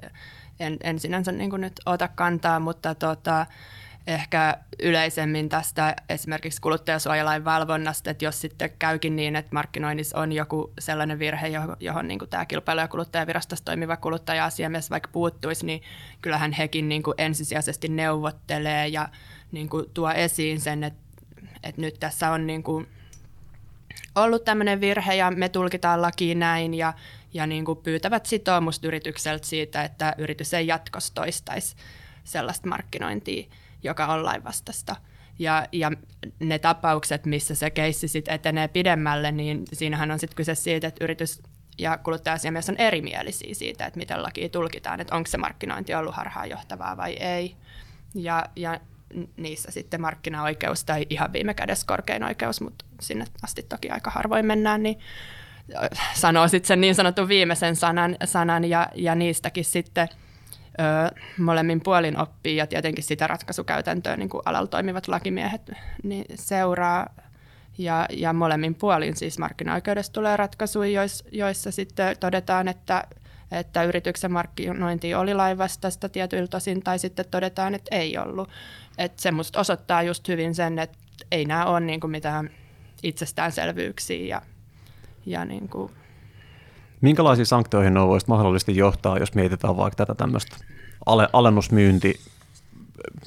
en, 0.60 0.78
en 0.84 1.00
sinänsä 1.00 1.32
niin 1.32 1.52
nyt 1.58 1.74
ota 1.86 2.08
kantaa, 2.08 2.60
mutta 2.60 2.96
tota, 2.96 3.46
ehkä 4.08 4.58
yleisemmin 4.84 5.50
tästä 5.50 5.96
esimerkiksi 6.10 6.62
kuluttajasuojalain 6.62 7.46
valvonnasta, 7.46 8.10
että 8.10 8.26
jos 8.26 8.42
sitten 8.42 8.70
käykin 8.80 9.16
niin, 9.16 9.36
että 9.36 9.54
markkinoinnissa 9.54 10.20
on 10.20 10.32
joku 10.32 10.74
sellainen 10.80 11.20
virhe, 11.20 11.48
johon, 11.48 11.76
johon 11.80 12.08
niin 12.08 12.20
kuin 12.20 12.30
tämä 12.30 12.46
kilpailu- 12.46 12.80
ja 12.80 12.88
kuluttajavirastossa 12.88 13.66
toimiva 13.66 13.98
kuluttaja-asiamies 13.98 14.90
vaikka 14.90 15.10
puuttuisi, 15.12 15.66
niin 15.66 15.82
kyllähän 16.22 16.52
hekin 16.52 16.90
niin 16.90 17.04
kuin 17.04 17.16
ensisijaisesti 17.18 17.88
neuvottelee 17.88 18.88
ja 18.88 19.10
niin 19.52 19.70
kuin 19.70 19.86
tuo 19.94 20.12
esiin 20.12 20.62
sen, 20.62 20.84
että, 20.84 21.00
että 21.64 21.82
nyt 21.82 21.96
tässä 22.00 22.32
on 22.32 22.48
niin 22.48 22.64
kuin 22.64 22.88
ollut 24.16 24.44
tämmöinen 24.44 24.82
virhe 24.82 25.16
ja 25.16 25.32
me 25.32 25.50
tulkitaan 25.50 26.02
lakiin 26.02 26.40
näin 26.40 26.74
ja, 26.74 26.94
ja 27.34 27.48
niin 27.48 27.66
kuin 27.66 27.80
pyytävät 27.80 28.26
sitoumusta 28.26 28.88
yritykseltä 28.88 29.48
siitä, 29.48 29.84
että 29.84 30.16
yritys 30.18 30.54
ei 30.54 30.68
jatkossa 30.68 31.14
toistaisi 31.14 31.76
sellaista 32.24 32.70
markkinointia 32.70 33.48
joka 33.88 34.06
on 34.06 34.26
lainvastaista. 34.26 34.96
Ja, 35.40 35.68
ja 35.72 35.92
ne 36.40 36.60
tapaukset, 36.60 37.26
missä 37.26 37.56
se 37.56 37.70
keissi 37.70 38.08
sitten 38.08 38.34
etenee 38.34 38.68
pidemmälle, 38.68 39.32
niin 39.32 39.64
siinähän 39.74 40.12
on 40.12 40.20
sitten 40.20 40.36
kyse 40.36 40.56
siitä, 40.56 40.88
että 40.88 41.06
yritys 41.06 41.42
ja 41.78 41.98
kuluttaja-asiamies 41.98 42.70
on 42.70 42.78
erimielisiä 42.78 43.54
siitä, 43.54 43.86
että 43.86 44.00
miten 44.00 44.24
laki 44.24 44.50
tulkitaan, 44.50 45.02
että 45.02 45.16
onko 45.16 45.28
se 45.28 45.38
markkinointi 45.38 45.96
ollut 45.96 46.16
harhaanjohtavaa 46.16 46.98
vai 46.98 47.14
ei. 47.14 47.56
Ja, 48.16 48.46
ja 48.56 48.80
niissä 49.38 49.72
sitten 49.72 50.02
markkinaoikeus 50.02 50.84
tai 50.84 51.06
ihan 51.10 51.34
viime 51.34 51.54
kädessä 51.54 51.88
korkein 51.88 52.24
oikeus, 52.24 52.62
mutta 52.62 52.86
sinne 53.02 53.26
asti 53.44 53.64
toki 53.64 53.90
aika 53.90 54.12
harvoin 54.12 54.46
mennään, 54.46 54.84
niin 54.84 55.00
sanoo 56.14 56.48
sitten 56.48 56.68
sen 56.68 56.82
niin 56.82 56.96
sanotun 56.96 57.28
viimeisen 57.28 57.76
sanan, 57.76 58.18
sanan 58.26 58.66
ja, 58.66 58.88
ja 58.96 59.16
niistäkin 59.16 59.66
sitten– 59.66 60.08
ö, 60.80 61.20
molemmin 61.38 61.82
puolin 61.82 62.18
oppii 62.18 62.56
ja 62.56 62.68
tietenkin 62.68 63.04
sitä 63.04 63.28
ratkaisukäytäntöä 63.28 64.18
niin 64.18 64.30
kuin 64.30 64.42
alalla 64.46 64.68
toimivat 64.68 65.08
lakimiehet 65.08 65.72
niin 66.04 66.26
seuraa. 66.36 67.10
Ja, 67.78 68.06
ja 68.10 68.34
molemmin 68.34 68.76
puolin 68.76 69.16
siis 69.16 69.40
markkinaoikeudessa 69.40 70.14
tulee 70.14 70.38
ratkaisuja, 70.38 70.90
joissa, 70.90 71.26
joissa 71.32 71.72
sitten 71.72 72.16
todetaan, 72.20 72.68
että, 72.68 73.04
että 73.52 73.84
yrityksen 73.84 74.32
markkinointi 74.32 75.16
oli 75.16 75.34
lainvastaista 75.34 76.10
tietyiltä 76.10 76.58
osin, 76.58 76.84
tai 76.84 77.00
sitten 77.00 77.26
todetaan, 77.32 77.76
että 77.76 77.96
ei 77.96 78.18
ollut. 78.18 78.50
Että 78.98 79.22
se 79.22 79.32
musta 79.32 79.60
osoittaa 79.60 80.04
just 80.04 80.28
hyvin 80.28 80.56
sen, 80.56 80.80
että 80.80 80.98
ei 81.32 81.46
nämä 81.46 81.66
ole 81.66 81.80
niin 81.80 82.00
kuin 82.00 82.12
mitään 82.12 82.50
itsestäänselvyyksiä 83.04 84.28
ja, 84.28 84.42
ja 85.26 85.46
niin 85.46 85.70
kuin 85.70 85.92
Minkälaisiin 87.02 87.46
sanktioihin 87.46 87.94
ne 87.94 88.02
voisi 88.02 88.28
mahdollisesti 88.30 88.76
johtaa, 88.76 89.18
jos 89.18 89.36
mietitään 89.36 89.78
vaikka 89.78 90.06
tätä 90.06 90.16
tämmöistä 90.16 90.58
ale, 91.06 91.30
alennusmyynti, 91.34 92.20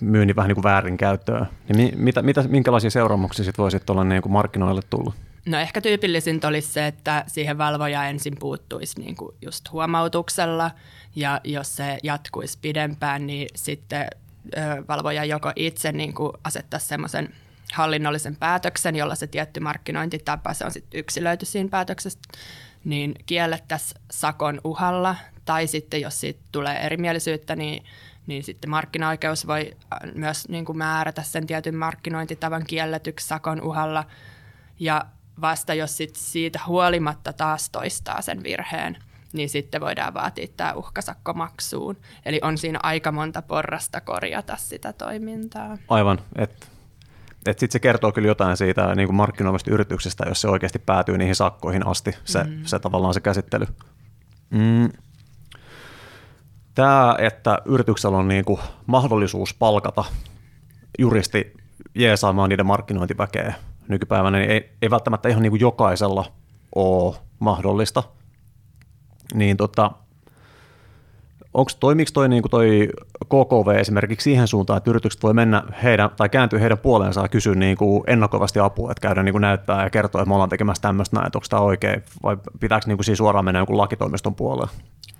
myynnin 0.00 0.36
vähän 0.36 0.48
niin 0.48 0.56
kuin 0.56 0.64
väärinkäyttöä, 0.64 1.46
niin 1.76 1.92
mitä, 1.96 2.22
mitä, 2.22 2.42
minkälaisia 2.42 2.90
seuraamuksia 2.90 3.44
sitten 3.44 3.62
voisi 3.62 3.80
olla 3.88 4.04
niin 4.04 4.22
kuin 4.22 4.32
markkinoille 4.32 4.82
tullut? 4.90 5.14
No 5.46 5.58
ehkä 5.58 5.80
tyypillisintä 5.80 6.48
olisi 6.48 6.68
se, 6.68 6.86
että 6.86 7.24
siihen 7.26 7.58
valvoja 7.58 8.04
ensin 8.04 8.36
puuttuisi 8.38 9.00
niin 9.00 9.16
kuin 9.16 9.34
just 9.42 9.72
huomautuksella 9.72 10.70
ja 11.16 11.40
jos 11.44 11.76
se 11.76 11.98
jatkuisi 12.02 12.58
pidempään, 12.62 13.26
niin 13.26 13.48
sitten 13.54 14.06
valvoja 14.88 15.24
joko 15.24 15.52
itse 15.56 15.92
niin 15.92 16.14
kuin 16.14 16.32
asettaisi 16.44 16.86
semmoisen 16.86 17.34
hallinnollisen 17.72 18.36
päätöksen, 18.36 18.96
jolla 18.96 19.14
se 19.14 19.26
tietty 19.26 19.60
markkinointitapa, 19.60 20.54
se 20.54 20.64
on 20.64 20.70
sitten 20.70 21.00
yksilöity 21.00 21.46
siinä 21.46 21.68
päätöksessä, 21.68 22.18
niin 22.84 23.14
kiellettäisiin 23.26 24.00
sakon 24.10 24.60
uhalla, 24.64 25.16
tai 25.44 25.66
sitten 25.66 26.00
jos 26.00 26.20
siitä 26.20 26.40
tulee 26.52 26.76
erimielisyyttä, 26.76 27.56
niin, 27.56 27.84
niin 28.26 28.44
sitten 28.44 28.70
markkinaoikeus 28.70 29.46
voi 29.46 29.76
äh, 29.92 30.14
myös 30.14 30.48
niin 30.48 30.64
kuin 30.64 30.78
määrätä 30.78 31.22
sen 31.22 31.46
tietyn 31.46 31.76
markkinointitavan 31.76 32.64
kielletyksi 32.66 33.26
sakon 33.26 33.62
uhalla, 33.62 34.04
ja 34.80 35.04
vasta 35.40 35.74
jos 35.74 35.96
sit 35.96 36.16
siitä 36.16 36.60
huolimatta 36.66 37.32
taas 37.32 37.70
toistaa 37.70 38.22
sen 38.22 38.42
virheen, 38.42 38.96
niin 39.32 39.48
sitten 39.48 39.80
voidaan 39.80 40.14
vaatia 40.14 40.46
tämä 40.56 40.74
uhkasakko 40.74 41.32
maksuun. 41.32 41.96
Eli 42.24 42.40
on 42.42 42.58
siinä 42.58 42.78
aika 42.82 43.12
monta 43.12 43.42
porrasta 43.42 44.00
korjata 44.00 44.56
sitä 44.56 44.92
toimintaa. 44.92 45.78
Aivan, 45.88 46.18
että 46.36 46.66
että 47.46 47.60
sitten 47.60 47.72
se 47.72 47.78
kertoo 47.78 48.12
kyllä 48.12 48.28
jotain 48.28 48.56
siitä 48.56 48.94
niin 48.94 49.08
kuin 49.08 49.16
markkinoimasta 49.16 49.70
yrityksestä, 49.70 50.24
jos 50.28 50.40
se 50.40 50.48
oikeasti 50.48 50.78
päätyy 50.78 51.18
niihin 51.18 51.34
sakkoihin 51.34 51.86
asti, 51.86 52.14
se, 52.24 52.44
mm. 52.44 52.64
se 52.64 52.78
tavallaan 52.78 53.14
se 53.14 53.20
käsittely. 53.20 53.66
Mm. 54.50 54.88
Tämä, 56.74 57.16
että 57.18 57.58
yrityksellä 57.64 58.16
on 58.16 58.28
niin 58.28 58.44
kuin 58.44 58.60
mahdollisuus 58.86 59.54
palkata 59.54 60.04
juristi 60.98 61.52
jeesaamaan 61.94 62.48
niiden 62.48 62.66
markkinointiväkeä 62.66 63.54
nykypäivänä, 63.88 64.38
niin 64.38 64.50
ei, 64.50 64.76
ei 64.82 64.90
välttämättä 64.90 65.28
ihan 65.28 65.42
niin 65.42 65.50
kuin 65.50 65.60
jokaisella 65.60 66.32
ole 66.74 67.16
mahdollista. 67.38 68.02
Niin 69.34 69.56
tota, 69.56 69.90
onko 71.54 71.70
toimiks 71.80 72.12
toi, 72.12 72.28
niin 72.28 72.42
toi 72.50 72.88
KKV 73.24 73.78
esimerkiksi 73.78 74.24
siihen 74.24 74.48
suuntaan, 74.48 74.76
että 74.76 74.90
yritykset 74.90 75.22
voi 75.22 75.34
mennä 75.34 75.62
heidän, 75.82 76.10
tai 76.16 76.28
kääntyä 76.28 76.58
heidän 76.58 76.78
puoleensa 76.78 77.22
ja 77.22 77.28
kysyä 77.28 77.54
niin 77.54 77.76
kuin 77.76 78.04
ennakoivasti 78.06 78.60
apua, 78.60 78.90
että 78.90 79.08
käydä 79.08 79.22
niin 79.22 79.32
kuin 79.32 79.42
näyttää 79.42 79.82
ja 79.82 79.90
kertoa, 79.90 80.20
että 80.20 80.28
me 80.28 80.34
ollaan 80.34 80.50
tekemässä 80.50 80.82
tämmöistä 80.82 81.16
näin, 81.16 81.26
että 81.26 81.38
onko 81.38 81.46
tämä 81.50 81.62
oikein, 81.62 82.02
vai 82.22 82.36
pitääkö 82.60 82.86
niin 82.86 82.98
kuin 82.98 83.16
suoraan 83.16 83.44
mennä 83.44 83.60
jonkun 83.60 83.78
lakitoimiston 83.78 84.34
puoleen? 84.34 84.70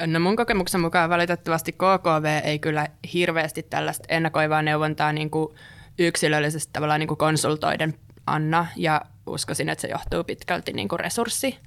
No 0.07 0.21
mun 0.21 0.37
kokemuksen 0.37 0.81
mukaan 0.81 1.11
valitettavasti 1.11 1.73
KKV 1.73 2.41
ei 2.45 2.59
kyllä 2.59 2.87
hirveästi 3.15 3.63
tällaista 3.63 4.05
ennakoivaa 4.09 4.63
neuvontaa 4.63 5.13
niin 5.13 5.31
kuin 5.31 5.55
yksilöllisesti 5.99 6.71
tavallaan 6.73 7.01
niin 7.01 7.09
kuin 7.09 7.19
konsultoiden 7.19 7.95
anna, 8.27 8.67
ja 8.77 9.01
uskoisin, 9.27 9.69
että 9.69 9.83
se 9.83 9.89
johtuu 9.89 10.25
pitkälti 10.25 10.73
niin 10.73 10.89
kuin 10.89 11.01
resurssi 11.01 11.59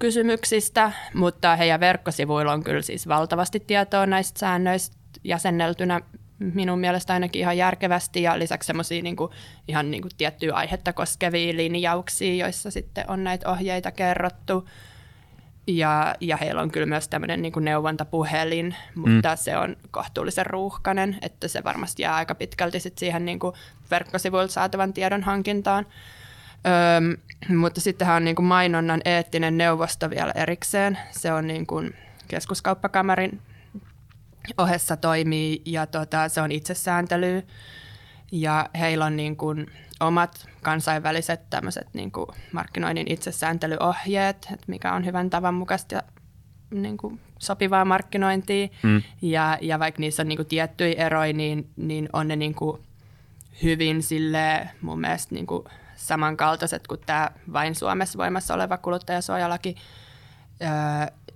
kysymyksistä, 0.00 0.92
mutta 1.14 1.56
heidän 1.56 1.80
verkkosivuilla 1.80 2.52
on 2.52 2.64
kyllä 2.64 2.82
siis 2.82 3.08
valtavasti 3.08 3.60
tietoa 3.60 4.06
näistä 4.06 4.38
säännöistä 4.38 4.96
jäsenneltynä 5.24 6.00
minun 6.38 6.78
mielestä 6.78 7.12
ainakin 7.12 7.40
ihan 7.40 7.56
järkevästi 7.56 8.22
ja 8.22 8.38
lisäksi 8.38 8.66
semmoisia 8.66 9.02
niin 9.02 9.16
ihan 9.68 9.90
niin 9.90 10.02
kuin 10.02 10.12
tiettyä 10.16 10.54
aihetta 10.54 10.92
koskevia 10.92 11.56
linjauksia, 11.56 12.44
joissa 12.44 12.70
sitten 12.70 13.04
on 13.08 13.24
näitä 13.24 13.50
ohjeita 13.50 13.90
kerrottu. 13.90 14.68
Ja, 15.66 16.14
ja 16.20 16.36
heillä 16.36 16.62
on 16.62 16.70
kyllä 16.70 16.86
myös 16.86 17.08
tämmöinen 17.08 17.42
niin 17.42 17.52
kuin 17.52 17.64
neuvontapuhelin, 17.64 18.74
mutta 18.94 19.28
mm. 19.28 19.36
se 19.36 19.56
on 19.56 19.76
kohtuullisen 19.90 20.46
ruuhkainen, 20.46 21.18
että 21.22 21.48
se 21.48 21.64
varmasti 21.64 22.02
jää 22.02 22.14
aika 22.14 22.34
pitkälti 22.34 22.80
sit 22.80 22.98
siihen 22.98 23.24
niin 23.24 23.38
kuin 23.38 23.54
verkkosivuilta 23.90 24.52
saatavan 24.52 24.92
tiedon 24.92 25.22
hankintaan. 25.22 25.86
Öm, 26.66 27.16
mutta 27.56 27.80
sittenhän 27.80 28.16
on 28.16 28.24
niin 28.24 28.36
kuin 28.36 28.46
mainonnan 28.46 29.00
eettinen 29.04 29.58
neuvosto 29.58 30.10
vielä 30.10 30.32
erikseen. 30.34 30.98
Se 31.10 31.32
on 31.32 31.46
niin 31.46 31.66
kuin 31.66 31.94
keskuskauppakamarin 32.28 33.40
ohessa 34.58 34.96
toimii 34.96 35.62
ja 35.64 35.86
tota, 35.86 36.28
se 36.28 36.40
on 36.40 36.52
itsesääntely 36.52 37.42
ja 38.32 38.68
heillä 38.78 39.04
on 39.04 39.16
niin 39.16 39.36
kuin 39.36 39.66
omat 40.00 40.48
kansainväliset 40.62 41.50
tämmöiset 41.50 41.88
niin 41.92 42.12
kuin 42.12 42.26
markkinoinnin 42.52 43.12
itsesääntelyohjeet, 43.12 44.36
että 44.36 44.66
mikä 44.66 44.92
on 44.92 45.04
hyvän 45.04 45.30
tavan 45.30 45.54
mukaista 45.54 45.94
ja 45.94 46.02
niin 46.70 46.96
kuin 46.96 47.20
sopivaa 47.38 47.84
markkinointia. 47.84 48.68
Mm. 48.82 49.02
Ja, 49.22 49.58
ja 49.60 49.78
vaikka 49.78 50.00
niissä 50.00 50.22
on 50.22 50.28
niin 50.28 50.36
kuin 50.36 50.48
tiettyjä 50.48 51.04
eroja, 51.06 51.32
niin, 51.32 51.70
niin 51.76 52.08
on 52.12 52.28
ne 52.28 52.36
niin 52.36 52.54
kuin 52.54 52.80
hyvin 53.62 54.02
sille 54.02 54.68
mun 54.80 55.00
mielestä 55.00 55.34
niin 55.34 55.46
kuin 55.46 55.64
samankaltaiset 55.96 56.86
kuin 56.86 57.00
tämä 57.06 57.30
vain 57.52 57.74
Suomessa 57.74 58.18
voimassa 58.18 58.54
oleva 58.54 58.78
kuluttajasuojalaki, 58.78 59.76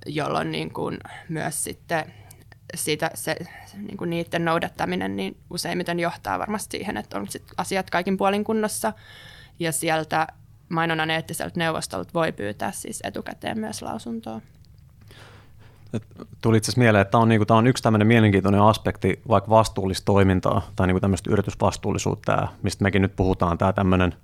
jolloin 0.07 0.51
niin 0.51 0.73
kuin 0.73 0.99
myös 1.29 1.65
sitten 1.65 2.13
siitä 2.75 3.11
se, 3.15 3.37
niin 3.75 3.97
kuin 3.97 4.11
niiden 4.11 4.45
noudattaminen 4.45 5.17
niin 5.17 5.37
useimmiten 5.51 6.01
johtaa 6.01 6.39
varmasti 6.39 6.77
siihen, 6.77 6.97
että 6.97 7.19
on 7.19 7.29
sit 7.29 7.45
asiat 7.57 7.91
kaikin 7.91 8.17
puolin 8.17 8.45
kunnossa. 8.45 8.93
Ja 9.59 9.73
sieltä 9.73 10.27
mainonnan 10.69 11.11
eettiseltä 11.11 11.59
neuvostolta 11.59 12.11
voi 12.15 12.33
pyytää 12.33 12.73
siis 12.73 13.01
etukäteen 13.05 13.59
myös 13.59 13.83
lausuntoa. 13.83 14.41
Tuli 16.41 16.57
itse 16.57 16.73
mieleen, 16.77 17.03
että 17.03 17.11
tämä 17.11 17.23
on, 17.23 17.29
niin 17.29 17.39
kuin, 17.39 17.47
tämä 17.47 17.59
on 17.59 17.67
yksi 17.67 17.83
tämmöinen 17.83 18.07
mielenkiintoinen 18.07 18.63
aspekti, 18.63 19.21
vaikka 19.29 19.51
vastuullista 19.51 20.05
toimintaa 20.05 20.63
tai 20.77 20.87
niin 20.87 20.95
kuin 20.95 21.01
tämmöistä 21.01 21.31
yritysvastuullisuutta, 21.31 22.37
tämä, 22.37 22.49
mistä 22.63 22.85
mekin 22.85 23.03
nyt 23.03 23.17
puhutaan, 23.17 23.59
tämä 23.59 23.73
tämmöinen, 23.73 24.15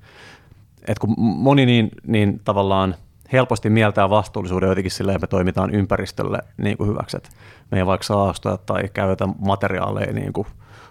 että 0.80 1.00
kun 1.00 1.14
moni 1.18 1.66
niin, 1.66 1.90
niin 2.06 2.40
tavallaan 2.44 2.94
helposti 3.32 3.70
mieltää 3.70 4.10
vastuullisuuden 4.10 4.68
jotenkin 4.68 4.90
silleen, 4.90 5.16
että 5.16 5.24
me 5.24 5.28
toimitaan 5.28 5.74
ympäristölle 5.74 6.38
niin 6.56 6.76
kuin 6.76 6.90
hyväksi, 6.90 7.16
että 7.16 7.30
me 7.70 7.78
ei 7.78 7.86
vaikka 7.86 8.04
saastuta 8.04 8.56
tai 8.56 8.88
käytä 8.94 9.26
materiaaleja 9.26 10.12
niin 10.12 10.32
kuin 10.32 10.46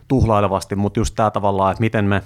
tuhlailevasti, 0.07 0.75
mutta 0.75 0.99
just 0.99 1.15
tämä 1.15 1.31
tavallaan, 1.31 1.71
että 1.71 1.81
miten 1.81 2.05
me, 2.05 2.23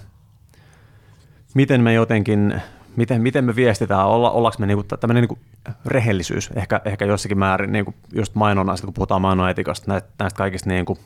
miten 1.54 1.82
me 1.82 1.94
jotenkin, 1.94 2.62
miten, 2.98 3.22
miten 3.22 3.46
me 3.46 3.56
viestitään, 3.56 4.06
olla, 4.06 4.32
ollaanko 4.32 4.60
me 4.60 4.66
niin 4.66 4.78
kuin, 4.78 4.88
tämmöinen 5.00 5.22
niin 5.22 5.28
kuin 5.28 5.40
rehellisyys, 5.86 6.50
ehkä, 6.56 6.82
ehkä 6.86 7.06
jossakin 7.06 7.40
määrin 7.40 7.72
niin 7.72 7.86
kuin 7.86 7.96
just 8.14 8.36
mainonnasta, 8.36 8.88
kun 8.88 8.94
puhutaan 8.94 9.22
mainonnan 9.22 9.52
etikasta, 9.52 9.92
näistä, 9.92 10.10
näistä 10.20 10.38
kaikista 10.38 10.70
niin 10.70 10.86
kuin 10.86 11.00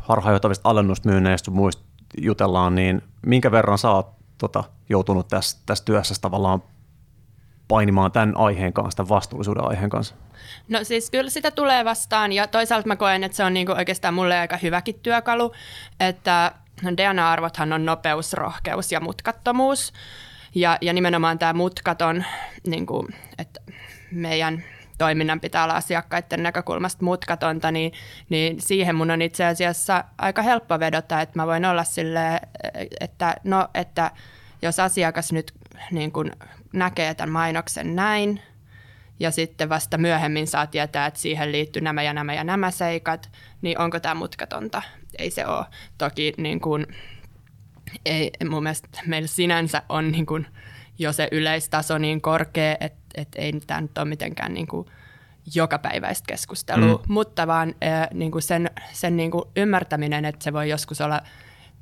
harhaanjohtavista 0.00 0.70
alennusmyynneistä 0.70 1.50
muista 1.50 1.82
jutellaan, 2.18 2.74
niin 2.74 3.02
minkä 3.26 3.50
verran 3.50 3.78
sä 3.78 3.90
oot 3.90 4.12
tota, 4.38 4.64
joutunut 4.88 5.28
tässä, 5.28 5.58
tässä 5.66 5.84
työssä 5.84 6.14
tavallaan 6.20 6.62
painimaan 7.68 8.12
tämän 8.12 8.36
aiheen 8.36 8.72
kanssa, 8.72 8.96
tämän 8.96 9.08
vastuullisuuden 9.08 9.64
aiheen 9.64 9.90
kanssa? 9.90 10.14
No 10.68 10.78
siis 10.82 11.10
kyllä 11.10 11.30
sitä 11.30 11.50
tulee 11.50 11.84
vastaan 11.84 12.32
ja 12.32 12.46
toisaalta 12.46 12.88
mä 12.88 12.96
koen, 12.96 13.24
että 13.24 13.36
se 13.36 13.44
on 13.44 13.54
niinku 13.54 13.72
oikeastaan 13.72 14.14
mulle 14.14 14.38
aika 14.38 14.56
hyväkin 14.56 15.00
työkalu, 15.02 15.52
että 16.00 16.52
DNA-arvothan 16.96 17.72
on 17.72 17.84
nopeus, 17.84 18.32
rohkeus 18.32 18.92
ja 18.92 19.00
mutkattomuus. 19.00 19.92
Ja, 20.54 20.78
ja 20.80 20.92
nimenomaan 20.92 21.38
tämä 21.38 21.52
mutkaton, 21.52 22.24
niin 22.66 22.86
kuin, 22.86 23.08
että 23.38 23.60
meidän 24.10 24.64
toiminnan 24.98 25.40
pitää 25.40 25.64
olla 25.64 25.74
asiakkaiden 25.74 26.42
näkökulmasta 26.42 27.04
mutkatonta, 27.04 27.70
niin, 27.70 27.92
niin 28.28 28.60
siihen 28.60 28.96
mun 28.96 29.10
on 29.10 29.22
itse 29.22 29.44
asiassa 29.44 30.04
aika 30.18 30.42
helppo 30.42 30.80
vedota, 30.80 31.20
että 31.20 31.38
mä 31.38 31.46
voin 31.46 31.64
olla 31.64 31.84
sille, 31.84 32.40
että 33.00 33.36
no, 33.44 33.68
että 33.74 34.10
jos 34.62 34.80
asiakas 34.80 35.32
nyt 35.32 35.52
niin 35.90 36.12
kuin 36.12 36.32
näkee 36.72 37.14
tämän 37.14 37.32
mainoksen 37.32 37.96
näin, 37.96 38.40
ja 39.20 39.30
sitten 39.30 39.68
vasta 39.68 39.98
myöhemmin 39.98 40.46
saa 40.46 40.66
tietää, 40.66 41.06
että 41.06 41.20
siihen 41.20 41.52
liittyy 41.52 41.82
nämä 41.82 42.02
ja 42.02 42.12
nämä 42.12 42.34
ja 42.34 42.44
nämä 42.44 42.70
seikat, 42.70 43.30
niin 43.62 43.78
onko 43.78 44.00
tämä 44.00 44.14
mutkatonta? 44.14 44.82
Ei 45.18 45.30
se 45.30 45.46
ole. 45.46 45.64
Toki 45.98 46.34
niin 46.36 46.60
kuin, 46.60 46.86
ei, 48.04 48.30
mun 48.50 48.62
mielestä 48.62 48.88
meillä 49.06 49.28
sinänsä 49.28 49.82
on 49.88 50.12
niin 50.12 50.26
kuin, 50.26 50.46
jo 50.98 51.12
se 51.12 51.28
yleistaso 51.32 51.98
niin 51.98 52.20
korkea, 52.20 52.76
että, 52.80 52.98
että 53.14 53.42
ei 53.42 53.52
tämä 53.66 53.80
nyt 53.80 53.98
ole 53.98 54.08
mitenkään 54.08 54.54
niin 54.54 54.66
kuin, 54.66 54.86
jokapäiväistä 55.54 56.24
keskustelua, 56.26 56.96
mm. 56.96 57.12
mutta 57.12 57.46
vaan 57.46 57.74
äh, 57.84 58.08
niin 58.14 58.30
kuin 58.30 58.42
sen, 58.42 58.70
sen 58.92 59.16
niin 59.16 59.30
kuin 59.30 59.44
ymmärtäminen, 59.56 60.24
että 60.24 60.44
se 60.44 60.52
voi 60.52 60.68
joskus 60.68 61.00
olla– 61.00 61.20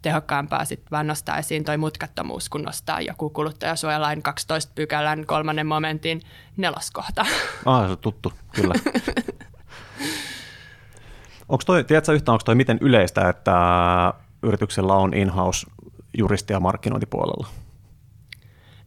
tehokkaampaa 0.02 0.64
sitten 0.64 0.90
vaan 0.90 1.06
nostaa 1.06 1.38
esiin 1.38 1.64
toi 1.64 1.76
mutkattomuus, 1.76 2.48
kun 2.48 2.62
nostaa 2.62 3.00
joku 3.00 3.30
kuluttajasuojalain 3.30 4.22
12 4.22 4.72
pykälän 4.74 5.26
kolmannen 5.26 5.66
momentin 5.66 6.20
neloskohta. 6.56 7.26
Ah, 7.66 7.84
se 7.84 7.90
on 7.90 7.98
tuttu, 7.98 8.32
kyllä. 8.54 8.74
onko 11.48 11.62
toi, 11.66 11.84
tiedätkö 11.84 12.12
yhtään, 12.12 12.32
onko 12.32 12.42
toi 12.44 12.54
miten 12.54 12.78
yleistä, 12.80 13.28
että 13.28 13.54
yrityksellä 14.42 14.94
on 14.94 15.14
in-house 15.14 15.66
juristia 16.18 16.60
markkinointipuolella? 16.60 17.48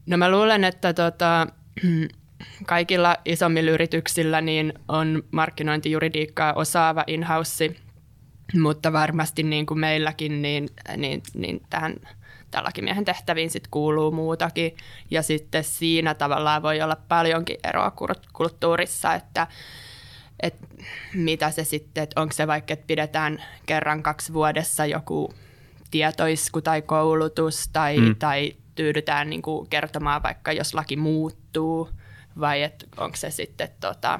No 0.05 0.17
mä 0.17 0.31
luulen, 0.31 0.63
että 0.63 0.93
tota, 0.93 1.47
kaikilla 2.65 3.17
isommilla 3.25 3.71
yrityksillä 3.71 4.41
niin 4.41 4.73
on 4.87 5.23
markkinointijuridiikkaa 5.31 6.53
osaava 6.53 7.03
in-house 7.07 7.75
mutta 8.53 8.93
varmasti 8.93 9.43
niin 9.43 9.65
kuin 9.65 9.79
meilläkin, 9.79 10.41
niin, 10.41 10.69
niin, 10.97 11.23
niin 11.33 11.61
tähän 11.69 11.95
tälläkin 12.51 12.83
miehen 12.83 13.05
tehtäviin 13.05 13.49
sit 13.49 13.67
kuuluu 13.67 14.11
muutakin. 14.11 14.77
Ja 15.11 15.23
sitten 15.23 15.63
siinä 15.63 16.13
tavallaan 16.13 16.61
voi 16.61 16.81
olla 16.81 16.97
paljonkin 17.07 17.57
eroa 17.63 17.91
kulttuurissa, 18.33 19.13
että, 19.13 19.47
että 20.39 20.67
mitä 21.13 21.51
se 21.51 21.63
sitten, 21.63 22.03
että 22.03 22.21
onko 22.21 22.33
se 22.33 22.47
vaikka, 22.47 22.73
että 22.73 22.87
pidetään 22.87 23.43
kerran 23.65 24.03
kaksi 24.03 24.33
vuodessa 24.33 24.85
joku 24.85 25.33
tietoisku 25.95 26.61
tai 26.61 26.81
koulutus 26.81 27.69
tai, 27.73 27.97
mm. 27.97 28.15
tai 28.15 28.55
tyydytään 28.75 29.29
niin 29.29 29.41
kuin 29.41 29.69
kertomaan 29.69 30.23
vaikka, 30.23 30.51
jos 30.51 30.73
laki 30.73 30.95
muuttuu 30.95 31.89
vai 32.39 32.63
että 32.63 32.85
onko 32.97 33.15
se 33.15 33.31
sitten 33.31 33.69
tota, 33.79 34.19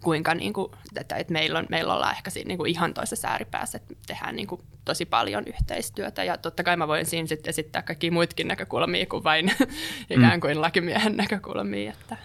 kuinka 0.00 0.34
niin 0.34 0.52
kuin, 0.52 0.72
että, 1.00 1.16
että 1.16 1.32
meillä, 1.32 1.58
on, 1.58 1.66
meillä 1.70 1.94
ollaan 1.94 2.14
ehkä 2.16 2.30
siinä 2.30 2.48
niin 2.48 2.58
kuin 2.58 2.70
ihan 2.70 2.94
toisessa 2.94 3.28
ääripäässä, 3.28 3.78
että 3.78 3.94
tehdään 4.06 4.36
niin 4.36 4.46
kuin 4.46 4.60
tosi 4.84 5.06
paljon 5.06 5.44
yhteistyötä 5.46 6.24
ja 6.24 6.38
totta 6.38 6.64
kai 6.64 6.76
mä 6.76 6.88
voin 6.88 7.06
siinä 7.06 7.26
sitten 7.26 7.50
esittää 7.50 7.82
kaikki 7.82 8.10
muitakin 8.10 8.48
näkökulmia 8.48 9.06
kuin 9.06 9.24
vain 9.24 9.46
mm. 9.60 9.66
ikään 10.10 10.40
kuin 10.40 10.60
lakimiehen 10.60 11.16
näkökulmia. 11.16 11.92
Että. 11.92 12.16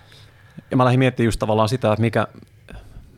Ja 0.71 0.77
mä 0.77 0.85
lähdin 0.85 0.99
miettimään 0.99 1.27
just 1.27 1.39
tavallaan 1.39 1.69
sitä, 1.69 1.93
että 1.93 2.01
mikä, 2.01 2.27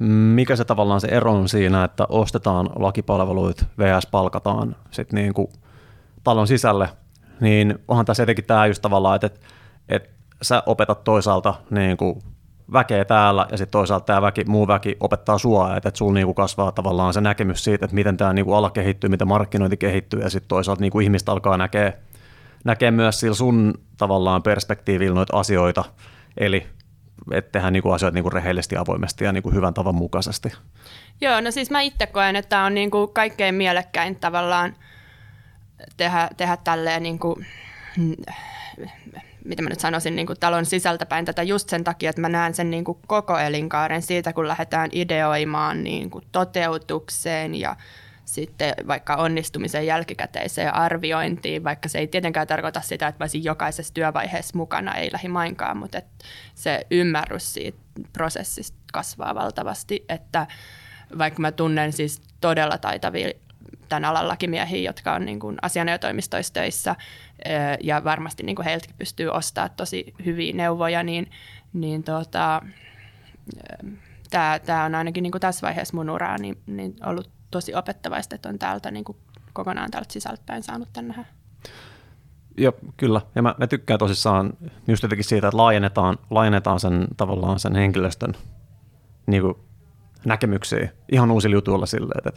mikä 0.07 0.55
se 0.55 0.65
tavallaan 0.65 1.01
se 1.01 1.07
ero 1.07 1.33
on 1.33 1.49
siinä, 1.49 1.83
että 1.83 2.05
ostetaan 2.09 2.69
lakipalveluita, 2.75 3.65
VS 3.77 4.07
palkataan 4.11 4.75
sitten 4.91 5.15
niin 5.15 5.33
kuin 5.33 5.47
talon 6.23 6.47
sisälle, 6.47 6.89
niin 7.39 7.79
onhan 7.87 8.05
tässä 8.05 8.23
etenkin 8.23 8.45
tämä 8.45 8.67
just 8.67 8.81
tavallaan, 8.81 9.15
että, 9.15 9.29
että, 9.89 10.09
sä 10.41 10.63
opetat 10.65 11.03
toisaalta 11.03 11.53
niin 11.69 11.97
kuin 11.97 12.21
väkeä 12.73 13.05
täällä 13.05 13.47
ja 13.51 13.57
sitten 13.57 13.71
toisaalta 13.71 14.05
tämä 14.05 14.21
väki, 14.21 14.43
muu 14.43 14.67
väki 14.67 14.97
opettaa 14.99 15.37
sua, 15.37 15.75
että, 15.75 15.89
että 15.89 15.97
sulla 15.97 16.13
niinku 16.13 16.33
kasvaa 16.33 16.71
tavallaan 16.71 17.13
se 17.13 17.21
näkemys 17.21 17.63
siitä, 17.63 17.85
että 17.85 17.95
miten 17.95 18.17
tämä 18.17 18.33
niinku 18.33 18.53
ala 18.53 18.69
kehittyy, 18.69 19.09
miten 19.09 19.27
markkinointi 19.27 19.77
kehittyy 19.77 20.19
ja 20.19 20.29
sitten 20.29 20.47
toisaalta 20.49 20.81
niinku 20.81 20.99
ihmiset 20.99 21.29
alkaa 21.29 21.57
näkee, 21.57 21.99
näkee 22.63 22.91
myös 22.91 23.19
sillä 23.19 23.35
sun 23.35 23.73
tavallaan 23.97 24.43
perspektiivillä 24.43 25.15
noita 25.15 25.39
asioita, 25.39 25.83
eli 26.37 26.67
että 27.31 27.51
tehdään 27.51 27.73
niinku 27.73 27.91
asioita 27.91 28.15
niinku 28.15 28.29
rehellisesti, 28.29 28.77
avoimesti 28.77 29.23
ja 29.23 29.31
niinku 29.31 29.51
hyvän 29.51 29.73
tavan 29.73 29.95
mukaisesti. 29.95 30.49
Joo, 31.21 31.41
no 31.41 31.51
siis 31.51 31.71
mä 31.71 31.81
itse 31.81 32.07
koen, 32.07 32.35
että 32.35 32.49
tämä 32.49 32.65
on 32.65 32.73
niinku 32.73 33.07
kaikkein 33.07 33.55
mielekkäin 33.55 34.15
tavallaan 34.15 34.75
tehdä, 35.97 36.29
tehdä 36.37 36.57
tälleen 36.57 37.03
niinku, 37.03 37.41
mitä 39.45 39.61
mä 39.61 39.69
nyt 39.69 39.79
sanoisin, 39.79 40.15
niin 40.15 40.27
kuin 40.27 40.39
talon 40.39 40.65
sisältäpäin 40.65 41.25
tätä 41.25 41.43
just 41.43 41.69
sen 41.69 41.83
takia, 41.83 42.09
että 42.09 42.21
mä 42.21 42.29
näen 42.29 42.53
sen 42.53 42.71
niin 42.71 42.83
kuin 42.83 42.97
koko 43.07 43.37
elinkaaren 43.37 44.01
siitä, 44.01 44.33
kun 44.33 44.47
lähdetään 44.47 44.89
ideoimaan 44.91 45.83
niin 45.83 46.09
kuin 46.09 46.25
toteutukseen 46.31 47.55
ja 47.55 47.75
sitten 48.33 48.73
vaikka 48.87 49.15
onnistumisen 49.15 49.85
jälkikäteiseen 49.85 50.73
arviointiin, 50.73 51.63
vaikka 51.63 51.89
se 51.89 51.99
ei 51.99 52.07
tietenkään 52.07 52.47
tarkoita 52.47 52.81
sitä, 52.81 53.07
että 53.07 53.23
olisin 53.23 53.43
jokaisessa 53.43 53.93
työvaiheessa 53.93 54.57
mukana, 54.57 54.95
ei 54.95 55.09
lähimainkaan, 55.13 55.77
mutta 55.77 55.97
että 55.97 56.25
se 56.55 56.85
ymmärrys 56.91 57.53
siitä 57.53 57.77
prosessista 58.13 58.77
kasvaa 58.93 59.35
valtavasti, 59.35 60.05
että 60.09 60.47
vaikka 61.17 61.41
mä 61.41 61.51
tunnen 61.51 61.93
siis 61.93 62.21
todella 62.41 62.77
taitavia 62.77 63.31
tämän 63.89 64.05
alan 64.05 64.27
lakimiehiä, 64.27 64.89
jotka 64.89 65.13
on 65.13 65.25
niin 65.25 65.39
kuin 65.39 65.57
asianajotoimistoissa 65.61 66.53
töissä 66.53 66.95
ja 67.83 68.03
varmasti 68.03 68.43
niin 68.43 68.55
kuin 68.55 68.65
heiltäkin 68.65 68.95
pystyy 68.97 69.29
ostamaan 69.29 69.71
tosi 69.77 70.13
hyviä 70.25 70.53
neuvoja, 70.53 71.03
niin, 71.03 71.31
niin 71.73 72.03
tota, 72.03 72.61
tämä 74.65 74.83
on 74.85 74.95
ainakin 74.95 75.23
niin 75.23 75.31
kuin 75.31 75.41
tässä 75.41 75.67
vaiheessa 75.67 75.97
mun 75.97 76.09
uraa 76.09 76.37
niin, 76.37 76.57
niin 76.67 76.95
ollut 77.05 77.40
tosi 77.51 77.75
opettavaista, 77.75 78.35
että 78.35 78.49
on 78.49 78.59
täältä 78.59 78.91
niin 78.91 79.03
kuin 79.03 79.17
kokonaan 79.53 79.91
täältä 79.91 80.13
sisältäpäin 80.13 80.63
saanut 80.63 80.89
tänne 80.93 81.07
nähdä. 81.07 81.25
Joo, 82.57 82.73
kyllä. 82.97 83.21
Ja 83.35 83.41
mä, 83.41 83.55
mä 83.57 83.67
tykkään 83.67 83.99
tosissaan 83.99 84.53
just 84.87 85.03
jotenkin 85.03 85.25
siitä, 85.25 85.47
että 85.47 85.57
laajennetaan, 85.57 86.17
laajennetaan 86.29 86.79
sen 86.79 87.07
tavallaan 87.17 87.59
sen 87.59 87.75
henkilöstön 87.75 88.33
niin 89.27 89.41
kuin 89.41 89.55
näkemyksiä 90.25 90.89
ihan 91.11 91.31
uusilla 91.31 91.53
jutuilla 91.53 91.85
silleen, 91.85 92.17
että, 92.17 92.29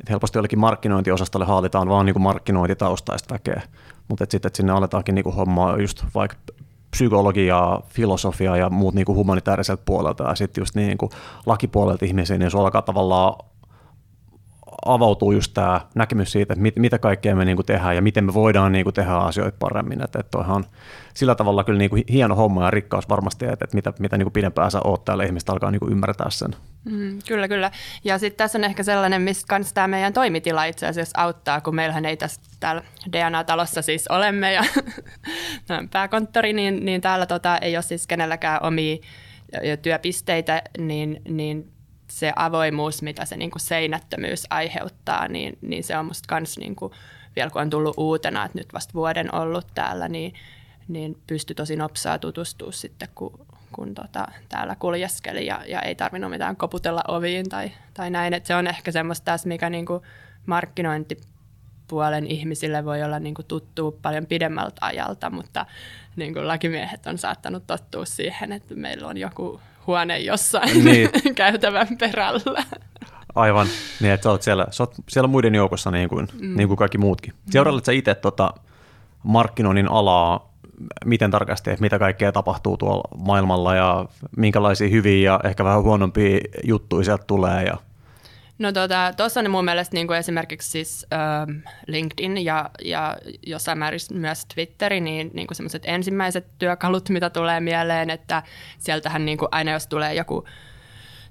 että 0.00 0.10
helposti 0.10 0.38
jollekin 0.38 0.58
markkinointiosastolle 0.58 1.46
haalitaan 1.46 1.88
vaan 1.88 2.06
niin 2.06 2.20
markkinointitaustaista 2.20 3.34
väkeä, 3.34 3.62
mutta 4.08 4.24
että 4.24 4.32
sitten 4.32 4.48
että 4.48 4.56
sinne 4.56 4.72
aletaankin 4.72 5.14
niin 5.14 5.22
kuin 5.22 5.36
hommaa 5.36 5.80
just 5.80 6.04
vaikka 6.14 6.36
psykologiaa, 6.90 7.82
filosofiaa 7.88 8.56
ja 8.56 8.70
muut 8.70 8.94
niin 8.94 9.04
kuin 9.04 9.16
humanitaariselta 9.16 9.82
puolelta 9.84 10.24
ja 10.24 10.34
sitten 10.34 10.62
just 10.62 10.74
niin 10.74 10.98
kuin 10.98 11.10
lakipuolelta 11.46 12.04
ihmisiä, 12.04 12.38
niin 12.38 12.50
se 12.50 12.58
alkaa 12.58 12.82
tavallaan 12.82 13.34
avautuu 14.84 15.32
just 15.32 15.54
tämä 15.54 15.80
näkemys 15.94 16.32
siitä, 16.32 16.52
että 16.52 16.62
mit, 16.62 16.76
mitä 16.76 16.98
kaikkea 16.98 17.36
me 17.36 17.44
niinku 17.44 17.62
tehdään 17.62 17.96
ja 17.96 18.02
miten 18.02 18.24
me 18.24 18.34
voidaan 18.34 18.72
niinku 18.72 18.92
tehdä 18.92 19.12
asioita 19.12 19.56
paremmin. 19.58 20.04
Että, 20.04 20.18
että 20.20 20.38
on 20.38 20.64
sillä 21.14 21.34
tavalla 21.34 21.64
kyllä 21.64 21.78
niinku 21.78 21.96
hieno 22.10 22.34
homma 22.34 22.64
ja 22.64 22.70
rikkaus 22.70 23.08
varmasti, 23.08 23.44
että, 23.44 23.64
että 23.64 23.74
mitä, 23.74 23.92
mitä 23.98 24.18
niinku 24.18 24.30
pidempään 24.30 24.70
sä 24.70 24.80
oot 24.84 25.04
täällä, 25.04 25.24
ihmiset 25.24 25.50
alkaa 25.50 25.70
niinku 25.70 25.88
ymmärtää 25.90 26.30
sen. 26.30 26.50
Mm, 26.84 27.18
kyllä, 27.28 27.48
kyllä. 27.48 27.70
Ja 28.04 28.18
sitten 28.18 28.36
tässä 28.36 28.58
on 28.58 28.64
ehkä 28.64 28.82
sellainen, 28.82 29.22
missä 29.22 29.46
kans 29.48 29.72
tämä 29.72 29.88
meidän 29.88 30.12
toimitila 30.12 30.64
itse 30.64 30.86
asiassa 30.86 31.20
auttaa, 31.22 31.60
kun 31.60 31.74
meillähän 31.74 32.04
ei 32.04 32.16
tässä 32.16 32.40
täällä 32.60 32.82
DNA-talossa 33.12 33.82
siis 33.82 34.08
olemme 34.08 34.52
ja 34.52 34.64
pääkonttori, 35.92 36.52
niin, 36.52 36.84
niin 36.84 37.00
täällä 37.00 37.26
tota, 37.26 37.58
ei 37.58 37.76
ole 37.76 37.82
siis 37.82 38.06
kenelläkään 38.06 38.62
omia 38.62 38.96
työpisteitä, 39.82 40.62
niin, 40.78 41.22
niin 41.28 41.75
se 42.10 42.32
avoimuus, 42.36 43.02
mitä 43.02 43.24
se 43.24 43.36
niin 43.36 43.50
kuin 43.50 43.62
seinättömyys 43.62 44.46
aiheuttaa, 44.50 45.28
niin, 45.28 45.58
niin 45.62 45.84
se 45.84 45.96
on 45.96 46.06
musta 46.06 46.26
kans 46.28 46.58
niin 46.58 46.76
kuin, 46.76 46.92
vielä 47.36 47.50
kun 47.50 47.62
on 47.62 47.70
tullut 47.70 47.94
uutena, 47.98 48.44
että 48.44 48.58
nyt 48.58 48.72
vasta 48.72 48.94
vuoden 48.94 49.34
ollut 49.34 49.66
täällä, 49.74 50.08
niin, 50.08 50.34
niin 50.88 51.18
pysty 51.26 51.54
tosi 51.54 51.76
nopsaa 51.76 52.18
tutustua 52.18 52.72
sitten, 52.72 53.08
kun, 53.14 53.46
kun 53.72 53.94
tota, 53.94 54.26
täällä 54.48 54.76
kuljeskeli 54.78 55.46
ja, 55.46 55.64
ja 55.66 55.82
ei 55.82 55.94
tarvinnut 55.94 56.30
mitään 56.30 56.56
koputella 56.56 57.02
oviin 57.08 57.48
tai, 57.48 57.70
tai 57.94 58.10
näin. 58.10 58.34
Et 58.34 58.46
se 58.46 58.54
on 58.54 58.66
ehkä 58.66 58.92
semmoista 58.92 59.24
tässä, 59.24 59.48
mikä 59.48 59.70
niin 59.70 59.86
kuin 59.86 60.02
markkinointipuolen 60.46 62.26
ihmisille 62.26 62.84
voi 62.84 63.02
olla 63.02 63.18
niin 63.18 63.34
kuin 63.34 63.46
tuttuu 63.46 63.92
paljon 64.02 64.26
pidemmältä 64.26 64.78
ajalta, 64.80 65.30
mutta 65.30 65.66
niin 66.16 66.32
kuin 66.32 66.48
lakimiehet 66.48 67.06
on 67.06 67.18
saattanut 67.18 67.66
tottua 67.66 68.04
siihen, 68.04 68.52
että 68.52 68.74
meillä 68.74 69.08
on 69.08 69.16
joku 69.16 69.60
huone 69.86 70.18
jossain 70.18 70.84
niin. 70.84 71.10
käytävän 71.34 71.88
perällä. 71.98 72.64
Aivan, 73.34 73.66
niin 74.00 74.12
että 74.12 74.24
sä 74.24 74.30
oot 74.30 74.42
siellä, 74.42 74.66
sä 74.70 74.82
oot 74.82 74.94
siellä 75.08 75.28
muiden 75.28 75.54
joukossa 75.54 75.90
niin 75.90 76.08
kuin, 76.08 76.28
mm. 76.40 76.56
niin 76.56 76.68
kuin 76.68 76.78
kaikki 76.78 76.98
muutkin. 76.98 77.34
Seurailet 77.50 77.84
sä 77.84 77.92
itse 77.92 78.14
tota 78.14 78.54
markkinoinnin 79.22 79.88
alaa, 79.88 80.52
miten 81.04 81.30
tarkasti, 81.30 81.70
että 81.70 81.80
mitä 81.80 81.98
kaikkea 81.98 82.32
tapahtuu 82.32 82.76
tuolla 82.76 83.08
maailmalla 83.24 83.74
ja 83.74 84.06
minkälaisia 84.36 84.88
hyviä 84.88 85.30
ja 85.30 85.40
ehkä 85.44 85.64
vähän 85.64 85.82
huonompia 85.82 86.38
juttuja 86.64 87.04
sieltä 87.04 87.24
tulee 87.26 87.64
ja 87.64 87.76
No 88.58 88.72
tuossa 88.72 89.14
tota, 89.16 89.40
on 89.40 89.50
mun 89.50 89.64
mielestä 89.64 89.94
niin 89.94 90.06
kuin 90.06 90.18
esimerkiksi 90.18 90.70
siis, 90.70 91.06
äh, 91.12 91.62
LinkedIn 91.86 92.44
ja, 92.44 92.70
ja 92.84 93.16
jossain 93.46 93.78
määrin 93.78 94.00
myös 94.12 94.46
Twitteri, 94.54 95.00
niin, 95.00 95.30
niin 95.34 95.46
semmoiset 95.52 95.82
ensimmäiset 95.86 96.46
työkalut, 96.58 97.08
mitä 97.08 97.30
tulee 97.30 97.60
mieleen, 97.60 98.10
että 98.10 98.42
sieltähän 98.78 99.24
niin 99.24 99.38
kuin 99.38 99.48
aina 99.52 99.72
jos 99.72 99.86
tulee 99.86 100.14
joku 100.14 100.44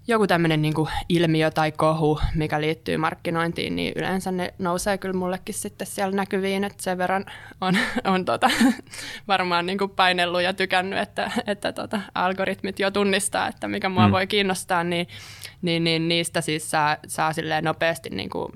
joku 0.08 0.28
tämmöinen 0.28 0.62
niin 0.62 0.74
ilmiö 1.10 1.52
tai 1.52 1.72
kohu, 1.72 2.20
mikä 2.36 2.62
liittyy 2.62 2.98
markkinointiin, 2.98 3.76
niin 3.76 3.94
yleensä 3.96 4.32
ne 4.32 4.54
nousee 4.60 4.98
kyllä 4.98 5.14
mullekin 5.14 5.56
sitten 5.56 5.88
siellä 5.88 6.16
näkyviin, 6.16 6.64
että 6.64 6.84
sen 6.84 6.98
verran 6.98 7.26
on, 7.62 7.78
on 8.04 8.26
tota, 8.26 8.50
varmaan 9.28 9.66
niin 9.66 9.78
kuin 9.78 9.92
painellut 9.92 10.42
ja 10.42 10.54
tykännyt, 10.54 11.00
että, 11.00 11.32
että 11.48 11.74
tota, 11.74 12.02
algoritmit 12.16 12.80
jo 12.80 12.92
tunnistaa, 12.92 13.48
että 13.48 13.68
mikä 13.68 13.90
mua 13.90 14.08
mm. 14.08 14.12
voi 14.12 14.28
kiinnostaa, 14.28 14.84
niin, 14.84 15.08
niin, 15.62 15.84
niin 15.84 16.08
niistä 16.08 16.42
siis 16.42 16.72
saa, 16.72 16.98
saa 17.08 17.34
silleen 17.34 17.64
nopeasti 17.64 18.10
niin 18.10 18.30
kuin, 18.30 18.52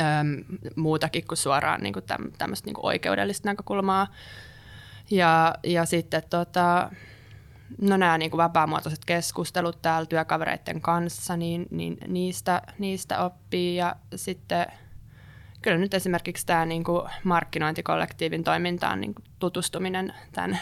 äm, 0.00 0.44
muutakin 0.76 1.26
kuin 1.26 1.38
suoraan 1.38 1.80
niin 1.80 1.92
kuin 1.92 2.04
tämmöistä 2.38 2.66
niin 2.66 2.74
kuin 2.74 2.86
oikeudellista 2.86 3.48
näkökulmaa. 3.48 4.06
Ja, 5.10 5.54
ja 5.64 5.84
sitten 5.84 6.22
tota, 6.30 6.90
no 7.80 7.96
nämä 7.96 8.18
niin 8.18 8.30
kuin 8.30 8.38
vapaamuotoiset 8.38 9.04
keskustelut 9.04 9.82
täällä 9.82 10.06
työkavereiden 10.06 10.80
kanssa, 10.80 11.36
niin, 11.36 11.66
niin 11.70 11.96
niistä, 12.08 12.62
niistä 12.78 13.24
oppii 13.24 13.76
ja 13.76 13.96
sitten 14.16 14.66
kyllä 15.62 15.78
nyt 15.78 15.94
esimerkiksi 15.94 16.46
tämä 16.46 16.66
niin 16.66 16.84
kuin 16.84 17.02
markkinointikollektiivin 17.24 18.44
toimintaan 18.44 19.00
niin 19.00 19.14
kuin 19.14 19.24
tutustuminen 19.38 20.14
tämän, 20.32 20.58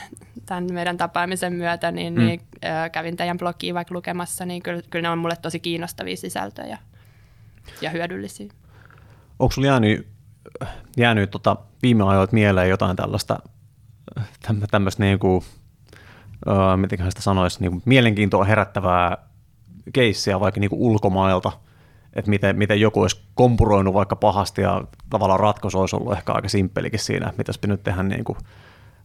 tämän 0.46 0.66
meidän 0.72 0.96
tapaamisen 0.96 1.52
myötä, 1.52 1.90
niin, 1.90 2.14
mm. 2.14 2.20
niin 2.20 2.40
äh, 2.64 2.90
kävin 2.90 3.16
teidän 3.16 3.38
blogiin 3.38 3.74
vaikka 3.74 3.94
lukemassa, 3.94 4.46
niin 4.46 4.62
kyllä, 4.62 4.82
kyllä 4.90 5.02
ne 5.02 5.10
on 5.10 5.18
mulle 5.18 5.36
tosi 5.42 5.60
kiinnostavia 5.60 6.16
sisältöjä 6.16 6.78
ja 7.80 7.90
hyödyllisiä. 7.90 8.48
Onko 9.38 9.52
sinulla 9.52 9.72
jäänyt, 9.72 10.06
jäänyt 10.96 11.30
tota, 11.30 11.56
viime 11.82 12.04
ajoilta 12.04 12.34
mieleen 12.34 12.68
jotain 12.68 12.96
tällaista 12.96 13.38
tämmöistä 14.70 15.02
niin 15.02 15.18
kuin 15.18 15.44
öö, 16.48 17.08
sitä 17.08 17.22
sanoisi, 17.22 17.60
niin 17.60 17.82
mielenkiintoa 17.84 18.44
herättävää 18.44 19.18
keissiä 19.92 20.40
vaikka 20.40 20.60
niin 20.60 20.70
kuin 20.70 20.80
ulkomailta, 20.80 21.52
että 22.12 22.30
miten, 22.30 22.56
miten 22.56 22.80
joku 22.80 23.00
olisi 23.00 23.22
kompuroinut 23.34 23.94
vaikka 23.94 24.16
pahasti 24.16 24.62
ja 24.62 24.84
tavallaan 25.10 25.40
ratkaisu 25.40 25.80
olisi 25.80 25.96
ollut 25.96 26.12
ehkä 26.12 26.32
aika 26.32 26.48
simppelikin 26.48 27.00
siinä, 27.00 27.28
että 27.28 27.52
mitä 27.52 27.66
nyt 27.66 27.82
tehdä 27.82 28.02
niin 28.02 28.24
kuin 28.24 28.38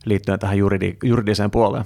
liittyen 0.05 0.39
tähän 0.39 0.57
juridi, 0.57 0.97
juridiseen 1.03 1.51
puoleen. 1.51 1.85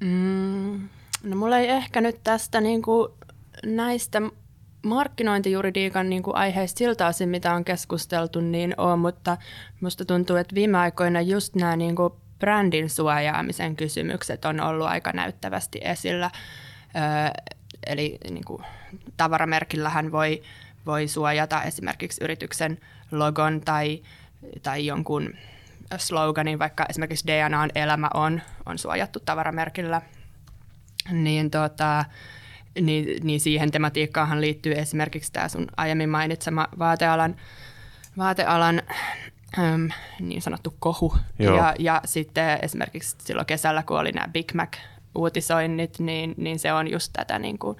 Mm, 0.00 0.88
no 1.22 1.36
mulla 1.36 1.58
ei 1.58 1.68
ehkä 1.68 2.00
nyt 2.00 2.16
tästä 2.24 2.60
niin 2.60 2.82
kuin 2.82 3.08
näistä 3.66 4.22
markkinointijuridiikan 4.86 6.10
niin 6.10 6.22
kuin 6.22 6.36
aiheista 6.36 6.78
siltä 6.78 7.06
osin, 7.06 7.28
mitä 7.28 7.54
on 7.54 7.64
keskusteltu, 7.64 8.40
niin 8.40 8.74
on, 8.76 8.98
mutta 8.98 9.36
musta 9.80 10.04
tuntuu, 10.04 10.36
että 10.36 10.54
viime 10.54 10.78
aikoina 10.78 11.20
just 11.20 11.54
nämä 11.54 11.76
niin 11.76 11.96
kuin 11.96 12.12
brändin 12.38 12.90
suojaamisen 12.90 13.76
kysymykset 13.76 14.44
on 14.44 14.60
ollut 14.60 14.86
aika 14.86 15.12
näyttävästi 15.12 15.80
esillä. 15.82 16.30
eli 17.86 18.18
niin 18.30 18.44
kuin, 18.44 18.62
tavaramerkillähän 19.16 20.12
voi, 20.12 20.42
voi 20.86 21.08
suojata 21.08 21.62
esimerkiksi 21.62 22.24
yrityksen 22.24 22.78
logon 23.10 23.60
tai, 23.60 24.02
tai 24.62 24.86
jonkun 24.86 25.34
sloganin, 25.96 26.58
vaikka 26.58 26.86
esimerkiksi 26.88 27.26
DNAn 27.26 27.70
elämä 27.74 28.10
on, 28.14 28.42
on 28.66 28.78
suojattu 28.78 29.20
tavaramerkillä, 29.20 30.02
niin, 31.10 31.50
tota, 31.50 32.04
niin, 32.80 33.26
niin 33.26 33.40
siihen 33.40 33.70
tematiikkaan 33.70 34.40
liittyy 34.40 34.72
esimerkiksi 34.72 35.32
tämä 35.32 35.48
sun 35.48 35.66
aiemmin 35.76 36.08
mainitsema 36.08 36.68
vaatealan, 36.78 37.36
vaatealan 38.18 38.82
äm, 39.58 39.88
niin 40.20 40.42
sanottu 40.42 40.74
kohu. 40.78 41.16
Ja, 41.38 41.74
ja 41.78 42.00
sitten 42.04 42.58
esimerkiksi 42.62 43.16
silloin 43.20 43.46
kesällä, 43.46 43.82
kun 43.82 43.98
oli 43.98 44.12
nämä 44.12 44.28
Big 44.32 44.52
Mac-uutisoinnit, 44.54 45.98
niin, 45.98 46.34
niin 46.36 46.58
se 46.58 46.72
on 46.72 46.88
just 46.90 47.12
tätä 47.12 47.38
niin 47.38 47.58
kuin, 47.58 47.76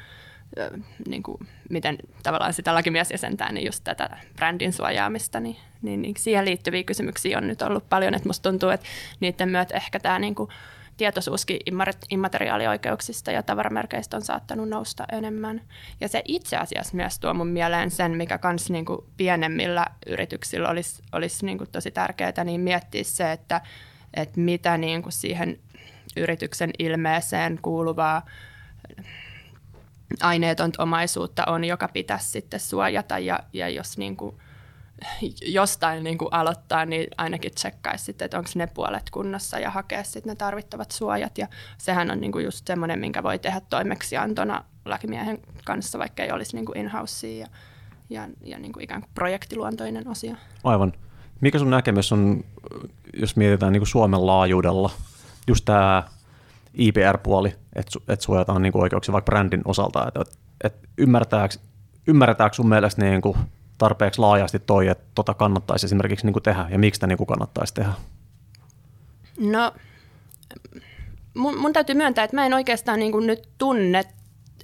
niin 1.09 1.23
kuin, 1.23 1.49
miten 1.71 1.99
tavallaan 2.23 2.53
sitä 2.53 2.75
lakimies 2.75 3.11
jäsentää, 3.11 3.53
niin 3.53 3.67
just 3.67 3.85
tätä 3.85 4.19
brändin 4.37 4.73
suojaamista, 4.73 5.41
niin, 5.41 5.57
niin, 5.83 6.03
niin 6.03 6.15
siihen 6.19 6.45
liittyviä 6.45 6.83
kysymyksiä 6.83 7.39
on 7.39 7.49
nyt 7.49 7.63
ollut 7.63 7.89
paljon, 7.89 8.15
että 8.15 8.29
musta 8.29 8.51
tuntuu, 8.51 8.69
että 8.69 8.87
niiden 9.21 9.49
myötä 9.49 9.77
ehkä 9.77 10.01
tämä 10.01 10.19
niin 10.19 10.35
kuin, 10.35 10.51
tietoisuuskin 10.99 11.59
immateriaalioikeuksista 12.11 13.33
ja 13.33 13.43
tavaramerkeistä 13.43 14.17
on 14.17 14.23
saattanut 14.23 14.69
nousta 14.69 15.05
enemmän. 15.13 15.61
Ja 16.01 16.09
se 16.09 16.23
itse 16.25 16.57
asiassa 16.57 16.97
myös 16.97 17.19
tuo 17.19 17.35
mun 17.35 17.47
mieleen 17.47 17.91
sen, 17.91 18.17
mikä 18.17 18.39
kans 18.39 18.71
niin 18.71 18.85
kuin 18.85 19.05
pienemmillä 19.17 19.87
yrityksillä 20.07 20.69
olisi, 20.69 21.03
olisi 21.13 21.47
niin 21.47 21.59
kuin 21.59 21.71
tosi 21.71 21.91
tärkeää, 21.91 22.45
niin 22.45 22.61
miettiä 22.61 23.05
se, 23.05 23.33
että, 23.33 23.61
että 24.15 24.41
mitä 24.41 24.79
niin 24.79 25.03
kuin 25.03 25.13
siihen 25.13 25.59
yrityksen 26.17 26.71
ilmeeseen 26.79 27.59
kuuluvaa 27.63 28.27
aineetonta 30.21 30.83
omaisuutta 30.83 31.45
on, 31.47 31.65
joka 31.65 31.89
pitäisi 31.89 32.29
sitten 32.31 32.61
suojata. 32.61 33.19
Ja, 33.19 33.41
ja 33.53 33.69
jos 33.69 33.99
niin 33.99 34.17
kuin 34.17 34.37
jostain 35.43 36.05
niin 36.05 36.19
kuin 36.19 36.29
aloittaa, 36.33 36.85
niin 36.85 37.07
ainakin 37.19 37.55
tsekkaisi 37.55 38.05
sitten, 38.05 38.25
että 38.25 38.39
onko 38.39 38.51
ne 38.55 38.67
puolet 38.67 39.11
kunnossa 39.11 39.59
ja 39.59 39.71
hakea 39.71 40.05
sitten 40.05 40.31
ne 40.31 40.37
tarvittavat 40.37 40.91
suojat. 40.91 41.39
Ja 41.39 41.47
sehän 41.79 42.11
on 42.11 42.21
niin 42.21 42.33
kuin 42.33 42.45
just 42.45 42.67
semmoinen, 42.67 42.99
minkä 42.99 43.23
voi 43.23 43.39
tehdä 43.39 43.61
toimeksiantona 43.71 44.65
lakimiehen 44.85 45.39
kanssa, 45.65 45.99
vaikka 45.99 46.23
ei 46.23 46.33
olisi 46.33 46.57
niin 46.57 46.67
kuin 46.67 46.79
in-house 46.79 47.33
ja, 47.33 47.47
ja, 48.11 48.29
ja 48.43 48.59
niin 48.59 48.73
kuin 48.73 48.85
ikään 48.85 49.01
kuin 49.01 49.11
projektiluontoinen 49.15 50.09
asia. 50.09 50.37
Aivan. 50.65 50.93
Mikä 51.41 51.59
sun 51.59 51.71
näkemys 51.71 52.13
on, 52.13 52.45
jos 53.21 53.37
mietitään 53.37 53.73
niin 53.73 53.81
kuin 53.81 53.89
Suomen 53.89 54.27
laajuudella, 54.27 54.91
just 55.49 55.65
tämä 55.65 56.03
IPR-puoli, 56.75 57.55
että 57.77 57.99
et 58.09 58.21
suojataan 58.21 58.63
niin 58.63 58.73
kuin 58.73 58.83
oikeuksia 58.83 59.13
vaikka 59.13 59.31
brändin 59.31 59.63
osalta, 59.65 60.09
että 60.09 60.21
et, 60.21 60.39
et 60.65 60.89
ymmärretäänkö, 60.99 61.55
ymmärretäänkö 62.07 62.55
sun 62.55 62.69
mielestä 62.69 63.05
niin 63.05 63.21
kuin 63.21 63.39
tarpeeksi 63.79 64.21
laajasti 64.21 64.59
toi, 64.59 64.89
että 64.89 65.05
tota 65.15 65.35
kannattaisi 65.35 65.87
esimerkiksi 65.87 66.27
niin 66.27 66.33
kuin 66.33 66.43
tehdä 66.43 66.67
ja 66.71 66.79
miksi 66.79 66.97
sitä 66.97 67.07
niin 67.07 67.19
kuin 67.19 67.27
kannattaisi 67.27 67.75
tehdä? 67.75 67.93
No, 69.39 69.73
mun, 71.35 71.59
mun 71.59 71.73
täytyy 71.73 71.95
myöntää, 71.95 72.25
että 72.25 72.37
mä 72.37 72.47
en 72.47 72.55
oikeastaan 72.55 72.99
niin 72.99 73.13
kuin 73.13 73.27
nyt 73.27 73.49
tunne 73.59 74.05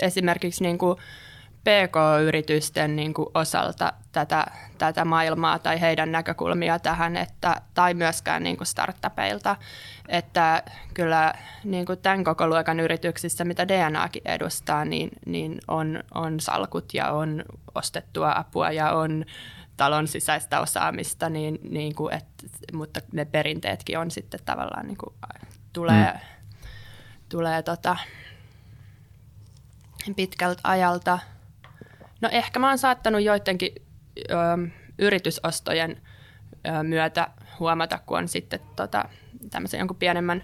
esimerkiksi 0.00 0.62
niin 0.62 0.78
kuin 0.78 0.98
PK-yritysten 1.64 2.96
niin 2.96 3.14
kuin 3.14 3.28
osalta 3.34 3.92
tätä, 4.12 4.46
tätä 4.78 5.04
maailmaa 5.04 5.58
tai 5.58 5.80
heidän 5.80 6.12
näkökulmia 6.12 6.78
tähän, 6.78 7.16
että, 7.16 7.60
tai 7.74 7.94
myöskään 7.94 8.42
niin 8.42 8.56
kuin 8.56 8.66
startupeilta. 8.66 9.56
Että 10.08 10.62
kyllä 10.94 11.34
niin 11.64 11.86
kuin 11.86 11.98
tämän 11.98 12.24
koko 12.24 12.46
luokan 12.46 12.80
yrityksissä, 12.80 13.44
mitä 13.44 13.68
DNAkin 13.68 14.22
edustaa, 14.24 14.84
niin, 14.84 15.10
niin 15.26 15.60
on, 15.68 16.02
on 16.14 16.40
salkut 16.40 16.94
ja 16.94 17.10
on 17.10 17.44
ostettua 17.74 18.32
apua 18.36 18.70
ja 18.70 18.92
on 18.92 19.24
talon 19.76 20.08
sisäistä 20.08 20.60
osaamista, 20.60 21.28
niin, 21.28 21.58
niin 21.70 21.94
kuin, 21.94 22.14
et, 22.14 22.26
mutta 22.72 23.00
ne 23.12 23.24
perinteetkin 23.24 23.98
on 23.98 24.10
sitten 24.10 24.40
tavallaan 24.44 24.86
niin 24.86 24.98
kuin, 24.98 25.14
tulee, 25.72 26.12
mm. 26.12 26.18
tulee 27.28 27.62
tota, 27.62 27.96
pitkältä 30.16 30.60
ajalta. 30.64 31.18
No 32.20 32.28
ehkä 32.32 32.58
mä 32.58 32.68
oon 32.68 32.78
saattanut 32.78 33.22
joidenkin 33.22 33.72
ö, 34.30 34.34
yritysostojen 34.98 36.02
ö, 36.66 36.82
myötä 36.82 37.28
huomata, 37.58 37.98
kun 38.06 38.18
on 38.18 38.28
sitten 38.28 38.60
tota, 38.76 39.04
tämmöisen 39.50 39.78
jonkun 39.78 39.96
pienemmän 39.96 40.42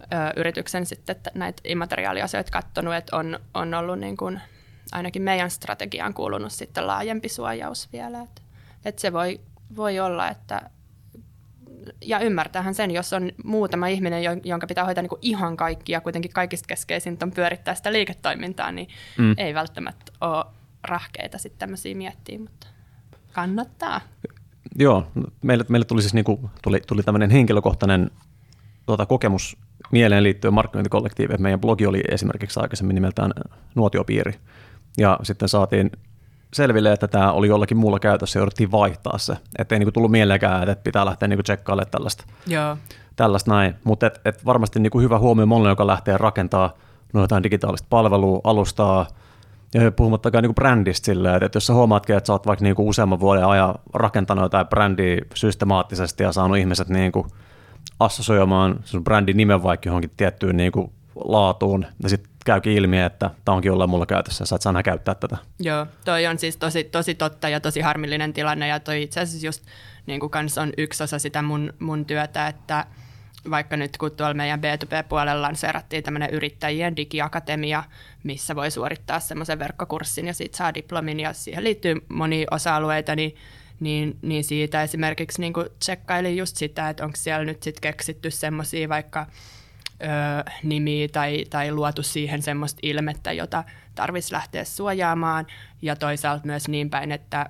ö, 0.00 0.06
yrityksen 0.36 0.86
sitten 0.86 1.16
näitä 1.34 1.62
immateriaaliasioita 1.64 2.50
katsonut, 2.50 2.94
että 2.94 3.16
on, 3.16 3.38
on 3.54 3.74
ollut 3.74 3.98
niin 3.98 4.16
kuin, 4.16 4.40
ainakin 4.92 5.22
meidän 5.22 5.50
strategiaan 5.50 6.14
kuulunut 6.14 6.52
sitten 6.52 6.86
laajempi 6.86 7.28
suojaus 7.28 7.92
vielä. 7.92 8.20
Että 8.20 8.42
et 8.84 8.98
se 8.98 9.12
voi, 9.12 9.40
voi 9.76 10.00
olla, 10.00 10.28
että 10.28 10.70
ja 12.00 12.18
ymmärtäähän 12.18 12.74
sen, 12.74 12.90
jos 12.90 13.12
on 13.12 13.32
muutama 13.44 13.86
ihminen, 13.86 14.22
jonka 14.44 14.66
pitää 14.66 14.84
hoitaa 14.84 15.02
niin 15.02 15.18
ihan 15.22 15.56
kaikki 15.56 15.92
ja 15.92 16.00
kuitenkin 16.00 16.32
kaikista 16.32 16.66
keskeisintä 16.66 17.26
on 17.26 17.32
pyörittää 17.32 17.74
sitä 17.74 17.92
liiketoimintaa, 17.92 18.72
niin 18.72 18.88
mm. 19.18 19.34
ei 19.38 19.54
välttämättä 19.54 20.12
ole 20.20 20.44
rahkeita 20.82 21.38
sitten 21.38 21.58
tämmöisiä 21.58 21.94
miettiä, 21.94 22.38
mutta 22.38 22.66
kannattaa. 23.32 24.00
Joo, 24.78 25.06
meille, 25.42 25.64
meille 25.68 25.84
tuli 25.84 26.02
siis 26.02 26.14
niinku, 26.14 26.50
tuli, 26.62 26.80
tuli 26.86 27.02
tämmöinen 27.02 27.30
henkilökohtainen 27.30 28.10
tuota, 28.86 29.06
kokemus 29.06 29.56
mieleen 29.92 30.22
liittyen 30.22 30.54
markkinointikollektiiviin. 30.54 31.42
Meidän 31.42 31.60
blogi 31.60 31.86
oli 31.86 32.00
esimerkiksi 32.10 32.60
aikaisemmin 32.60 32.94
nimeltään 32.94 33.32
Nuotiopiiri. 33.74 34.32
Ja 34.98 35.18
sitten 35.22 35.48
saatiin 35.48 35.90
selville, 36.52 36.92
että 36.92 37.08
tämä 37.08 37.32
oli 37.32 37.48
jollakin 37.48 37.76
muulla 37.76 37.98
käytössä 37.98 38.38
ja 38.38 38.40
jouduttiin 38.40 38.70
vaihtaa 38.70 39.18
se. 39.18 39.36
Että 39.58 39.74
ei 39.74 39.78
niinku 39.78 39.92
tullut 39.92 40.10
mieleenkään, 40.10 40.68
että 40.68 40.82
pitää 40.84 41.04
lähteä 41.04 41.28
niinku 41.28 41.42
tsekkailemaan 41.42 41.90
tällaista, 41.90 42.24
Joo. 42.46 42.76
tällaista 43.16 43.50
näin. 43.50 43.74
Mutta 43.84 44.06
et, 44.06 44.20
et 44.24 44.44
varmasti 44.44 44.80
niinku 44.80 45.00
hyvä 45.00 45.18
huomio 45.18 45.46
monelle, 45.46 45.68
joka 45.68 45.86
lähtee 45.86 46.18
rakentaa 46.18 46.74
no 47.12 47.20
jotain 47.20 47.42
digitaalista 47.42 47.86
palvelua, 47.90 48.40
alustaa, 48.44 49.06
puhumattakaan 49.96 50.42
niinku 50.42 50.54
brändistä 50.54 51.06
silleen, 51.06 51.42
että 51.42 51.56
jos 51.56 51.66
sä 51.66 51.74
huomaatkin, 51.74 52.16
että 52.16 52.26
sä 52.26 52.32
oot 52.32 52.46
vaikka 52.46 52.62
niinku 52.62 52.88
useamman 52.88 53.20
vuoden 53.20 53.46
ajan 53.46 53.74
rakentanut 53.94 54.44
jotain 54.44 54.66
brändiä 54.66 55.20
systemaattisesti 55.34 56.22
ja 56.22 56.32
saanut 56.32 56.56
ihmiset 56.56 56.88
niinku 56.88 57.26
assosioimaan 58.00 58.80
sun 58.84 59.04
brändin 59.04 59.36
nimen 59.36 59.62
vaikka 59.62 59.88
johonkin 59.88 60.10
tiettyyn 60.16 60.56
niinku 60.56 60.92
laatuun, 61.24 61.86
ja 62.02 62.08
sitten 62.08 62.32
käykin 62.44 62.72
ilmi, 62.72 63.00
että 63.00 63.30
tämä 63.44 63.54
onkin 63.54 63.68
jollain 63.68 63.90
mulla 63.90 64.06
käytössä, 64.06 64.46
sä 64.46 64.56
et 64.56 64.62
saa 64.62 64.82
käyttää 64.82 65.14
tätä. 65.14 65.36
Joo, 65.58 65.86
toi 66.04 66.26
on 66.26 66.38
siis 66.38 66.56
tosi, 66.56 66.84
tosi 66.84 67.14
totta 67.14 67.48
ja 67.48 67.60
tosi 67.60 67.80
harmillinen 67.80 68.32
tilanne, 68.32 68.68
ja 68.68 68.80
toi 68.80 69.02
itse 69.02 69.20
asiassa 69.20 69.46
just 69.46 69.64
niin 70.06 70.20
kuin 70.20 70.30
kans 70.30 70.58
on 70.58 70.72
yksi 70.78 71.02
osa 71.02 71.18
sitä 71.18 71.42
mun, 71.42 71.72
mun 71.78 72.04
työtä, 72.04 72.46
että 72.46 72.86
vaikka 73.50 73.76
nyt 73.76 73.96
kun 73.96 74.10
tuolla 74.10 74.34
meidän 74.34 74.60
B2B-puolella 74.60 75.42
lanseerattiin 75.42 76.02
tämmöinen 76.02 76.30
yrittäjien 76.30 76.96
digiakatemia, 76.96 77.84
missä 78.22 78.56
voi 78.56 78.70
suorittaa 78.70 79.20
semmoisen 79.20 79.58
verkkokurssin 79.58 80.26
ja 80.26 80.34
siitä 80.34 80.56
saa 80.56 80.74
diplomin 80.74 81.20
ja 81.20 81.32
siihen 81.32 81.64
liittyy 81.64 81.96
monia 82.08 82.46
osa-alueita, 82.50 83.16
niin 83.16 83.36
niin, 83.80 84.18
niin 84.22 84.44
siitä 84.44 84.82
esimerkiksi 84.82 85.40
niin 85.40 85.52
tsekkailin 85.78 86.36
just 86.36 86.56
sitä, 86.56 86.88
että 86.88 87.04
onko 87.04 87.16
siellä 87.16 87.44
nyt 87.44 87.62
sitten 87.62 87.80
keksitty 87.80 88.30
semmoisia 88.30 88.88
vaikka 88.88 89.26
ö, 90.02 90.50
nimiä 90.62 91.08
tai, 91.08 91.44
tai 91.50 91.72
luotu 91.72 92.02
siihen 92.02 92.42
semmoista 92.42 92.78
ilmettä, 92.82 93.32
jota 93.32 93.64
tarvitsisi 93.94 94.32
lähteä 94.32 94.64
suojaamaan 94.64 95.46
ja 95.82 95.96
toisaalta 95.96 96.46
myös 96.46 96.68
niin 96.68 96.90
päin, 96.90 97.12
että 97.12 97.46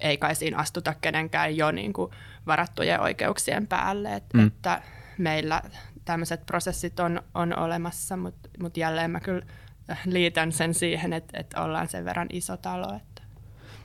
ei 0.00 0.16
kai 0.16 0.34
siinä 0.34 0.58
astuta 0.58 0.94
kenenkään 1.00 1.56
jo 1.56 1.70
niin 1.70 1.92
kuin 1.92 2.12
varattujen 2.46 3.00
oikeuksien 3.00 3.66
päälle, 3.66 4.14
Et, 4.14 4.24
mm. 4.34 4.46
että 4.46 4.82
meillä 5.18 5.62
tämmöiset 6.04 6.46
prosessit 6.46 7.00
on, 7.00 7.22
on 7.34 7.58
olemassa, 7.58 8.16
mutta 8.16 8.48
mut 8.60 8.76
jälleen 8.76 9.10
mä 9.10 9.20
kyllä 9.20 9.42
liitän 10.04 10.52
sen 10.52 10.74
siihen, 10.74 11.12
että, 11.12 11.40
että 11.40 11.62
ollaan 11.62 11.88
sen 11.88 12.04
verran 12.04 12.28
iso 12.32 12.56
talo. 12.56 12.96
Että. 12.96 13.22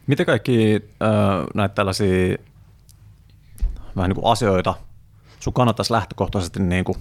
Mitä 0.08 0.26
kaikki 0.26 0.76
äh, 0.76 1.46
näitä 1.54 1.76
tällaisia 1.76 2.38
vähän 3.96 4.10
niin 4.10 4.22
kuin 4.22 4.32
asioita 4.32 4.76
sun 5.40 5.54
kannattaisi 5.54 5.94
lähtökohtaisesti 5.94 6.60
niin 6.60 6.86
kuin 6.86 6.98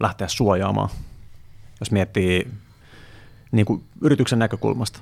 lähteä 0.00 0.28
suojaamaan, 0.28 0.90
jos 1.80 1.90
miettii 1.90 2.50
niin 3.52 3.66
kuin 3.66 3.84
yrityksen 4.00 4.38
näkökulmasta? 4.38 5.00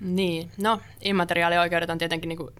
Niin, 0.00 0.50
no 0.58 0.80
immateriaalioikeudet 1.00 1.90
on 1.90 1.98
tietenkin 1.98 2.28
niin 2.28 2.36
kuin 2.36 2.50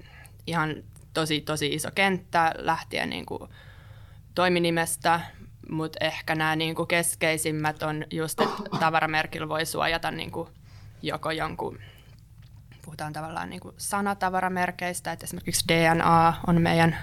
ihan 0.47 0.75
tosi, 1.15 1.41
tosi 1.41 1.75
iso 1.75 1.91
kenttä 1.95 2.55
lähtien 2.59 3.11
niin 3.11 3.27
kuin 3.27 3.51
toiminimestä, 4.35 5.21
mutta 5.71 6.05
ehkä 6.05 6.35
nämä 6.35 6.57
niin 6.57 6.75
kuin 6.75 6.89
keskeisimmät 6.89 7.83
on 7.83 8.05
just, 8.11 8.41
että 8.41 8.62
tavaramerkillä 8.81 9.49
voi 9.49 9.67
suojata 9.67 10.11
niin 10.11 10.31
kuin 10.31 10.49
joko 11.03 11.31
jonkun, 11.31 11.79
puhutaan 12.85 13.12
tavallaan 13.12 13.51
niin 13.51 13.61
kuin 13.61 13.75
sanatavaramerkeistä, 13.79 15.12
että 15.12 15.25
esimerkiksi 15.25 15.64
DNA 15.69 16.35
on 16.47 16.62
meidän 16.62 16.99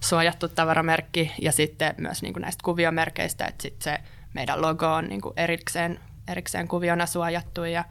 suojattu 0.00 0.48
tavaramerkki, 0.48 1.32
ja 1.40 1.52
sitten 1.52 1.94
myös 1.98 2.22
niin 2.22 2.32
kuin 2.32 2.40
näistä 2.40 2.62
kuviomerkeistä, 2.64 3.46
että 3.46 3.62
sitten 3.62 3.82
se 3.82 3.98
meidän 4.34 4.62
logo 4.62 4.94
on 4.94 5.08
niin 5.08 5.20
kuin 5.20 5.34
erikseen, 5.36 6.00
erikseen 6.28 6.68
kuviona 6.68 7.06
suojattu, 7.06 7.64
ja, 7.64 7.84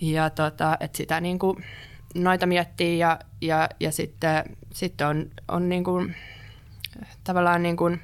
ja 0.00 0.30
tota, 0.30 0.76
että 0.80 0.96
sitä 0.96 1.20
niin 1.20 1.38
kuin 1.38 1.64
noita 2.14 2.46
miettii, 2.46 2.98
ja, 2.98 3.18
ja, 3.40 3.68
ja 3.80 3.92
sitten, 3.92 4.44
sitten 4.72 5.06
on, 5.06 5.30
on 5.48 5.68
niin 5.68 5.84
kuin, 5.84 6.16
tavallaan 7.24 7.62
niin 7.62 7.76
kuin, 7.76 8.00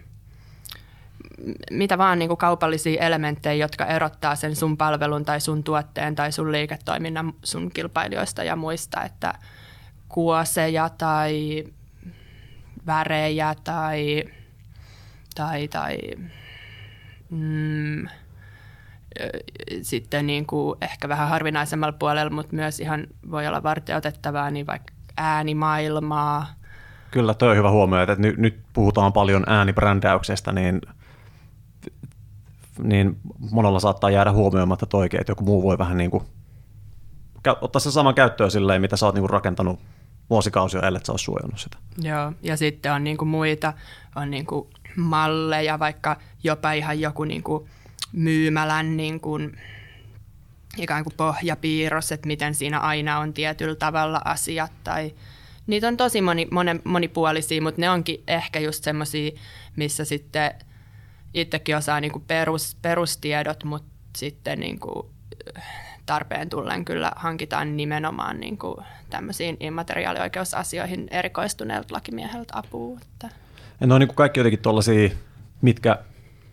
mitä 1.70 1.98
vaan 1.98 2.18
niin 2.18 2.28
kuin 2.28 2.38
kaupallisia 2.38 3.06
elementtejä, 3.06 3.54
jotka 3.54 3.86
erottaa 3.86 4.36
sen 4.36 4.56
sun 4.56 4.76
palvelun 4.76 5.24
tai 5.24 5.40
sun 5.40 5.64
tuotteen 5.64 6.14
tai 6.14 6.32
sun 6.32 6.52
liiketoiminnan 6.52 7.32
sun 7.42 7.70
kilpailijoista 7.70 8.44
ja 8.44 8.56
muista, 8.56 9.02
että 9.04 9.34
kuoseja 10.08 10.88
tai 10.88 11.64
värejä 12.86 13.54
tai, 13.64 14.24
tai, 15.34 15.68
tai 15.68 15.98
mm, 17.30 18.08
sitten 19.82 20.26
niin 20.26 20.46
kuin 20.46 20.78
ehkä 20.80 21.08
vähän 21.08 21.28
harvinaisemmalla 21.28 21.96
puolella, 21.98 22.30
mutta 22.30 22.56
myös 22.56 22.80
ihan 22.80 23.06
voi 23.30 23.46
olla 23.46 23.62
varteutettavaa, 23.62 24.50
niin 24.50 24.66
vaikka 24.66 24.92
äänimaailmaa. 25.16 26.46
Kyllä, 27.10 27.34
tuo 27.34 27.48
on 27.48 27.56
hyvä 27.56 27.70
huomio, 27.70 28.00
että 28.02 28.16
nyt, 28.18 28.36
nyt 28.36 28.60
puhutaan 28.72 29.12
paljon 29.12 29.44
äänibrändäyksestä, 29.46 30.52
niin– 30.52 30.80
niin 32.82 33.16
monella 33.50 33.80
saattaa 33.80 34.10
jäädä 34.10 34.32
huomioimatta 34.32 34.86
toikin, 34.86 35.20
että 35.20 35.30
joku 35.30 35.44
muu 35.44 35.62
voi 35.62 35.78
vähän 35.78 35.96
niin 35.96 36.10
kuin 36.10 36.24
ottaa 37.60 37.80
sen 37.80 37.92
saman 37.92 38.14
käyttöön 38.14 38.50
silleen, 38.50 38.80
mitä 38.80 38.96
sä 38.96 39.06
oot 39.06 39.14
niin 39.14 39.22
kuin 39.22 39.30
rakentanut 39.30 39.80
vuosikausia, 40.30 40.80
ellei 40.80 41.04
sä 41.04 41.12
ole 41.12 41.18
suojannut 41.18 41.60
sitä. 41.60 41.76
Joo, 42.02 42.32
ja 42.42 42.56
sitten 42.56 42.92
on 42.92 43.04
niin 43.04 43.16
kuin 43.16 43.28
muita, 43.28 43.72
on 44.16 44.30
niin 44.30 44.46
kuin 44.46 44.68
malleja, 44.96 45.78
vaikka 45.78 46.16
jopa 46.44 46.72
ihan 46.72 47.00
joku 47.00 47.24
niin 47.24 47.42
kuin 47.42 47.68
myymälän 48.12 48.96
niin 48.96 49.20
kuin 49.20 49.58
ikään 50.76 51.04
kuin 51.04 51.14
pohjapiirros, 51.16 52.12
että 52.12 52.26
miten 52.26 52.54
siinä 52.54 52.78
aina 52.78 53.18
on 53.18 53.32
tietyllä 53.32 53.74
tavalla 53.74 54.20
asiat 54.24 54.72
tai 54.84 55.14
niitä 55.66 55.88
on 55.88 55.96
tosi 55.96 56.20
moni, 56.20 56.48
monen, 56.50 56.80
monipuolisia, 56.84 57.62
mutta 57.62 57.80
ne 57.80 57.90
onkin 57.90 58.22
ehkä 58.26 58.60
just 58.60 58.84
semmoisia, 58.84 59.30
missä 59.76 60.04
sitten– 60.04 60.54
itsekin 61.34 61.76
osaa 61.76 62.00
niin 62.00 62.12
kuin 62.12 62.24
perus, 62.26 62.76
perustiedot, 62.82 63.64
mutta 63.64 63.88
sitten 64.16 64.60
niin 64.60 64.80
kuin 64.80 65.06
tarpeen 66.06 66.48
tullen 66.48 66.84
kyllä 66.84 67.12
hankitaan 67.16 67.76
nimenomaan 67.76 68.40
niin 68.40 68.58
kuin 68.58 68.76
tämmöisiin 69.10 69.56
immateriaalioikeusasioihin 69.60 71.08
erikoistuneelta 71.10 71.94
lakimieheltä 71.94 72.52
apua. 72.56 72.98
Että. 73.02 73.28
Ja 73.80 73.94
on 73.94 74.00
niin 74.00 74.08
kuin 74.08 74.16
kaikki 74.16 74.40
jotenkin 74.40 74.62
tuollaisia, 74.62 75.10
mitkä 75.62 75.98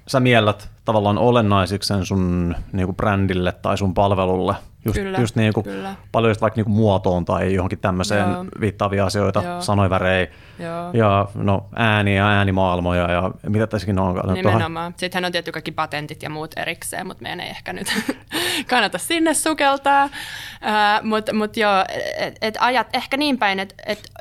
sä 0.08 0.20
miellät 0.20 0.70
tavallaan 0.86 1.18
olennaisiksi 1.18 1.88
sen 1.88 2.06
sun 2.06 2.56
niin 2.72 2.86
kuin 2.86 2.96
brändille 2.96 3.52
tai 3.52 3.78
sun 3.78 3.94
palvelulle. 3.94 4.56
Just, 4.86 5.00
Kyllä, 5.00 5.18
just 5.18 5.36
niin 5.36 5.54
kuin, 5.54 5.64
kyllä. 5.64 5.96
paljon 6.12 6.32
just 6.32 6.42
vaikka 6.42 6.58
niin 6.58 6.66
kuin 6.66 6.76
muotoon 6.76 7.26
tai 7.26 7.54
johonkin 7.54 7.80
tämmöiseen 7.80 8.30
Joo. 8.30 8.46
viittaavia 8.60 9.06
asioita, 9.06 9.44
Joo. 9.44 9.62
sanoivärejä 9.62 10.28
Joo. 10.60 10.92
ja 10.94 11.28
no, 11.36 11.70
ääniä, 11.76 12.28
äänimaailmoja 12.28 13.12
ja 13.12 13.32
mitä 13.50 13.68
tässäkin 13.68 14.00
on. 14.00 14.16
No, 14.16 14.34
Nimenomaan. 14.34 14.94
Sittenhän 14.98 15.26
on 15.26 15.32
tietty 15.32 15.52
kaikki 15.52 15.72
patentit 15.72 16.24
ja 16.24 16.30
muut 16.30 16.52
erikseen, 16.58 17.08
mutta 17.08 17.24
meidän 17.24 17.40
ei 17.40 17.50
ehkä 17.50 17.74
nyt 17.74 17.88
kannata 18.70 18.98
sinne 18.98 19.34
sukeltaa. 19.34 20.06
Uh, 20.06 21.08
mutta 21.08 21.34
mut 21.34 21.58
joo, 21.58 21.86
et, 22.18 22.38
et 22.42 22.58
ajat 22.60 22.88
ehkä 22.94 23.18
niin 23.18 23.38
päin, 23.38 23.60
että 23.60 23.76
et, 23.86 24.12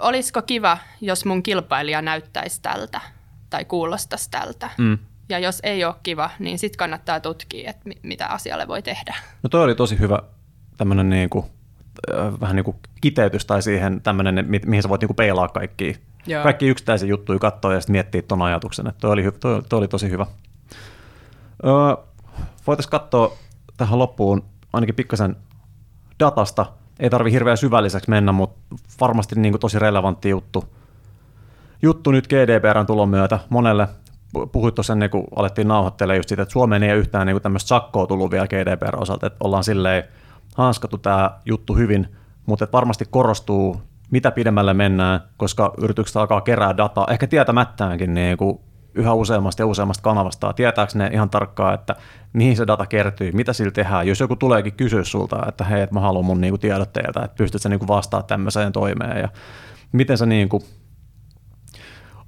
olisiko 0.00 0.42
kiva, 0.42 0.78
jos 1.00 1.24
mun 1.24 1.42
kilpailija 1.42 2.02
näyttäisi 2.02 2.62
tältä 2.62 3.00
tai 3.52 3.64
kuulostaisi 3.64 4.30
tältä. 4.30 4.70
Mm. 4.78 4.98
Ja 5.28 5.38
jos 5.38 5.60
ei 5.62 5.84
ole 5.84 5.94
kiva, 6.02 6.30
niin 6.38 6.58
sitten 6.58 6.78
kannattaa 6.78 7.20
tutkia, 7.20 7.70
että 7.70 7.82
mi- 7.84 7.98
mitä 8.02 8.26
asialle 8.26 8.68
voi 8.68 8.82
tehdä. 8.82 9.14
No 9.42 9.48
toi 9.48 9.64
oli 9.64 9.74
tosi 9.74 9.98
hyvä 9.98 10.18
tämmöinen 10.76 11.10
niin 11.10 11.30
kuin, 11.30 11.44
äh, 12.14 12.40
vähän 12.40 12.56
niin 12.56 12.64
kuin 12.64 12.76
kiteytys 13.00 13.44
tai 13.46 13.62
siihen 13.62 14.00
tämmöinen, 14.00 14.44
mi- 14.48 14.60
mihin 14.66 14.82
sä 14.82 14.88
voit 14.88 15.00
niin 15.00 15.08
kuin 15.08 15.16
peilaa 15.16 15.48
kaikki, 15.48 15.96
Joo. 16.26 16.42
kaikki 16.42 16.66
yksittäisiä 16.66 17.08
juttuja 17.08 17.38
katsoa 17.38 17.74
ja 17.74 17.80
sitten 17.80 17.92
miettiä 17.92 18.22
ton 18.22 18.42
ajatuksen. 18.42 18.86
Että 18.86 19.00
toi, 19.00 19.10
oli, 19.12 19.28
hy- 19.28 19.38
toi, 19.40 19.62
toi 19.68 19.78
oli 19.78 19.88
tosi 19.88 20.10
hyvä. 20.10 20.26
Öö, 21.66 22.04
Voitaisiin 22.66 22.90
katsoa 22.90 23.36
tähän 23.76 23.98
loppuun 23.98 24.44
ainakin 24.72 24.94
pikkasen 24.94 25.36
datasta. 26.20 26.66
Ei 27.00 27.10
tarvi 27.10 27.32
hirveän 27.32 27.56
syvälliseksi 27.56 28.10
mennä, 28.10 28.32
mutta 28.32 28.76
varmasti 29.00 29.34
niin 29.40 29.52
kuin 29.52 29.60
tosi 29.60 29.78
relevantti 29.78 30.28
juttu. 30.28 30.64
Juttu 31.82 32.10
nyt 32.10 32.28
GDPRn 32.28 32.86
tulon 32.86 33.08
myötä 33.08 33.38
monelle. 33.48 33.88
Pu- 34.38 34.46
Puhuit 34.52 34.74
tuossa 34.74 34.92
ennen 34.92 35.10
kuin 35.10 35.24
alettiin 35.36 35.68
nauhoittelemaan 35.68 36.18
just 36.18 36.28
siitä, 36.28 36.42
että 36.42 36.52
Suomeen 36.52 36.82
ei 36.82 36.90
ole 36.90 36.98
yhtään 36.98 37.26
niin 37.26 37.34
kuin 37.34 37.42
tämmöistä 37.42 37.68
sakkoa 37.68 38.06
tullut 38.06 38.30
vielä 38.30 38.46
GDPR 38.46 38.96
osalta, 39.02 39.26
että 39.26 39.36
ollaan 39.44 39.64
silleen 39.64 40.04
hanskattu 40.54 40.98
tämä 40.98 41.30
juttu 41.44 41.74
hyvin, 41.74 42.08
mutta 42.46 42.68
varmasti 42.72 43.04
korostuu, 43.10 43.82
mitä 44.10 44.30
pidemmälle 44.30 44.74
mennään, 44.74 45.20
koska 45.36 45.72
yritykset 45.78 46.16
alkaa 46.16 46.40
kerää 46.40 46.76
dataa, 46.76 47.06
ehkä 47.10 47.26
tietämättäänkin 47.26 48.14
niin 48.14 48.36
kuin 48.36 48.60
yhä 48.94 49.12
useammasta 49.12 49.62
ja 49.62 49.66
useammasta 49.66 50.02
kanavasta. 50.02 50.52
Tietääkö 50.52 50.92
ne 50.94 51.10
ihan 51.12 51.30
tarkkaan, 51.30 51.74
että 51.74 51.96
mihin 52.32 52.56
se 52.56 52.66
data 52.66 52.86
kertyy, 52.86 53.32
mitä 53.32 53.52
sillä 53.52 53.70
tehdään. 53.70 54.06
Jos 54.08 54.20
joku 54.20 54.36
tuleekin 54.36 54.72
kysyä 54.72 55.04
sulta, 55.04 55.46
että 55.48 55.64
hei, 55.64 55.82
että 55.82 55.94
mä 55.94 56.00
haluan 56.00 56.24
mun 56.24 56.40
niinku 56.40 56.58
tiedot 56.58 56.92
teiltä, 56.92 57.20
että 57.22 57.36
pystyt 57.36 57.62
sä 57.62 57.68
niinku 57.68 57.88
vastaamaan 57.88 58.28
tämmöiseen 58.28 58.72
toimeen 58.72 59.20
ja 59.20 59.28
miten 59.92 60.18
sä 60.18 60.26
niinku, 60.26 60.62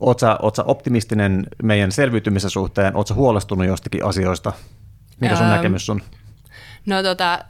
oot 0.01 0.19
sä, 0.19 0.37
oot 0.43 0.57
sä 0.57 0.65
optimistinen 0.65 1.47
meidän 1.63 1.93
selviytymisen 1.93 2.51
suhteen, 2.51 2.97
oot 2.97 3.07
sä 3.07 3.15
huolestunut 3.15 3.67
jostakin 3.67 4.05
asioista, 4.05 4.53
mikä 5.21 5.37
sun 5.37 5.47
Ähm, 5.47 5.55
näkemys 5.55 5.91
on? 5.91 6.01
No 6.87 7.03
tota, 7.03 7.45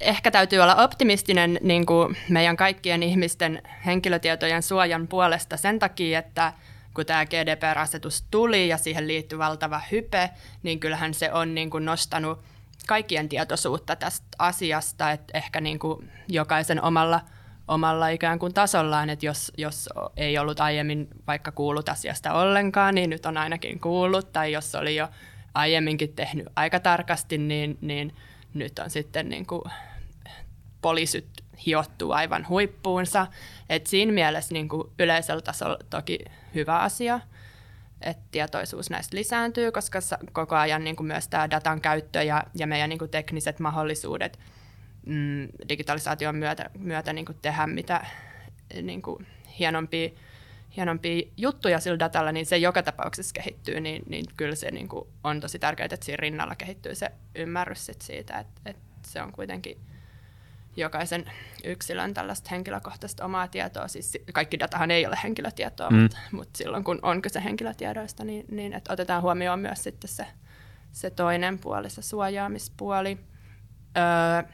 ehkä 0.00 0.30
täytyy 0.30 0.58
olla 0.58 0.74
optimistinen 0.76 1.58
niin 1.62 1.86
kuin 1.86 2.16
meidän 2.28 2.56
kaikkien 2.56 3.02
ihmisten 3.02 3.62
henkilötietojen 3.86 4.62
suojan 4.62 5.08
puolesta 5.08 5.56
sen 5.56 5.78
takia, 5.78 6.18
että 6.18 6.52
kun 6.94 7.06
tämä 7.06 7.26
GDPR-asetus 7.26 8.24
tuli 8.30 8.68
ja 8.68 8.78
siihen 8.78 9.08
liittyy 9.08 9.38
valtava 9.38 9.80
hype, 9.90 10.30
niin 10.62 10.80
kyllähän 10.80 11.14
se 11.14 11.32
on 11.32 11.54
niin 11.54 11.70
kuin 11.70 11.84
nostanut 11.84 12.40
kaikkien 12.86 13.28
tietoisuutta 13.28 13.96
tästä 13.96 14.26
asiasta, 14.38 15.10
että 15.10 15.38
ehkä 15.38 15.60
niin 15.60 15.78
kuin 15.78 16.10
jokaisen 16.28 16.82
omalla, 16.82 17.20
omalla 17.70 18.08
ikään 18.08 18.38
kuin 18.38 18.54
tasollaan, 18.54 19.10
että 19.10 19.26
jos, 19.26 19.52
jos 19.58 19.88
ei 20.16 20.38
ollut 20.38 20.60
aiemmin 20.60 21.08
vaikka 21.26 21.52
kuullut 21.52 21.88
asiasta 21.88 22.32
ollenkaan, 22.32 22.94
niin 22.94 23.10
nyt 23.10 23.26
on 23.26 23.36
ainakin 23.36 23.80
kuullut, 23.80 24.32
tai 24.32 24.52
jos 24.52 24.74
oli 24.74 24.96
jo 24.96 25.08
aiemminkin 25.54 26.12
tehnyt 26.12 26.46
aika 26.56 26.80
tarkasti, 26.80 27.38
niin, 27.38 27.78
niin 27.80 28.14
nyt 28.54 28.78
on 28.78 28.90
sitten 28.90 29.28
niin 29.28 29.46
kuin 29.46 29.62
poliisit 30.82 31.28
hiottuu 31.66 32.12
aivan 32.12 32.48
huippuunsa. 32.48 33.26
Et 33.68 33.86
siinä 33.86 34.12
mielessä 34.12 34.52
niin 34.52 34.68
kuin 34.68 34.90
yleisellä 34.98 35.42
tasolla 35.42 35.78
toki 35.90 36.18
hyvä 36.54 36.78
asia, 36.78 37.20
että 38.00 38.22
tietoisuus 38.30 38.90
näistä 38.90 39.16
lisääntyy, 39.16 39.72
koska 39.72 39.98
koko 40.32 40.56
ajan 40.56 40.84
niin 40.84 40.96
kuin 40.96 41.06
myös 41.06 41.28
tämä 41.28 41.50
datan 41.50 41.80
käyttö 41.80 42.22
ja, 42.22 42.44
ja 42.54 42.66
meidän 42.66 42.90
niin 42.90 42.98
kuin 42.98 43.10
tekniset 43.10 43.60
mahdollisuudet 43.60 44.38
mm, 45.06 45.48
digitalisaation 45.68 46.36
myötä, 46.36 46.70
myötä 46.78 47.12
niin 47.12 47.26
kuin 47.26 47.38
tehdä 47.42 47.66
mitä 47.66 48.06
niin 48.82 49.02
kuin 49.02 49.26
hienompia, 49.58 50.10
hienompia 50.76 51.22
juttuja 51.36 51.80
sillä 51.80 51.98
datalla, 51.98 52.32
niin 52.32 52.46
se 52.46 52.56
joka 52.56 52.82
tapauksessa 52.82 53.32
kehittyy, 53.32 53.80
niin, 53.80 54.02
niin 54.08 54.24
kyllä 54.36 54.54
se 54.54 54.70
niin 54.70 54.88
kuin 54.88 55.08
on 55.24 55.40
tosi 55.40 55.58
tärkeää, 55.58 55.88
että 55.92 56.06
siinä 56.06 56.16
rinnalla 56.20 56.54
kehittyy 56.54 56.94
se 56.94 57.10
ymmärrys 57.34 57.86
sit 57.86 58.02
siitä, 58.02 58.38
että, 58.38 58.60
että 58.66 58.82
se 59.02 59.22
on 59.22 59.32
kuitenkin 59.32 59.80
jokaisen 60.76 61.24
yksilön 61.64 62.14
tällaista 62.14 62.48
henkilökohtaista 62.50 63.24
omaa 63.24 63.48
tietoa. 63.48 63.88
Siis 63.88 64.18
kaikki 64.32 64.58
datahan 64.58 64.90
ei 64.90 65.06
ole 65.06 65.18
henkilötietoa, 65.24 65.90
Mm. 65.90 65.96
mutta, 65.96 66.18
mutta 66.32 66.58
silloin 66.58 66.84
kun 66.84 66.98
on 67.02 67.22
kyse 67.22 67.44
henkilötiedoista, 67.44 68.24
niin, 68.24 68.44
niin 68.50 68.72
että 68.72 68.92
otetaan 68.92 69.22
huomioon 69.22 69.58
myös 69.58 69.82
sitten 69.82 70.08
se, 70.10 70.26
se 70.92 71.10
toinen 71.10 71.58
puoli, 71.58 71.90
se 71.90 72.02
suojaamispuoli. 72.02 73.18
Öö, 73.96 74.52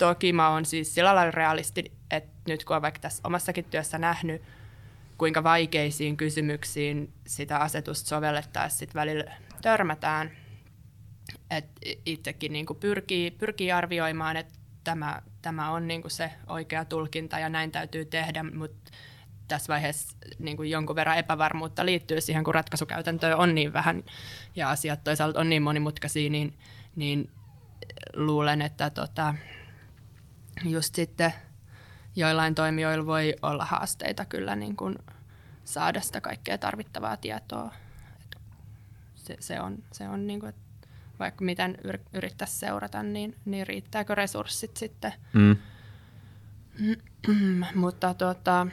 toki 0.00 0.32
mä 0.32 0.48
oon 0.48 0.64
siis 0.64 0.94
sillä 0.94 1.14
lailla 1.14 1.30
realisti, 1.30 1.92
että 2.10 2.30
nyt 2.48 2.64
kun 2.64 2.76
on 2.76 2.82
vaikka 2.82 3.00
tässä 3.00 3.20
omassakin 3.24 3.64
työssä 3.64 3.98
nähnyt, 3.98 4.42
kuinka 5.18 5.42
vaikeisiin 5.42 6.16
kysymyksiin 6.16 7.12
sitä 7.26 7.58
asetusta 7.58 8.08
sovellettaessa 8.08 8.78
sit 8.78 8.94
välillä 8.94 9.24
törmätään, 9.62 10.30
että 11.50 11.80
itsekin 12.06 12.52
niin 12.52 12.66
pyrkii, 12.80 13.30
pyrkii 13.30 13.72
arvioimaan, 13.72 14.36
että 14.36 14.58
tämä, 14.84 15.22
tämä 15.42 15.70
on 15.70 15.88
niin 15.88 16.02
se 16.08 16.32
oikea 16.46 16.84
tulkinta 16.84 17.38
ja 17.38 17.48
näin 17.48 17.70
täytyy 17.70 18.04
tehdä, 18.04 18.42
mutta 18.42 18.90
tässä 19.48 19.72
vaiheessa 19.72 20.16
niin 20.38 20.70
jonkun 20.70 20.96
verran 20.96 21.18
epävarmuutta 21.18 21.86
liittyy 21.86 22.20
siihen, 22.20 22.44
kun 22.44 22.54
ratkaisukäytäntöä 22.54 23.36
on 23.36 23.54
niin 23.54 23.72
vähän 23.72 24.04
ja 24.56 24.70
asiat 24.70 25.04
toisaalta 25.04 25.40
on 25.40 25.50
niin 25.50 25.62
monimutkaisia, 25.62 26.30
niin, 26.30 26.58
niin 26.96 27.30
luulen, 28.14 28.62
että 28.62 28.90
tota, 28.90 29.34
just 30.64 30.94
sitten 30.94 31.32
joillain 32.16 32.54
toimijoilla 32.54 33.06
voi 33.06 33.34
olla 33.42 33.64
haasteita 33.64 34.24
kyllä 34.24 34.56
niin 34.56 34.76
kuin 34.76 34.96
saada 35.64 36.00
sitä 36.00 36.20
kaikkea 36.20 36.58
tarvittavaa 36.58 37.16
tietoa. 37.16 37.74
Et 38.24 38.40
se, 39.14 39.36
se 39.40 39.60
on, 39.60 39.78
se 39.92 40.08
on 40.08 40.26
niin 40.26 40.40
kuin, 40.40 40.54
vaikka 41.18 41.44
miten 41.44 41.78
yr- 41.86 42.08
yrittäisi 42.12 42.58
seurata, 42.58 43.02
niin, 43.02 43.36
niin 43.44 43.66
riittääkö 43.66 44.14
resurssit 44.14 44.76
sitten. 44.76 45.12
Mm. 45.32 45.56
Mutta 47.74 48.14
tota, 48.14 48.66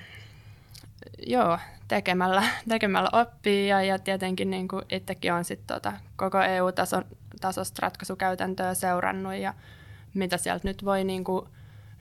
joo, 1.28 1.60
tekemällä, 1.88 2.44
tekemällä 2.70 3.10
oppii 3.12 3.68
ja, 3.68 3.84
ja 3.84 4.00
tietenkin 4.00 4.50
niin 4.50 4.68
kuin 4.68 4.86
itsekin 4.90 5.34
olen 5.34 5.46
sit 5.46 5.68
tota 5.68 5.94
koko 6.16 6.42
EU-tason 6.42 7.06
tasosta 7.42 7.82
ratkaisukäytäntöä 7.82 8.74
seurannut 8.74 9.36
ja 9.36 9.54
mitä 10.14 10.38
sieltä 10.38 10.68
nyt 10.68 10.86
voi 10.86 11.04
niin 11.04 11.24
kuin 11.24 11.50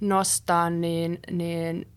nostaa, 0.00 0.70
niin, 0.70 1.18
niin 1.30 1.88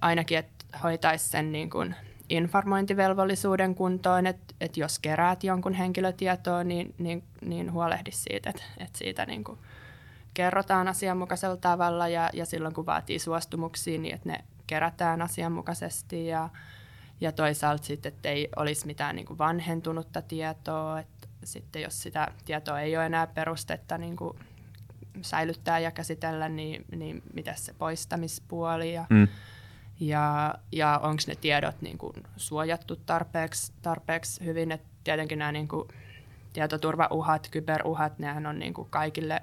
ainakin, 0.00 0.38
että 0.38 0.64
hoitaisi 0.82 1.28
sen 1.28 1.52
niin 1.52 1.70
kuin 1.70 1.94
informointivelvollisuuden 2.28 3.74
kuntoon, 3.74 4.26
että, 4.26 4.54
että 4.60 4.80
jos 4.80 4.98
keräät 4.98 5.44
jonkun 5.44 5.74
henkilötietoa, 5.74 6.64
niin, 6.64 6.94
niin, 6.98 7.24
niin 7.40 7.72
huolehdi 7.72 8.10
siitä, 8.12 8.50
että, 8.50 8.62
että 8.78 8.98
siitä 8.98 9.26
niin 9.26 9.44
kuin 9.44 9.58
kerrotaan 10.34 10.88
asianmukaisella 10.88 11.56
tavalla 11.56 12.08
ja, 12.08 12.30
ja 12.32 12.46
silloin 12.46 12.74
kun 12.74 12.86
vaatii 12.86 13.18
suostumuksia, 13.18 13.98
niin 13.98 14.14
että 14.14 14.28
ne 14.28 14.38
kerätään 14.66 15.22
asianmukaisesti 15.22 16.26
ja, 16.26 16.48
ja 17.20 17.32
toisaalta 17.32 17.84
sitten, 17.84 18.12
että 18.12 18.28
ei 18.28 18.48
olisi 18.56 18.86
mitään 18.86 19.16
niin 19.16 19.26
kuin 19.26 19.38
vanhentunutta 19.38 20.22
tietoa, 20.22 21.00
että 21.00 21.28
sitten 21.44 21.82
jos 21.82 22.02
sitä 22.02 22.28
tietoa 22.44 22.80
ei 22.80 22.96
ole 22.96 23.06
enää 23.06 23.26
perustetta 23.26 23.98
niin 23.98 24.16
kuin 24.16 24.38
säilyttää 25.22 25.78
ja 25.78 25.90
käsitellä, 25.90 26.48
niin, 26.48 26.84
niin 26.96 27.22
mitä 27.34 27.54
se 27.54 27.74
poistamispuoli 27.74 28.94
ja, 28.94 29.06
Mm. 29.10 29.28
ja, 30.00 30.54
ja 30.72 31.00
onko 31.02 31.22
ne 31.26 31.34
tiedot 31.34 31.82
niin 31.82 31.98
kuin 31.98 32.14
suojattu 32.36 32.96
tarpeeksi, 32.96 33.72
tarpeeksi 33.82 34.44
hyvin. 34.44 34.72
Et 34.72 34.82
tietenkin 35.04 35.38
nämä 35.38 35.52
niin 35.52 35.68
kuin 35.68 35.88
tietoturvauhat, 36.52 37.48
kyberuhat, 37.50 38.18
nehän 38.18 38.46
on 38.46 38.58
niin 38.58 38.74
kuin 38.74 38.88
kaikille 38.90 39.42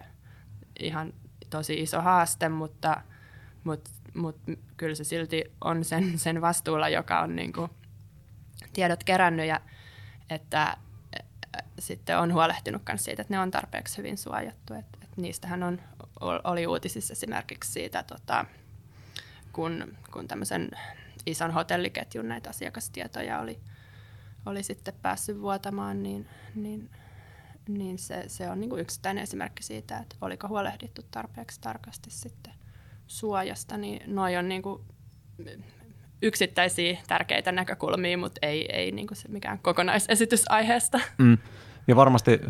ihan 0.79 1.13
tosi 1.49 1.73
iso 1.81 2.01
haaste, 2.01 2.49
mutta, 2.49 3.01
mutta, 3.63 3.89
mutta 4.13 4.51
kyllä 4.77 4.95
se 4.95 5.03
silti 5.03 5.43
on 5.61 5.83
sen, 5.83 6.19
sen 6.19 6.41
vastuulla, 6.41 6.89
joka 6.89 7.19
on 7.19 7.35
niin 7.35 7.53
kuin 7.53 7.71
tiedot 8.73 9.03
kerännyt 9.03 9.45
ja 9.45 9.59
että 10.29 10.77
sitten 11.79 12.19
on 12.19 12.33
huolehtinut 12.33 12.81
myös 12.87 13.03
siitä, 13.03 13.21
että 13.21 13.33
ne 13.33 13.39
on 13.39 13.51
tarpeeksi 13.51 13.97
hyvin 13.97 14.17
suojattu. 14.17 14.73
Et, 14.73 14.85
et 15.03 15.04
niistähän 15.15 15.63
on, 15.63 15.81
oli 16.43 16.67
uutisissa 16.67 17.11
esimerkiksi 17.11 17.71
siitä, 17.71 18.03
tota, 18.03 18.45
kun, 19.53 19.97
kun 20.13 20.27
tämmöisen 20.27 20.71
ison 21.25 21.51
hotelliketjun 21.51 22.27
näitä 22.27 22.49
asiakastietoja 22.49 23.39
oli, 23.39 23.59
oli 24.45 24.63
sitten 24.63 24.93
päässyt 25.01 25.41
vuotamaan, 25.41 26.03
niin, 26.03 26.27
niin, 26.55 26.89
niin 27.67 27.99
se, 27.99 28.23
se 28.27 28.49
on 28.49 28.59
niin 28.59 28.69
kuin 28.69 28.81
yksittäinen 28.81 29.23
esimerkki 29.23 29.63
siitä, 29.63 29.97
että 29.97 30.15
oliko 30.21 30.47
huolehdittu 30.47 31.01
tarpeeksi 31.11 31.61
tarkasti 31.61 32.11
sitten 32.11 32.53
suojasta, 33.07 33.77
niin 33.77 34.15
noi 34.15 34.37
on 34.37 34.49
niin 34.49 34.61
kuin 34.61 34.81
yksittäisiä 36.21 36.97
tärkeitä 37.07 37.51
näkökulmia, 37.51 38.17
mutta 38.17 38.39
ei, 38.41 38.75
ei 38.75 38.91
niin 38.91 39.07
kuin 39.07 39.17
se 39.17 39.27
mikään 39.27 39.59
kokonaisesitys 39.59 40.43
aiheesta. 40.49 40.99
Mm. 41.17 41.37
Ja 41.87 41.95
varmasti 41.95 42.41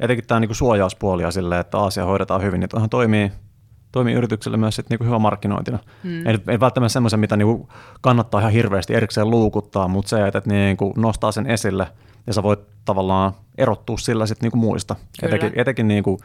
etenkin 0.00 0.26
tämä 0.26 0.40
niin 0.40 0.48
kuin 0.48 0.56
suojauspuoli 0.56 1.22
ja 1.22 1.30
silleen, 1.30 1.60
että 1.60 1.78
asia 1.78 2.04
hoidetaan 2.04 2.42
hyvin, 2.42 2.60
niin 2.60 2.68
tuohan 2.68 2.90
toimii, 2.90 3.32
toimii 3.92 4.14
yritykselle 4.14 4.56
myös 4.56 4.76
sit 4.76 4.90
niin 4.90 4.98
kuin 4.98 5.08
hyvä 5.08 5.18
markkinointina. 5.18 5.78
Mm. 6.02 6.26
Ei, 6.26 6.38
ei 6.48 6.60
välttämättä 6.60 6.92
semmoisen, 6.92 7.20
mitä 7.20 7.36
niin 7.36 7.46
kuin 7.46 7.68
kannattaa 8.00 8.40
ihan 8.40 8.52
hirveästi 8.52 8.94
erikseen 8.94 9.30
luukuttaa, 9.30 9.88
mutta 9.88 10.08
se, 10.08 10.26
että 10.26 10.42
niin 10.44 10.76
kuin 10.76 10.92
nostaa 10.96 11.32
sen 11.32 11.46
esille 11.46 11.86
ja 12.26 12.32
sä 12.32 12.42
voit 12.42 12.60
tavallaan 12.84 13.32
erottua 13.58 13.98
sillä 13.98 14.26
sit 14.26 14.42
niin 14.42 14.50
kuin 14.52 14.60
muista. 14.60 14.96
Kyllä. 15.20 15.36
Etenkin, 15.36 15.60
etenkin 15.60 15.88
niin 15.88 16.02
kuin, 16.02 16.18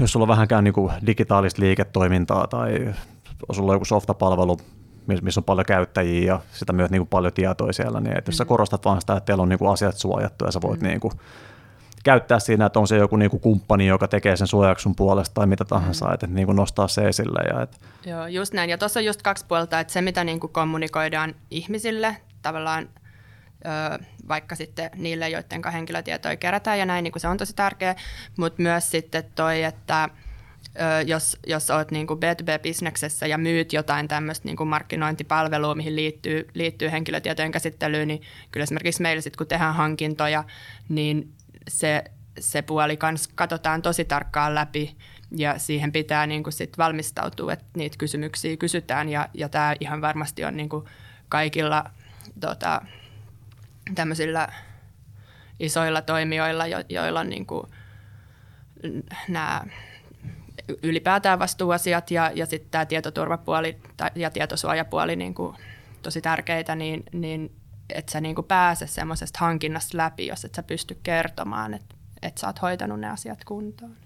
jos 0.00 0.12
sulla 0.12 0.24
on 0.24 0.28
vähänkään 0.28 0.64
niin 0.64 0.74
kuin 0.74 0.92
digitaalista 1.06 1.62
liiketoimintaa 1.62 2.46
tai 2.46 2.94
sulla 3.52 3.72
on 3.72 3.76
joku 3.76 3.84
softapalvelu, 3.84 4.58
missä 5.22 5.40
on 5.40 5.44
paljon 5.44 5.66
käyttäjiä 5.66 6.24
ja 6.24 6.40
sitä 6.52 6.72
myös 6.72 6.90
niin 6.90 7.00
kuin 7.00 7.08
paljon 7.08 7.32
tietoa 7.32 7.72
siellä, 7.72 8.00
niin 8.00 8.18
että 8.18 8.28
jos 8.28 8.36
sä 8.36 8.44
mm. 8.44 8.48
korostat 8.48 8.84
vaan 8.84 9.00
sitä, 9.00 9.16
että 9.16 9.26
teillä 9.26 9.42
on 9.42 9.48
niin 9.48 9.58
kuin 9.58 9.72
asiat 9.72 9.96
suojattu 9.96 10.44
ja 10.44 10.52
sä 10.52 10.60
voit 10.62 10.80
mm. 10.80 10.88
niin 10.88 11.00
kuin 11.00 11.12
käyttää 12.04 12.38
siinä, 12.38 12.66
että 12.66 12.80
on 12.80 12.88
se 12.88 12.96
joku 12.96 13.16
niin 13.16 13.30
kuin 13.30 13.40
kumppani, 13.40 13.86
joka 13.86 14.08
tekee 14.08 14.36
sen 14.36 14.46
suojauksen 14.46 14.94
puolesta 14.94 15.34
tai 15.34 15.46
mitä 15.46 15.64
tahansa, 15.64 16.06
mm. 16.06 16.14
että 16.14 16.26
niin 16.26 16.46
kuin 16.46 16.56
nostaa 16.56 16.88
se 16.88 17.08
esille. 17.08 17.40
Ja 17.54 17.62
että... 17.62 17.76
Joo, 18.06 18.26
just 18.26 18.52
näin. 18.52 18.70
Ja 18.70 18.78
tuossa 18.78 19.00
on 19.00 19.06
just 19.06 19.22
kaksi 19.22 19.44
puolta, 19.48 19.80
että 19.80 19.92
se 19.92 20.02
mitä 20.02 20.24
niin 20.24 20.40
kuin 20.40 20.52
kommunikoidaan 20.52 21.34
ihmisille, 21.50 22.16
tavallaan 22.42 22.88
vaikka 24.28 24.54
sitten 24.54 24.90
niille, 24.96 25.28
joiden 25.28 25.62
henkilötietoja 25.72 26.36
kerätään 26.36 26.78
ja 26.78 26.86
näin, 26.86 27.02
niin 27.02 27.12
kuin 27.12 27.20
se 27.20 27.28
on 27.28 27.36
tosi 27.36 27.54
tärkeä, 27.56 27.94
mutta 28.36 28.62
myös 28.62 28.90
sitten 28.90 29.24
toi, 29.34 29.62
että 29.62 30.08
jos, 31.06 31.38
jos 31.46 31.70
olet 31.70 31.90
niin 31.90 32.06
kuin 32.06 32.20
B2B-bisneksessä 32.20 33.26
ja 33.26 33.38
myyt 33.38 33.72
jotain 33.72 34.08
tämmöistä 34.08 34.48
niin 34.48 34.68
markkinointipalvelua, 34.68 35.74
mihin 35.74 35.96
liittyy, 35.96 36.48
liittyy 36.54 36.90
henkilötietojen 36.90 37.52
käsittelyyn, 37.52 38.08
niin 38.08 38.22
kyllä 38.52 38.64
esimerkiksi 38.64 39.02
meillä 39.02 39.20
sitten, 39.20 39.38
kun 39.38 39.46
tehdään 39.46 39.74
hankintoja, 39.74 40.44
niin 40.88 41.32
se, 41.68 42.04
se 42.38 42.62
puoli 42.62 42.96
kans 42.96 43.28
katsotaan 43.28 43.82
tosi 43.82 44.04
tarkkaan 44.04 44.54
läpi 44.54 44.96
ja 45.36 45.58
siihen 45.58 45.92
pitää 45.92 46.26
niin 46.26 46.42
kuin 46.42 46.52
sit 46.52 46.78
valmistautua, 46.78 47.52
että 47.52 47.64
niitä 47.76 47.98
kysymyksiä 47.98 48.56
kysytään 48.56 49.08
ja, 49.08 49.28
ja 49.34 49.48
tämä 49.48 49.74
ihan 49.80 50.00
varmasti 50.00 50.44
on 50.44 50.56
niin 50.56 50.68
kuin 50.68 50.84
kaikilla 51.28 51.84
tota, 52.40 52.82
tämmöisillä 53.94 54.48
isoilla 55.60 56.02
toimijoilla, 56.02 56.66
jo, 56.66 56.78
joilla 56.88 57.20
on 57.20 57.28
niin 57.28 57.46
kuin 57.46 57.66
nämä 59.28 59.62
ylipäätään 60.82 61.38
vastuuasiat 61.38 62.10
ja, 62.10 62.30
ja 62.34 62.46
sitten 62.46 62.70
tämä 62.70 62.86
tietoturvapuoli 62.86 63.76
ja 64.14 64.30
tietosuojapuoli 64.30 65.16
niin 65.16 65.34
kuin 65.34 65.56
tosi 66.02 66.20
tärkeitä, 66.20 66.74
niin, 66.74 67.02
niin 67.12 67.59
et 67.94 68.08
sä 68.08 68.20
niin 68.20 68.34
kuin 68.34 68.44
pääse 68.44 68.86
semmoisesta 68.86 69.38
hankinnasta 69.40 69.98
läpi, 69.98 70.26
jos 70.26 70.44
et 70.44 70.54
sä 70.54 70.62
pysty 70.62 70.98
kertomaan, 71.02 71.74
että 71.74 71.94
et 72.22 72.38
sä 72.38 72.46
oot 72.46 72.62
hoitanut 72.62 73.00
ne 73.00 73.10
asiat 73.10 73.44
kuntoon. 73.44 73.96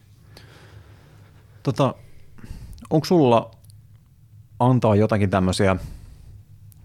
Tota, 1.63 1.95
onko 2.91 3.05
sulla 3.05 3.51
antaa 4.61 4.97
jotakin 4.97 5.31
tämmöisiä 5.31 5.77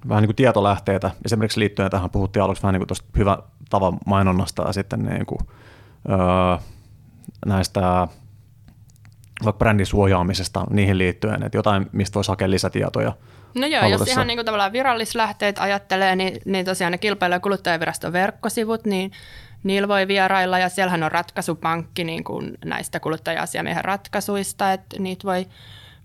vähän 0.09 0.21
niin 0.21 0.27
kuin 0.27 0.35
tietolähteitä, 0.35 1.11
esimerkiksi 1.25 1.59
liittyen 1.59 1.91
tähän 1.91 2.09
puhuttiin 2.09 2.43
aluksi 2.43 2.63
vähän 2.63 2.73
niin 2.73 2.79
kuin 2.79 2.87
tuosta 2.87 3.05
hyvä 3.17 3.37
tavan 3.69 3.97
mainonnasta 4.05 4.63
ja 4.63 4.73
sitten 4.73 5.03
niin 5.03 5.25
kuin, 5.25 5.39
öö, 6.09 6.17
näistä 7.45 8.07
vaikka 9.45 9.57
brändin 9.57 9.85
suojaamisesta 9.85 10.65
niihin 10.69 10.97
liittyen, 10.97 11.43
että 11.43 11.57
jotain, 11.57 11.89
mistä 11.91 12.15
voisi 12.15 12.31
hakea 12.31 12.49
lisätietoja. 12.49 13.13
No 13.55 13.67
joo, 13.67 13.81
halutessa. 13.81 14.03
jos 14.03 14.11
ihan 14.11 14.27
niin 14.27 14.37
kuin 14.37 14.45
tavallaan 14.45 14.71
virallislähteet 14.71 15.59
ajattelee, 15.59 16.15
niin, 16.15 16.41
niin 16.45 16.65
tosiaan 16.65 16.91
ne 16.91 16.97
kilpailu- 16.97 17.33
ja 17.33 17.39
kuluttajaviraston 17.39 18.13
verkkosivut, 18.13 18.85
niin 18.85 19.11
niillä 19.63 19.87
voi 19.87 20.07
vierailla 20.07 20.59
ja 20.59 20.69
siellähän 20.69 21.03
on 21.03 21.11
ratkaisupankki 21.11 22.03
niin 22.03 22.23
kuin 22.23 22.57
näistä 22.65 22.99
kuluttaja-asiamiehen 22.99 23.85
ratkaisuista, 23.85 24.73
että 24.73 24.99
niitä 24.99 25.23
voi, 25.23 25.47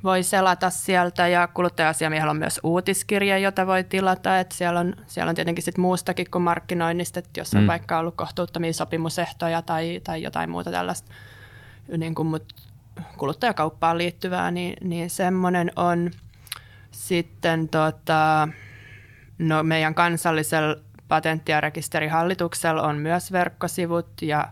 voi 0.04 0.22
selata 0.22 0.70
sieltä 0.70 1.28
ja 1.28 1.48
kuluttaja-asiamiehellä 1.48 2.30
on 2.30 2.36
myös 2.36 2.60
uutiskirja, 2.62 3.38
jota 3.38 3.66
voi 3.66 3.84
tilata, 3.84 4.38
että 4.38 4.54
siellä 4.54 4.80
on, 4.80 4.94
siellä 5.06 5.30
on 5.30 5.34
tietenkin 5.34 5.64
sit 5.64 5.78
muustakin 5.78 6.30
kuin 6.30 6.42
markkinoinnista, 6.42 7.18
että 7.18 7.40
jos 7.40 7.54
on 7.54 7.60
mm. 7.60 7.66
vaikka 7.66 7.98
ollut 7.98 8.16
kohtuuttomia 8.16 8.72
sopimusehtoja 8.72 9.62
tai, 9.62 10.00
tai 10.04 10.22
jotain 10.22 10.50
muuta 10.50 10.70
tällaista, 10.70 11.12
niin 11.98 12.14
kuin, 12.14 12.28
mutta 12.28 12.54
kuluttajakauppaan 13.16 13.98
liittyvää, 13.98 14.50
niin, 14.50 14.76
niin 14.80 15.10
semmoinen 15.10 15.70
on. 15.76 16.10
Sitten 16.94 17.68
tota, 17.68 18.48
no 19.38 19.62
meidän 19.62 19.94
kansallisella 19.94 20.76
patentti- 21.08 21.52
ja 21.52 21.60
rekisterihallituksella 21.60 22.82
on 22.82 22.96
myös 22.96 23.32
verkkosivut 23.32 24.22
ja 24.22 24.48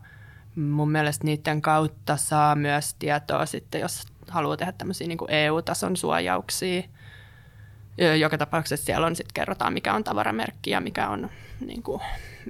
mun 0.57 0.90
mielestä 0.90 1.24
niiden 1.24 1.62
kautta 1.62 2.16
saa 2.16 2.55
myös 2.55 2.95
tietoa 2.95 3.47
sitten, 3.47 3.80
jos 3.80 4.07
haluaa 4.28 4.57
tehdä 4.57 4.72
tämmöisiä 4.72 5.09
niin 5.09 5.18
EU-tason 5.28 5.97
suojauksia. 5.97 6.82
Joka 8.20 8.38
tapauksessa 8.38 8.86
siellä 8.86 9.07
on 9.07 9.16
sitten 9.16 9.34
kerrotaan, 9.34 9.72
mikä 9.72 9.95
on 9.95 10.05
tavaramerkki 10.05 10.70
ja 10.70 10.80
mikä 10.80 11.09
on 11.09 11.30
niin 11.66 11.82
kuin 11.82 12.03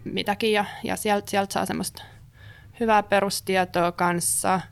mitäkin 0.05 0.53
ja, 0.53 0.64
ja 0.84 0.97
sieltä, 0.97 1.30
sieltä 1.30 1.53
saa 1.53 1.66
semmoista 1.66 2.03
hyvää 2.80 3.03
perustietoa 3.03 3.93
kanssa– 3.93 4.61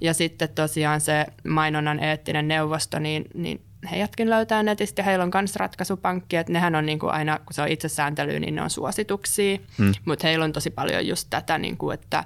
ja 0.00 0.14
sitten 0.14 0.48
tosiaan 0.48 1.00
se 1.00 1.26
mainonnan 1.48 2.04
eettinen 2.04 2.48
neuvosto, 2.48 2.98
niin, 2.98 3.24
niin 3.34 3.60
heidätkin 3.90 4.30
löytää 4.30 4.62
netistä. 4.62 5.00
Ja 5.00 5.04
heillä 5.04 5.24
on 5.24 5.30
myös 5.34 5.56
ratkaisupankki, 5.56 6.36
että 6.36 6.52
nehän 6.52 6.74
on 6.74 6.86
niin 6.86 6.98
kuin 6.98 7.12
aina, 7.12 7.38
kun 7.38 7.54
se 7.54 7.62
on 7.62 7.68
itsesääntely, 7.68 8.40
niin 8.40 8.54
ne 8.54 8.62
on 8.62 8.70
suosituksia, 8.70 9.58
hmm. 9.78 9.92
mutta 10.04 10.26
heillä 10.26 10.44
on 10.44 10.52
tosi 10.52 10.70
paljon 10.70 11.06
just 11.06 11.26
tätä, 11.30 11.58
niin 11.58 11.76
kuin, 11.76 11.94
että 11.94 12.24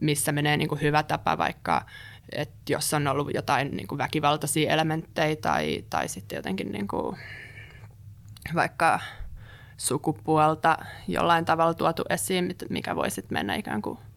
missä 0.00 0.32
menee 0.32 0.56
niin 0.56 0.68
kuin 0.68 0.80
hyvä 0.80 1.02
tapa 1.02 1.38
vaikka, 1.38 1.86
että 2.32 2.72
jos 2.72 2.94
on 2.94 3.06
ollut 3.06 3.34
jotain 3.34 3.70
niin 3.70 3.86
kuin 3.86 3.98
väkivaltaisia 3.98 4.72
elementtejä 4.72 5.36
tai, 5.36 5.84
tai 5.90 6.08
sitten 6.08 6.36
jotenkin 6.36 6.72
niin 6.72 6.88
kuin, 6.88 7.16
vaikka 8.54 9.00
sukupuolta 9.76 10.78
jollain 11.08 11.44
tavalla 11.44 11.74
tuotu 11.74 12.02
esiin, 12.10 12.54
mikä 12.68 12.96
voi 12.96 13.10
sitten 13.10 13.38
mennä 13.38 13.54
ikään 13.54 13.82
kuin– 13.82 13.98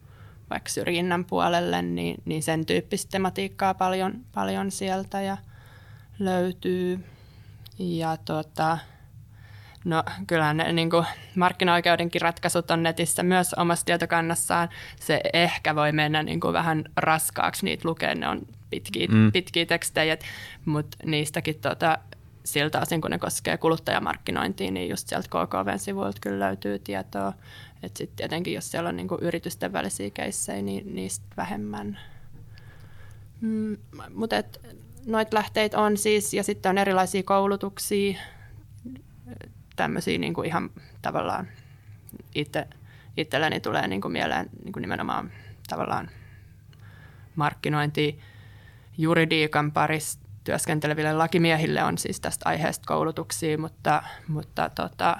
vaikka 0.50 0.70
syrjinnän 0.70 1.24
puolelle, 1.24 1.82
niin, 1.82 2.22
niin 2.24 2.42
sen 2.42 2.66
tyyppistä 2.66 3.10
tematiikkaa 3.10 3.74
paljon, 3.74 4.24
paljon 4.34 4.70
sieltä. 4.70 5.20
Ja 5.20 5.36
löytyy. 6.18 7.04
Ja 7.78 8.16
tota, 8.16 8.78
no 9.84 10.02
kyllähän 10.26 10.56
ne 10.56 10.72
niin 10.72 10.90
kuin 10.90 11.06
markkinaoikeudenkin 11.34 12.20
ratkaisut 12.20 12.70
on 12.70 12.82
netissä 12.82 13.22
myös 13.22 13.54
omassa 13.54 13.86
tietokannassaan. 13.86 14.68
Se 15.00 15.20
ehkä 15.32 15.74
voi 15.74 15.92
mennä 15.92 16.22
niin 16.22 16.40
kuin 16.40 16.52
vähän 16.52 16.84
raskaaksi 16.96 17.64
niitä 17.64 17.88
lukea, 17.88 18.14
ne 18.14 18.28
on 18.28 18.40
pitkiä, 18.70 19.06
mm. 19.10 19.32
pitkiä 19.32 19.66
tekstejä, 19.66 20.16
mutta 20.64 20.96
niistäkin 21.04 21.60
tota, 21.60 21.98
siltä 22.44 22.80
osin, 22.80 23.00
kun 23.00 23.10
ne 23.10 23.18
koskee 23.18 23.56
kuluttajamarkkinointia, 23.56 24.70
niin 24.70 24.90
just 24.90 25.08
sieltä 25.08 25.28
KKVn 25.28 25.78
sivuilta 25.78 26.18
kyllä 26.20 26.46
löytyy 26.46 26.78
tietoa. 26.78 27.32
Että 27.82 27.98
sitten 27.98 28.16
tietenkin, 28.16 28.54
jos 28.54 28.70
siellä 28.70 28.88
on 28.88 28.96
niinku 28.96 29.18
yritysten 29.20 29.72
välisiä 29.72 30.10
keissejä, 30.10 30.62
niin 30.62 30.94
niistä 30.94 31.26
vähemmän. 31.36 31.98
Mm, 33.40 33.76
Mutta 34.14 34.36
noita 35.08 35.36
lähteitä 35.36 35.78
on 35.78 35.96
siis, 35.96 36.34
ja 36.34 36.42
sitten 36.42 36.70
on 36.70 36.78
erilaisia 36.78 37.22
koulutuksia, 37.22 38.18
tämmöisiä 39.76 40.18
niinku 40.18 40.42
ihan 40.42 40.70
tavallaan 41.02 41.48
itse, 42.34 42.66
itselleni 43.16 43.60
tulee 43.60 43.88
niinku 43.88 44.08
mieleen 44.08 44.50
niinku 44.64 44.80
nimenomaan 44.80 45.32
tavallaan 45.68 46.10
markkinointi 47.36 48.20
juridiikan 48.98 49.72
parissa 49.72 50.18
työskenteleville 50.44 51.12
lakimiehille 51.12 51.84
on 51.84 51.98
siis 51.98 52.20
tästä 52.20 52.48
aiheesta 52.48 52.86
koulutuksia, 52.86 53.58
mutta, 53.58 54.02
mutta 54.28 54.70
tota, 54.74 55.16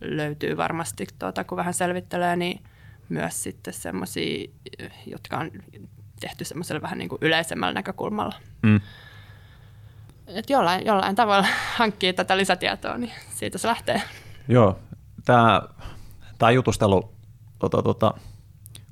löytyy 0.00 0.56
varmasti, 0.56 1.06
tuota, 1.18 1.44
kun 1.44 1.58
vähän 1.58 1.74
selvittelee, 1.74 2.36
niin 2.36 2.64
myös 3.08 3.42
sitten 3.42 3.74
semmoisia, 3.74 4.48
jotka 5.06 5.36
on 5.36 5.50
tehty 6.20 6.44
semmoisella 6.44 6.82
vähän 6.82 6.98
niin 6.98 7.08
kuin 7.08 7.18
yleisemmällä 7.22 7.74
näkökulmalla. 7.74 8.34
Mm. 8.62 8.80
Et 10.34 10.50
jollain, 10.50 10.86
jollain 10.86 11.14
tavalla 11.14 11.46
hankkii 11.78 12.12
tätä 12.12 12.36
lisätietoa, 12.36 12.98
niin 12.98 13.12
siitä 13.34 13.58
se 13.58 13.68
lähtee. 13.68 14.02
Joo, 14.48 14.78
tämä, 15.24 15.62
tämä 16.38 16.50
jutustelu 16.50 17.12
tota, 17.58 17.82
tota, 17.82 18.14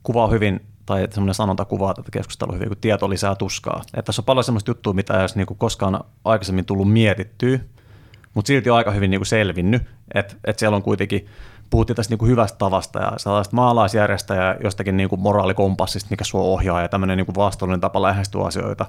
kuvaa 0.03 0.29
hyvin 0.29 0.61
tai 0.87 1.09
semmoinen 1.11 1.35
sanonta 1.35 1.65
kuvaa 1.65 1.95
tätä 1.95 2.09
keskustelua 2.13 2.55
hyvin, 2.55 2.69
kun 2.69 2.77
tieto 2.77 3.11
lisää 3.11 3.35
tuskaa. 3.35 3.83
Että 3.87 4.03
tässä 4.03 4.23
on 4.23 4.27
paljon 4.27 4.45
semmoista 4.45 4.71
juttua, 4.71 4.93
mitä 4.93 5.15
ei 5.15 5.21
olisi 5.21 5.37
niin 5.37 5.47
kuin 5.47 5.59
koskaan 5.59 6.01
aikaisemmin 6.25 6.65
tullut 6.65 6.93
mietittyä, 6.93 7.59
mutta 8.35 8.47
silti 8.47 8.71
on 8.71 8.77
aika 8.77 8.91
hyvin 8.91 9.11
niin 9.11 9.21
kuin 9.21 9.27
selvinnyt, 9.27 9.83
että, 10.15 10.35
että 10.45 10.61
siellä 10.61 10.77
on 10.77 10.83
kuitenkin, 10.83 11.27
puhuttiin 11.71 11.97
tästä 11.97 12.17
kuin 12.17 12.31
hyvästä 12.31 12.59
tavasta 12.59 12.99
ja 12.99 13.13
sellaista 13.17 13.57
maalaisjärjestä 13.57 14.35
ja 14.35 14.57
jostakin 14.63 15.09
kuin 15.09 15.21
moraalikompassista, 15.21 16.11
mikä 16.11 16.25
sua 16.25 16.41
ohjaa 16.41 16.83
ja 16.83 16.89
tämmöinen 16.89 17.27
kuin 17.27 17.37
vastuullinen 17.37 17.81
tapa 17.81 18.03
lähestyä 18.03 18.45
asioita, 18.45 18.87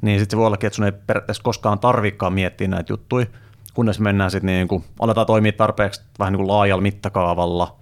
niin 0.00 0.18
sitten 0.18 0.36
se 0.36 0.38
voi 0.38 0.46
ollakin, 0.46 0.66
että 0.66 0.76
sun 0.76 0.84
ei 0.84 0.92
periaatteessa 0.92 1.42
koskaan 1.42 1.78
tarvikaan 1.78 2.32
miettiä 2.32 2.68
näitä 2.68 2.92
juttuja, 2.92 3.26
kunnes 3.74 4.00
mennään 4.00 4.30
sitten 4.30 4.46
niin 4.46 4.68
kuin, 4.68 4.84
aletaan 5.00 5.26
toimia 5.26 5.52
tarpeeksi 5.52 6.02
vähän 6.18 6.32
niin 6.32 6.38
kuin 6.38 6.48
laajalla 6.48 6.82
mittakaavalla 6.82 7.76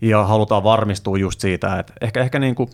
ja 0.00 0.24
halutaan 0.24 0.64
varmistua 0.64 1.18
just 1.18 1.40
siitä, 1.40 1.78
että 1.78 1.92
ehkä, 2.00 2.20
ehkä 2.20 2.38
niin 2.38 2.54
kuin, 2.54 2.70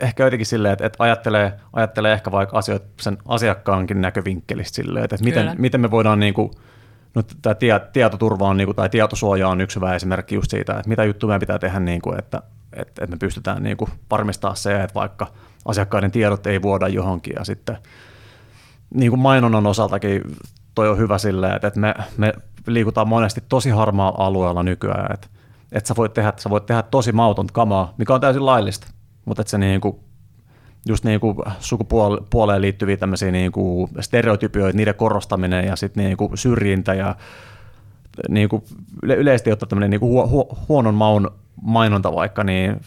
ehkä 0.00 0.24
jotenkin 0.24 0.46
silleen, 0.46 0.72
että, 0.72 0.86
että 0.86 1.04
ajattelee, 1.04 1.52
ajattelee 1.72 2.12
ehkä 2.12 2.32
vaikka 2.32 2.58
asioita 2.58 2.86
sen 3.00 3.18
asiakkaankin 3.28 4.00
näkövinkkelistä 4.00 4.76
silleen, 4.76 5.04
että, 5.04 5.14
että 5.14 5.24
miten, 5.24 5.54
miten 5.58 5.80
me 5.80 5.90
voidaan 5.90 6.20
niin 6.20 6.34
kuin, 6.34 6.50
no, 7.14 7.22
tämä 7.42 7.54
tie, 7.54 7.80
tietoturva 7.92 8.48
on, 8.48 8.56
niin 8.56 8.66
kuin, 8.66 8.76
tai 8.76 8.88
tietosuoja 8.88 9.48
on 9.48 9.60
yksi 9.60 9.76
hyvä 9.76 9.94
esimerkki 9.94 10.34
just 10.34 10.50
siitä, 10.50 10.72
että 10.72 10.88
mitä 10.88 11.04
juttuja 11.04 11.28
meidän 11.28 11.40
pitää 11.40 11.58
tehdä, 11.58 11.80
niin 11.80 12.02
kuin, 12.02 12.18
että, 12.18 12.42
että, 12.72 13.04
että 13.04 13.06
me 13.06 13.16
pystytään 13.16 13.62
niin 13.62 13.76
kuin, 13.76 13.90
varmistaa 14.10 14.54
se, 14.54 14.82
että 14.82 14.94
vaikka 14.94 15.26
asiakkaiden 15.66 16.10
tiedot 16.10 16.46
ei 16.46 16.62
vuoda 16.62 16.88
johonkin 16.88 17.34
ja 17.38 17.44
sitten 17.44 17.76
niin 18.94 19.10
kuin 19.10 19.20
mainonnan 19.20 19.66
osaltakin 19.66 20.22
toi 20.74 20.88
on 20.88 20.98
hyvä 20.98 21.18
silleen, 21.18 21.56
että, 21.56 21.80
me, 21.80 21.94
me 22.16 22.32
liikutaan 22.66 23.08
monesti 23.08 23.42
tosi 23.48 23.70
harmaalla 23.70 24.24
alueella 24.24 24.62
nykyään, 24.62 25.14
että, 25.14 25.26
että 25.72 25.88
sä 25.88 25.94
voit 25.96 26.14
tehdä, 26.14 26.32
sä 26.36 26.50
voit 26.50 26.66
tehdä 26.66 26.82
tosi 26.82 27.12
mauton 27.12 27.46
kamaa, 27.52 27.94
mikä 27.98 28.14
on 28.14 28.20
täysin 28.20 28.46
laillista, 28.46 28.86
mutta 29.24 29.40
että 29.40 29.50
se 29.50 29.58
niin 29.58 29.80
kuin, 29.80 29.96
just 30.88 31.04
niin 31.04 31.20
kuin 31.20 31.36
sukupuoleen 31.60 32.62
liittyviä 32.62 32.96
tämmöisiä 32.96 33.30
niin 33.30 33.52
kuin 33.52 33.90
stereotypioita, 34.00 34.76
niiden 34.76 34.94
korostaminen 34.94 35.66
ja 35.66 35.76
sitten 35.76 36.04
niin 36.04 36.16
kuin 36.16 36.38
syrjintä 36.38 36.94
ja 36.94 37.16
niin 38.28 38.48
kuin 38.48 38.62
yleisesti 39.02 39.52
ottaa 39.52 39.68
tämmöinen 39.68 39.90
niin 39.90 40.00
kuin 40.00 40.28
huo, 40.28 40.58
huonon 40.68 40.94
maun 40.94 41.30
mainonta 41.62 42.14
vaikka, 42.14 42.44
niin 42.44 42.80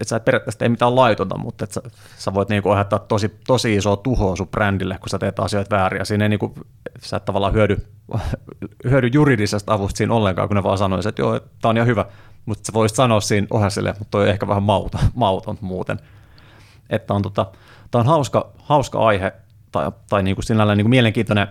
että 0.00 0.08
sä 0.08 0.16
et 0.16 0.24
periaatteessa 0.24 0.58
tee 0.58 0.68
mitään 0.68 0.96
laitonta, 0.96 1.38
mutta 1.38 1.64
että 1.64 1.74
sä, 1.74 1.82
sä 2.18 2.34
voit 2.34 2.48
niinku 2.48 2.70
aiheuttaa 2.70 2.98
tosi, 2.98 3.38
tosi 3.46 3.76
isoa 3.76 3.96
tuhoa 3.96 4.36
sun 4.36 4.48
brändille, 4.48 4.98
kun 4.98 5.08
sä 5.08 5.18
teet 5.18 5.38
asioita 5.40 5.76
väärin. 5.76 5.98
Ja 5.98 6.04
siinä 6.04 6.24
ei 6.24 6.28
niinku, 6.28 6.54
sä 7.02 7.16
et 7.16 7.24
tavallaan 7.24 7.52
hyödy, 7.52 7.76
hyödy 8.90 9.10
juridisesta 9.12 9.74
avusta 9.74 9.98
siinä 9.98 10.14
ollenkaan, 10.14 10.48
kun 10.48 10.56
ne 10.56 10.62
vaan 10.62 10.78
sanoisivat, 10.78 11.12
että 11.12 11.22
joo, 11.22 11.40
tämä 11.40 11.70
on 11.70 11.76
ihan 11.76 11.86
hyvä. 11.86 12.04
Mutta 12.46 12.66
sä 12.66 12.72
voisit 12.72 12.96
sanoa 12.96 13.20
siinä 13.20 13.46
ohjaa 13.50 13.70
sille, 13.70 13.94
mutta 13.98 14.10
toi 14.10 14.22
on 14.22 14.28
ehkä 14.28 14.48
vähän 14.48 14.62
mauton, 14.62 15.00
mauton 15.14 15.58
muuten. 15.60 15.98
Että 16.90 17.14
on, 17.14 17.22
tota, 17.22 17.46
tämä 17.90 18.00
on 18.00 18.06
hauska, 18.06 18.52
hauska 18.58 18.98
aihe 18.98 19.32
tai, 19.72 19.92
tai 20.08 20.22
niinku 20.22 20.42
sinällään 20.42 20.78
niinku 20.78 20.88
mielenkiintoinen 20.88 21.48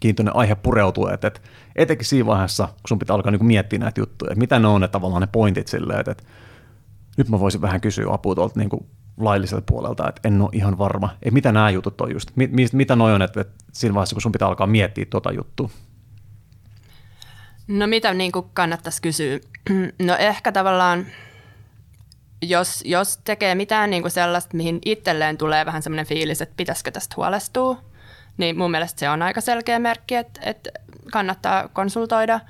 kiintoinen 0.00 0.36
aihe 0.36 0.54
pureutua, 0.54 1.12
että, 1.12 1.26
että 1.26 1.40
etenkin 1.76 2.06
siinä 2.06 2.26
vaiheessa, 2.26 2.66
kun 2.66 2.88
sun 2.88 2.98
pitää 2.98 3.14
alkaa 3.14 3.30
niinku 3.30 3.44
miettiä 3.44 3.78
näitä 3.78 4.00
juttuja, 4.00 4.32
että 4.32 4.38
mitä 4.38 4.58
ne 4.58 4.68
on 4.68 4.80
ne 4.80 4.88
tavallaan 4.88 5.20
ne 5.20 5.28
pointit 5.32 5.68
silleen, 5.68 6.00
että, 6.00 6.10
että 6.10 6.24
nyt 7.16 7.28
mä 7.28 7.40
voisin 7.40 7.60
vähän 7.60 7.80
kysyä 7.80 8.12
apua 8.12 8.34
tuolta 8.34 8.60
niin 8.60 8.70
lailliselta 9.16 9.64
puolelta, 9.66 10.08
että 10.08 10.28
en 10.28 10.42
ole 10.42 10.50
ihan 10.52 10.78
varma, 10.78 11.10
että 11.22 11.30
mitä 11.30 11.52
nämä 11.52 11.70
jutut 11.70 12.00
on 12.00 12.12
just, 12.12 12.30
mit, 12.36 12.72
mitä 12.72 12.96
noin 12.96 13.14
on, 13.14 13.22
että, 13.22 13.40
että 13.40 13.64
siinä 13.72 13.94
vaiheessa, 13.94 14.14
kun 14.14 14.22
sun 14.22 14.32
pitää 14.32 14.48
alkaa 14.48 14.66
miettiä 14.66 15.04
tuota 15.10 15.32
juttua. 15.32 15.70
No 17.68 17.86
mitä 17.86 18.14
niin 18.14 18.32
kuin 18.32 18.46
kannattaisi 18.54 19.02
kysyä? 19.02 19.38
No 20.06 20.16
ehkä 20.16 20.52
tavallaan, 20.52 21.06
jos, 22.42 22.82
jos 22.86 23.18
tekee 23.24 23.54
mitään 23.54 23.90
niin 23.90 24.02
kuin 24.02 24.12
sellaista, 24.12 24.56
mihin 24.56 24.78
itselleen 24.84 25.38
tulee 25.38 25.66
vähän 25.66 25.82
semmoinen 25.82 26.06
fiilis, 26.06 26.42
että 26.42 26.54
pitäisikö 26.56 26.90
tästä 26.90 27.14
huolestua, 27.16 27.80
niin 28.36 28.58
mun 28.58 28.70
mielestä 28.70 29.00
se 29.00 29.10
on 29.10 29.22
aika 29.22 29.40
selkeä 29.40 29.78
merkki, 29.78 30.14
että, 30.14 30.40
että 30.44 30.70
kannattaa 31.12 31.68
konsultoida. 31.68 32.40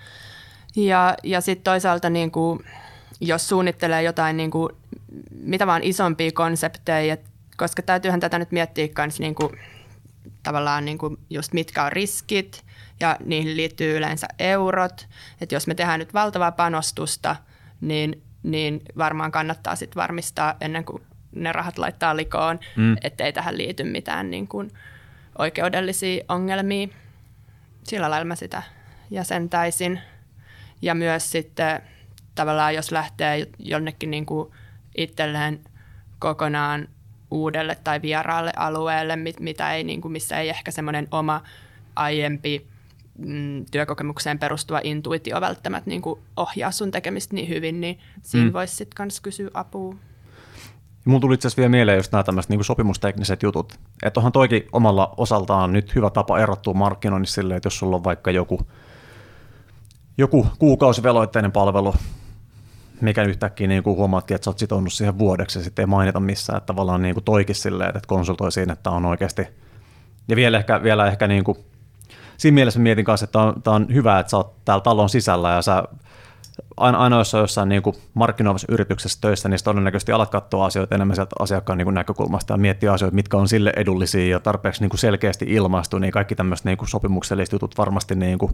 Ja, 0.76 1.14
ja 1.22 1.40
sitten 1.40 1.64
toisaalta 1.64 2.10
niin 2.10 2.30
kuin, 2.30 2.64
jos 3.20 3.48
suunnittelee 3.48 4.02
jotain 4.02 4.36
niin 4.36 4.50
kuin, 4.50 4.72
mitä 5.30 5.66
vaan 5.66 5.82
isompia 5.82 6.32
konsepteja, 6.32 7.16
koska 7.56 7.82
täytyyhän 7.82 8.20
tätä 8.20 8.38
nyt 8.38 8.52
miettiä 8.52 8.88
myös 8.98 9.20
niin 9.20 9.34
kuin, 9.34 9.50
tavallaan 10.42 10.84
niin 10.84 10.98
kuin 10.98 11.16
just 11.30 11.52
mitkä 11.52 11.84
on 11.84 11.92
riskit 11.92 12.64
ja 13.00 13.16
niihin 13.24 13.56
liittyy 13.56 13.96
yleensä 13.96 14.26
eurot. 14.38 15.08
Että 15.40 15.54
jos 15.54 15.66
me 15.66 15.74
tehdään 15.74 16.00
nyt 16.00 16.14
valtavaa 16.14 16.52
panostusta, 16.52 17.36
niin, 17.80 18.22
niin 18.42 18.80
varmaan 18.98 19.32
kannattaa 19.32 19.76
sitten 19.76 20.00
varmistaa 20.00 20.54
ennen 20.60 20.84
kuin 20.84 21.02
ne 21.34 21.52
rahat 21.52 21.78
laittaa 21.78 22.16
likoon, 22.16 22.60
mm. 22.76 22.96
ettei 23.02 23.32
tähän 23.32 23.58
liity 23.58 23.84
mitään 23.84 24.30
niin 24.30 24.48
kuin 24.48 24.70
oikeudellisia 25.38 26.24
ongelmia. 26.28 26.88
Sillä 27.84 28.10
lailla 28.10 28.24
mä 28.24 28.34
sitä 28.36 28.62
jäsentäisin. 29.10 30.00
Ja 30.82 30.94
myös 30.94 31.30
sitten 31.30 31.82
tavallaan 32.34 32.74
jos 32.74 32.92
lähtee 32.92 33.46
jonnekin 33.58 34.10
niin 34.10 34.26
kuin 34.26 34.50
itselleen 34.96 35.60
kokonaan 36.18 36.88
uudelle 37.30 37.76
tai 37.84 38.02
vieraalle 38.02 38.52
alueelle, 38.56 39.18
mitä 39.40 39.72
ei, 39.72 39.84
niin 39.84 40.00
kuin, 40.00 40.12
missä 40.12 40.38
ei 40.38 40.48
ehkä 40.48 40.70
semmoinen 40.70 41.08
oma 41.10 41.42
aiempi 41.96 42.66
mm, 43.18 43.64
työkokemukseen 43.70 44.38
perustuva 44.38 44.80
intuitio 44.84 45.40
välttämättä 45.40 45.90
niin 45.90 46.02
kuin 46.02 46.20
ohjaa 46.36 46.70
sun 46.70 46.90
tekemistä 46.90 47.34
niin 47.34 47.48
hyvin, 47.48 47.80
niin 47.80 47.98
siinä 48.22 48.46
mm. 48.46 48.52
voisi 48.52 48.76
sitten 48.76 49.06
myös 49.06 49.20
kysyä 49.20 49.50
apua. 49.54 49.94
Mun 51.04 51.20
tuli 51.20 51.34
itse 51.34 51.48
asiassa 51.48 51.60
vielä 51.60 51.70
mieleen 51.70 51.96
just 51.96 52.12
nämä 52.12 52.22
tämmöiset 52.22 52.50
niin 52.50 52.64
sopimustekniset 52.64 53.42
jutut. 53.42 53.78
Että 54.02 54.20
onhan 54.20 54.32
toikin 54.32 54.66
omalla 54.72 55.14
osaltaan 55.16 55.72
nyt 55.72 55.94
hyvä 55.94 56.10
tapa 56.10 56.38
erottua 56.38 56.74
markkinoinnissa 56.74 57.34
silleen, 57.34 57.56
että 57.56 57.66
jos 57.66 57.78
sulla 57.78 57.96
on 57.96 58.04
vaikka 58.04 58.30
joku, 58.30 58.60
joku 60.18 60.46
kuukausiveloitteinen 60.58 61.52
palvelu, 61.52 61.94
mikä 63.00 63.22
yhtäkkiä 63.22 63.66
niin 63.66 63.82
kuin 63.82 63.96
huomaatkin, 63.96 64.34
että 64.34 64.44
sä 64.44 64.50
oot 64.50 64.58
sitonut 64.58 64.92
siihen 64.92 65.18
vuodeksi 65.18 65.58
ja 65.58 65.64
sitten 65.64 65.82
ei 65.82 65.86
mainita 65.86 66.20
missään, 66.20 66.56
että 66.56 66.66
tavallaan 66.66 67.02
niin 67.02 67.14
kuin 67.14 67.24
toikin 67.24 67.54
silleen, 67.54 67.96
että 67.96 68.06
konsultoi 68.06 68.52
siinä, 68.52 68.72
että 68.72 68.90
on 68.90 69.06
oikeasti, 69.06 69.46
ja 70.28 70.36
vielä 70.36 70.58
ehkä, 70.58 70.82
vielä 70.82 71.06
ehkä 71.06 71.26
niin 71.26 71.44
kuin, 71.44 71.58
siinä 72.36 72.54
mielessä 72.54 72.80
mietin 72.80 73.04
kanssa, 73.04 73.24
että 73.24 73.38
on, 73.38 73.62
tämä 73.62 73.74
on 73.74 73.86
hyvä, 73.94 74.18
että 74.18 74.30
sä 74.30 74.36
oot 74.36 74.64
täällä 74.64 74.82
talon 74.82 75.08
sisällä 75.08 75.50
ja 75.50 75.62
sä 75.62 75.82
aina, 76.76 76.98
aina 76.98 77.18
jos 77.18 77.34
on 77.34 77.40
jossain 77.40 77.68
niin 77.68 77.82
kuin 77.82 77.96
markkinoivassa 78.14 78.66
yrityksessä 78.70 79.18
töissä, 79.20 79.48
niin 79.48 79.64
todennäköisesti 79.64 80.12
alat 80.12 80.30
katsoa 80.30 80.66
asioita 80.66 80.94
enemmän 80.94 81.14
sieltä 81.14 81.36
asiakkaan 81.38 81.78
niin 81.78 81.86
kuin 81.86 81.94
näkökulmasta 81.94 82.54
ja 82.54 82.58
miettiä 82.58 82.92
asioita, 82.92 83.14
mitkä 83.14 83.36
on 83.36 83.48
sille 83.48 83.72
edullisia 83.76 84.30
ja 84.30 84.40
tarpeeksi 84.40 84.80
niin 84.80 84.90
kuin 84.90 85.00
selkeästi 85.00 85.44
ilmaistu, 85.48 85.98
niin 85.98 86.12
kaikki 86.12 86.34
tämmöiset 86.34 86.64
niin 86.64 86.78
kuin 86.78 86.88
sopimukselliset 86.88 87.52
jutut 87.52 87.78
varmasti 87.78 88.14
niin 88.14 88.38
kuin 88.38 88.52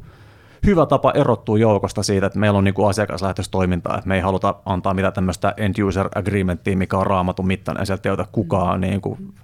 hyvä 0.66 0.86
tapa 0.86 1.12
erottua 1.14 1.58
joukosta 1.58 2.02
siitä, 2.02 2.26
että 2.26 2.38
meillä 2.38 2.58
on 2.58 2.64
niin 2.64 2.88
asiakaslähtöistä 2.88 3.50
toimintaa, 3.50 3.98
että 3.98 4.08
me 4.08 4.14
ei 4.14 4.20
haluta 4.20 4.54
antaa 4.64 4.94
mitään 4.94 5.12
tämmöistä 5.12 5.54
end 5.56 5.78
user 5.78 6.08
agreementtia, 6.14 6.76
mikä 6.76 6.98
on 6.98 7.06
raamatun 7.06 7.46
mittainen, 7.46 7.80
ja 7.80 7.86
sieltä 7.86 8.08
ei 8.08 8.12
ota 8.12 8.26
kukaan 8.32 8.80
niin 8.80 9.00
kuin 9.00 9.34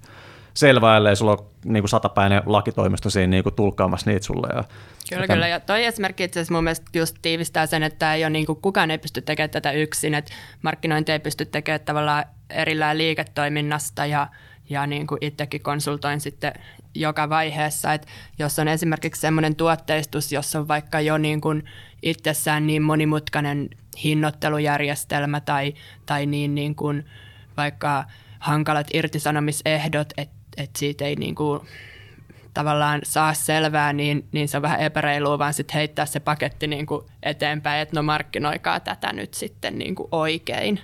selvää, 0.53 0.97
ellei 0.97 1.15
sulla 1.15 1.31
ole 1.31 1.47
niin 1.65 1.83
kuin 1.83 1.89
satapäinen 1.89 2.41
lakitoimisto 2.45 3.09
siinä 3.09 3.31
niin 3.31 3.43
kuin 3.43 3.55
tulkkaamassa 3.55 4.09
niitä 4.09 4.25
sulle. 4.25 4.47
Ja 4.55 4.63
Kyllä, 5.09 5.27
kyllä. 5.27 5.47
Ja 5.47 5.59
toi 5.59 5.85
esimerkki 5.85 6.23
itse 6.23 6.39
asiassa 6.39 6.53
mun 6.53 6.63
mielestä 6.63 6.85
just 6.93 7.15
tiivistää 7.21 7.65
sen, 7.65 7.83
että 7.83 8.13
ei 8.13 8.23
ole 8.23 8.29
niin 8.29 8.45
kuin, 8.45 8.61
kukaan 8.61 8.91
ei 8.91 8.97
pysty 8.97 9.21
tekemään 9.21 9.49
tätä 9.49 9.71
yksin, 9.71 10.13
että 10.13 10.33
markkinointi 10.61 11.11
ei 11.11 11.19
pysty 11.19 11.45
tekemään 11.45 11.79
tavallaan 11.85 12.23
erillään 12.49 12.97
liiketoiminnasta 12.97 14.05
ja 14.05 14.27
ja 14.69 14.87
niin 14.87 15.07
kuin 15.07 15.17
itsekin 15.21 15.61
konsultoin 15.61 16.21
sitten 16.21 16.53
joka 16.95 17.29
vaiheessa, 17.29 17.93
että 17.93 18.07
jos 18.39 18.59
on 18.59 18.67
esimerkiksi 18.67 19.21
semmoinen 19.21 19.55
tuotteistus, 19.55 20.31
jossa 20.31 20.59
on 20.59 20.67
vaikka 20.67 20.99
jo 20.99 21.17
niin 21.17 21.41
kuin 21.41 21.63
itsessään 22.03 22.67
niin 22.67 22.81
monimutkainen 22.81 23.69
hinnoittelujärjestelmä 24.03 25.41
tai, 25.41 25.73
tai 26.05 26.25
niin, 26.25 26.55
niin 26.55 26.75
kuin 26.75 27.05
vaikka 27.57 28.05
hankalat 28.39 28.87
irtisanomisehdot, 28.93 30.13
että 30.17 30.37
että 30.57 30.79
siitä 30.79 31.05
ei 31.05 31.15
niin 31.15 31.35
kuin 31.35 31.61
tavallaan 32.53 33.01
saa 33.03 33.33
selvää, 33.33 33.93
niin, 33.93 34.27
niin 34.31 34.47
se 34.47 34.57
on 34.57 34.61
vähän 34.61 34.79
epäreilua, 34.79 35.39
vaan 35.39 35.53
sitten 35.53 35.73
heittää 35.73 36.05
se 36.05 36.19
paketti 36.19 36.67
niin 36.67 36.85
kuin 36.85 37.05
eteenpäin, 37.23 37.81
että 37.81 37.95
no 37.95 38.03
markkinoikaa 38.03 38.79
tätä 38.79 39.13
nyt 39.13 39.33
sitten 39.33 39.77
niin 39.77 39.95
kuin 39.95 40.07
oikein, 40.11 40.79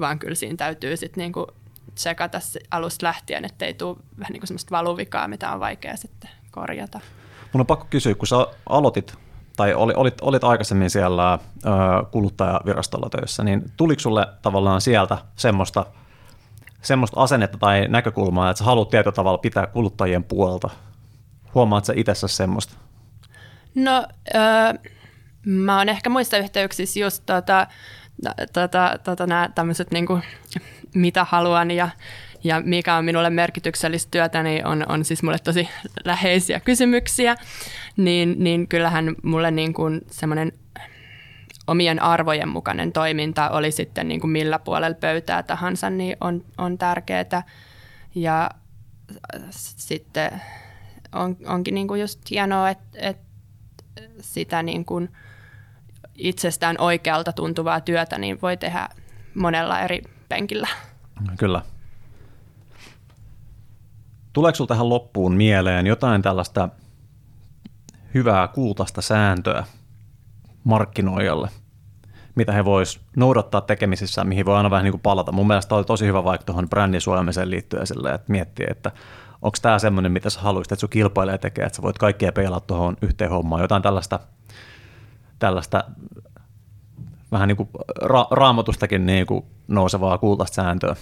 vaan 0.00 0.18
kyllä 0.18 0.34
siinä 0.34 0.56
täytyy 0.56 0.96
sitten 0.96 1.22
niin 1.22 1.32
kuin 1.32 1.46
tsekata 1.94 2.38
alusta 2.70 3.06
lähtien, 3.06 3.44
ettei 3.44 3.74
tule 3.74 3.96
vähän 4.18 4.32
niin 4.32 4.40
kuin 4.40 4.48
semmoista 4.48 4.76
valuvikaa, 4.76 5.28
mitä 5.28 5.52
on 5.52 5.60
vaikea 5.60 5.96
sitten 5.96 6.30
korjata. 6.50 7.00
Mun 7.52 7.60
on 7.60 7.66
pakko 7.66 7.86
kysyä, 7.90 8.14
kun 8.14 8.26
sä 8.26 8.36
aloitit 8.68 9.14
tai 9.56 9.74
olit, 9.74 10.20
olit 10.20 10.44
aikaisemmin 10.44 10.90
siellä 10.90 11.32
ö, 11.32 11.68
kuluttajavirastolla 12.10 13.08
töissä, 13.10 13.44
niin 13.44 13.72
tuliko 13.76 14.00
sulle 14.00 14.26
tavallaan 14.42 14.80
sieltä 14.80 15.18
semmoista, 15.36 15.86
semmoista 16.82 17.20
asennetta 17.20 17.58
tai 17.58 17.88
näkökulmaa, 17.88 18.50
että 18.50 18.58
sä 18.58 18.64
haluat 18.64 18.90
tietyllä 18.90 19.14
tavalla 19.14 19.38
pitää 19.38 19.66
kuluttajien 19.66 20.24
puolta? 20.24 20.70
Huomaat 21.54 21.84
sä 21.84 21.92
itsessä 21.96 22.28
semmoista? 22.28 22.74
No, 23.74 24.06
ö, 24.34 24.38
mä 25.46 25.78
oon 25.78 25.88
ehkä 25.88 26.10
muissa 26.10 26.36
yhteyksissä 26.36 27.00
just 27.00 27.22
tota, 27.26 27.66
tota, 28.52 28.98
tota, 29.04 29.26
nämä 29.26 29.48
tämmöiset 29.54 29.90
niin 29.90 30.06
kuin, 30.06 30.22
mitä 30.94 31.24
haluan 31.24 31.70
ja, 31.70 31.88
ja 32.44 32.62
mikä 32.64 32.94
on 32.94 33.04
minulle 33.04 33.30
merkityksellistä 33.30 34.10
työtä, 34.10 34.42
niin 34.42 34.66
on, 34.66 34.84
on 34.88 35.04
siis 35.04 35.22
mulle 35.22 35.38
tosi 35.38 35.68
läheisiä 36.04 36.60
kysymyksiä, 36.60 37.36
niin, 37.96 38.36
niin 38.38 38.68
kyllähän 38.68 39.14
mulle 39.22 39.50
niin 39.50 39.74
kuin 39.74 40.00
semmoinen 40.10 40.52
omien 41.66 42.02
arvojen 42.02 42.48
mukainen 42.48 42.92
toiminta 42.92 43.50
oli 43.50 43.72
sitten 43.72 44.08
niin 44.08 44.20
kuin 44.20 44.30
millä 44.30 44.58
puolella 44.58 44.96
pöytää 45.00 45.42
tahansa, 45.42 45.90
niin 45.90 46.16
on, 46.20 46.44
on 46.58 46.78
tärkeää. 46.78 47.42
Ja 48.14 48.50
sitten 49.50 50.40
on, 51.12 51.36
onkin 51.46 51.74
niin 51.74 51.88
kuin 51.88 52.00
just 52.00 52.30
hienoa, 52.30 52.70
että, 52.70 52.98
että 52.98 53.24
sitä 54.20 54.62
niin 54.62 54.84
kuin 54.84 55.08
itsestään 56.14 56.76
oikealta 56.78 57.32
tuntuvaa 57.32 57.80
työtä 57.80 58.18
niin 58.18 58.38
voi 58.42 58.56
tehdä 58.56 58.88
monella 59.34 59.80
eri 59.80 60.02
penkillä. 60.28 60.68
Kyllä. 61.38 61.62
Tuleeko 64.32 64.56
sinulla 64.56 64.68
tähän 64.68 64.88
loppuun 64.88 65.34
mieleen 65.34 65.86
jotain 65.86 66.22
tällaista 66.22 66.68
hyvää 68.14 68.48
kultaista 68.48 69.02
sääntöä 69.02 69.64
markkinoijalle, 70.64 71.48
mitä 72.34 72.52
he 72.52 72.64
vois 72.64 73.00
noudattaa 73.16 73.60
tekemisissä, 73.60 74.24
mihin 74.24 74.46
voi 74.46 74.56
aina 74.56 74.70
vähän 74.70 74.84
niin 74.84 74.92
kuin 74.92 75.00
palata. 75.00 75.32
Mun 75.32 75.46
mielestä 75.46 75.74
oli 75.74 75.84
tosi 75.84 76.06
hyvä 76.06 76.24
vaikka 76.24 76.44
tuohon 76.44 76.68
brändin 76.68 77.00
suojaamiseen 77.00 77.50
liittyen 77.50 77.86
sille, 77.86 78.10
että 78.10 78.32
miettiä, 78.32 78.66
että 78.70 78.92
onko 79.42 79.58
tämä 79.62 79.78
semmoinen, 79.78 80.12
mitä 80.12 80.30
sä 80.30 80.40
haluaisit, 80.40 80.72
että 80.72 80.80
sun 80.80 80.90
kilpailija 80.90 81.38
tekee, 81.38 81.64
että 81.64 81.76
sä 81.76 81.82
voit 81.82 81.98
kaikkia 81.98 82.32
peilaa 82.32 82.60
tuohon 82.60 82.96
yhteen 83.02 83.30
hommaan, 83.30 83.62
jotain 83.62 83.82
tällaista, 83.82 84.20
tällaista 85.38 85.84
vähän 87.34 87.48
niin 87.48 87.56
kuin 87.56 87.68
ra- 88.02 88.28
raamatustakin 88.30 89.06
niin 89.06 89.26
kuin 89.26 89.44
nousevaa 89.68 90.18
kultaista 90.18 90.54
sääntöä. 90.54 90.96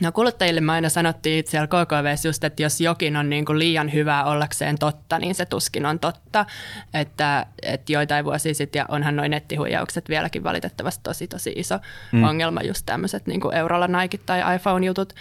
No 0.00 0.12
kuluttajille 0.12 0.60
me 0.60 0.72
aina 0.72 0.88
sanottiin 0.88 1.44
siellä 1.46 1.66
KKV 1.66 2.14
just, 2.24 2.44
että 2.44 2.62
jos 2.62 2.80
jokin 2.80 3.16
on 3.16 3.30
niin 3.30 3.44
kuin 3.44 3.58
liian 3.58 3.92
hyvää 3.92 4.24
ollakseen 4.24 4.78
totta, 4.78 5.18
niin 5.18 5.34
se 5.34 5.46
tuskin 5.46 5.86
on 5.86 5.98
totta. 5.98 6.46
Että, 6.94 7.46
että 7.62 7.92
joitain 7.92 8.24
vuosia 8.24 8.54
sitten, 8.54 8.80
ja 8.80 8.86
onhan 8.88 9.16
noin 9.16 9.30
nettihuijaukset 9.30 10.08
vieläkin 10.08 10.44
valitettavasti 10.44 11.02
tosi 11.02 11.28
tosi 11.28 11.52
iso 11.56 11.78
mm. 12.12 12.22
ongelma, 12.22 12.62
just 12.62 12.86
tämmöiset 12.86 13.26
niin 13.26 13.40
kuin 13.40 13.56
eurolla 13.56 13.88
Nike 13.88 14.18
tai 14.18 14.54
iPhone-jutut. 14.56 15.12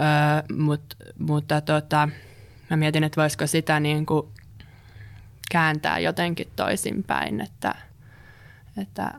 Öö, 0.00 0.56
mut, 0.56 0.82
mutta 1.18 1.60
tota, 1.60 2.08
mä 2.70 2.76
mietin, 2.76 3.04
että 3.04 3.20
voisiko 3.20 3.46
sitä 3.46 3.80
niin 3.80 4.06
kuin 4.06 4.26
kääntää 5.50 5.98
jotenkin 5.98 6.48
toisinpäin, 6.56 7.40
että, 7.40 7.74
että 8.82 9.12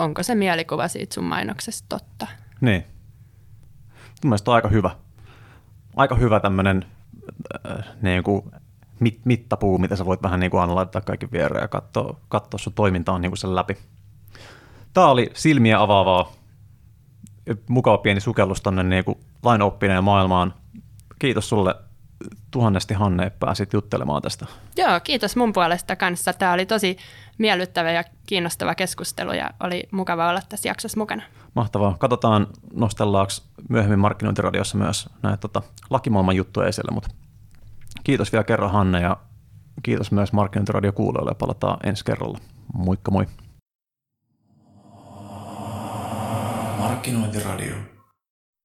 onko 0.00 0.22
se 0.22 0.34
mielikuva 0.34 0.88
siitä 0.88 1.14
sun 1.14 1.24
mainoksesta 1.24 1.86
totta. 1.88 2.26
Niin. 2.60 2.84
Mun 3.96 4.30
mielestä 4.30 4.50
on 4.50 4.54
aika 4.54 4.68
hyvä. 4.68 4.90
Aika 5.96 6.14
hyvä 6.14 6.40
tämmöinen 6.40 6.86
äh, 7.66 7.86
niin 8.02 8.22
kuin 8.22 8.42
mit, 9.00 9.20
mittapuu, 9.24 9.78
mitä 9.78 9.96
sä 9.96 10.06
voit 10.06 10.22
vähän 10.22 10.40
niin 10.40 10.50
kuin 10.50 10.74
laittaa 10.74 11.00
kaikki 11.00 11.30
viereen 11.32 11.62
ja 11.62 11.68
katsoa, 11.68 12.20
katsoa 12.28 12.58
sun 12.58 12.72
toimintaa 12.72 13.18
niin 13.18 13.30
kuin 13.30 13.38
sen 13.38 13.54
läpi. 13.54 13.76
Tämä 14.92 15.06
oli 15.08 15.30
silmiä 15.34 15.80
avaavaa, 15.80 16.32
mukava 17.68 17.98
pieni 17.98 18.20
sukellus 18.20 18.62
tonne 18.62 18.82
niin 18.82 19.04
kuin 19.04 19.18
lainoppineen 19.42 20.04
maailmaan. 20.04 20.54
Kiitos 21.18 21.48
sulle 21.48 21.74
tuhannesti 22.50 22.94
Hanne, 22.94 23.30
pääsit 23.30 23.72
juttelemaan 23.72 24.22
tästä. 24.22 24.46
Joo, 24.76 25.00
kiitos 25.00 25.36
mun 25.36 25.52
puolesta 25.52 25.96
kanssa. 25.96 26.32
Tämä 26.32 26.52
oli 26.52 26.66
tosi 26.66 26.96
miellyttävä 27.38 27.92
ja 27.92 28.04
kiinnostava 28.26 28.74
keskustelu 28.74 29.32
ja 29.32 29.50
oli 29.60 29.88
mukava 29.90 30.28
olla 30.28 30.40
tässä 30.48 30.68
jaksossa 30.68 31.00
mukana. 31.00 31.22
Mahtavaa. 31.54 31.96
Katsotaan, 31.98 32.46
nostellaanko 32.72 33.32
myöhemmin 33.68 33.98
markkinointiradiossa 33.98 34.78
myös 34.78 35.08
näitä 35.22 35.36
tota, 35.36 35.62
lakimaailman 35.90 36.36
juttuja 36.36 36.68
esille, 36.68 36.94
mutta 36.94 37.10
kiitos 38.04 38.32
vielä 38.32 38.44
kerran 38.44 38.70
Hanne 38.70 39.00
ja 39.00 39.16
kiitos 39.82 40.12
myös 40.12 40.32
markkinointiradio 40.32 40.92
kuulijoille 40.92 41.30
ja 41.30 41.34
palataan 41.34 41.78
ensi 41.88 42.04
kerralla. 42.04 42.38
Moikka 42.74 43.10
moi. 43.10 43.26
Markkinointiradio. 46.78 47.95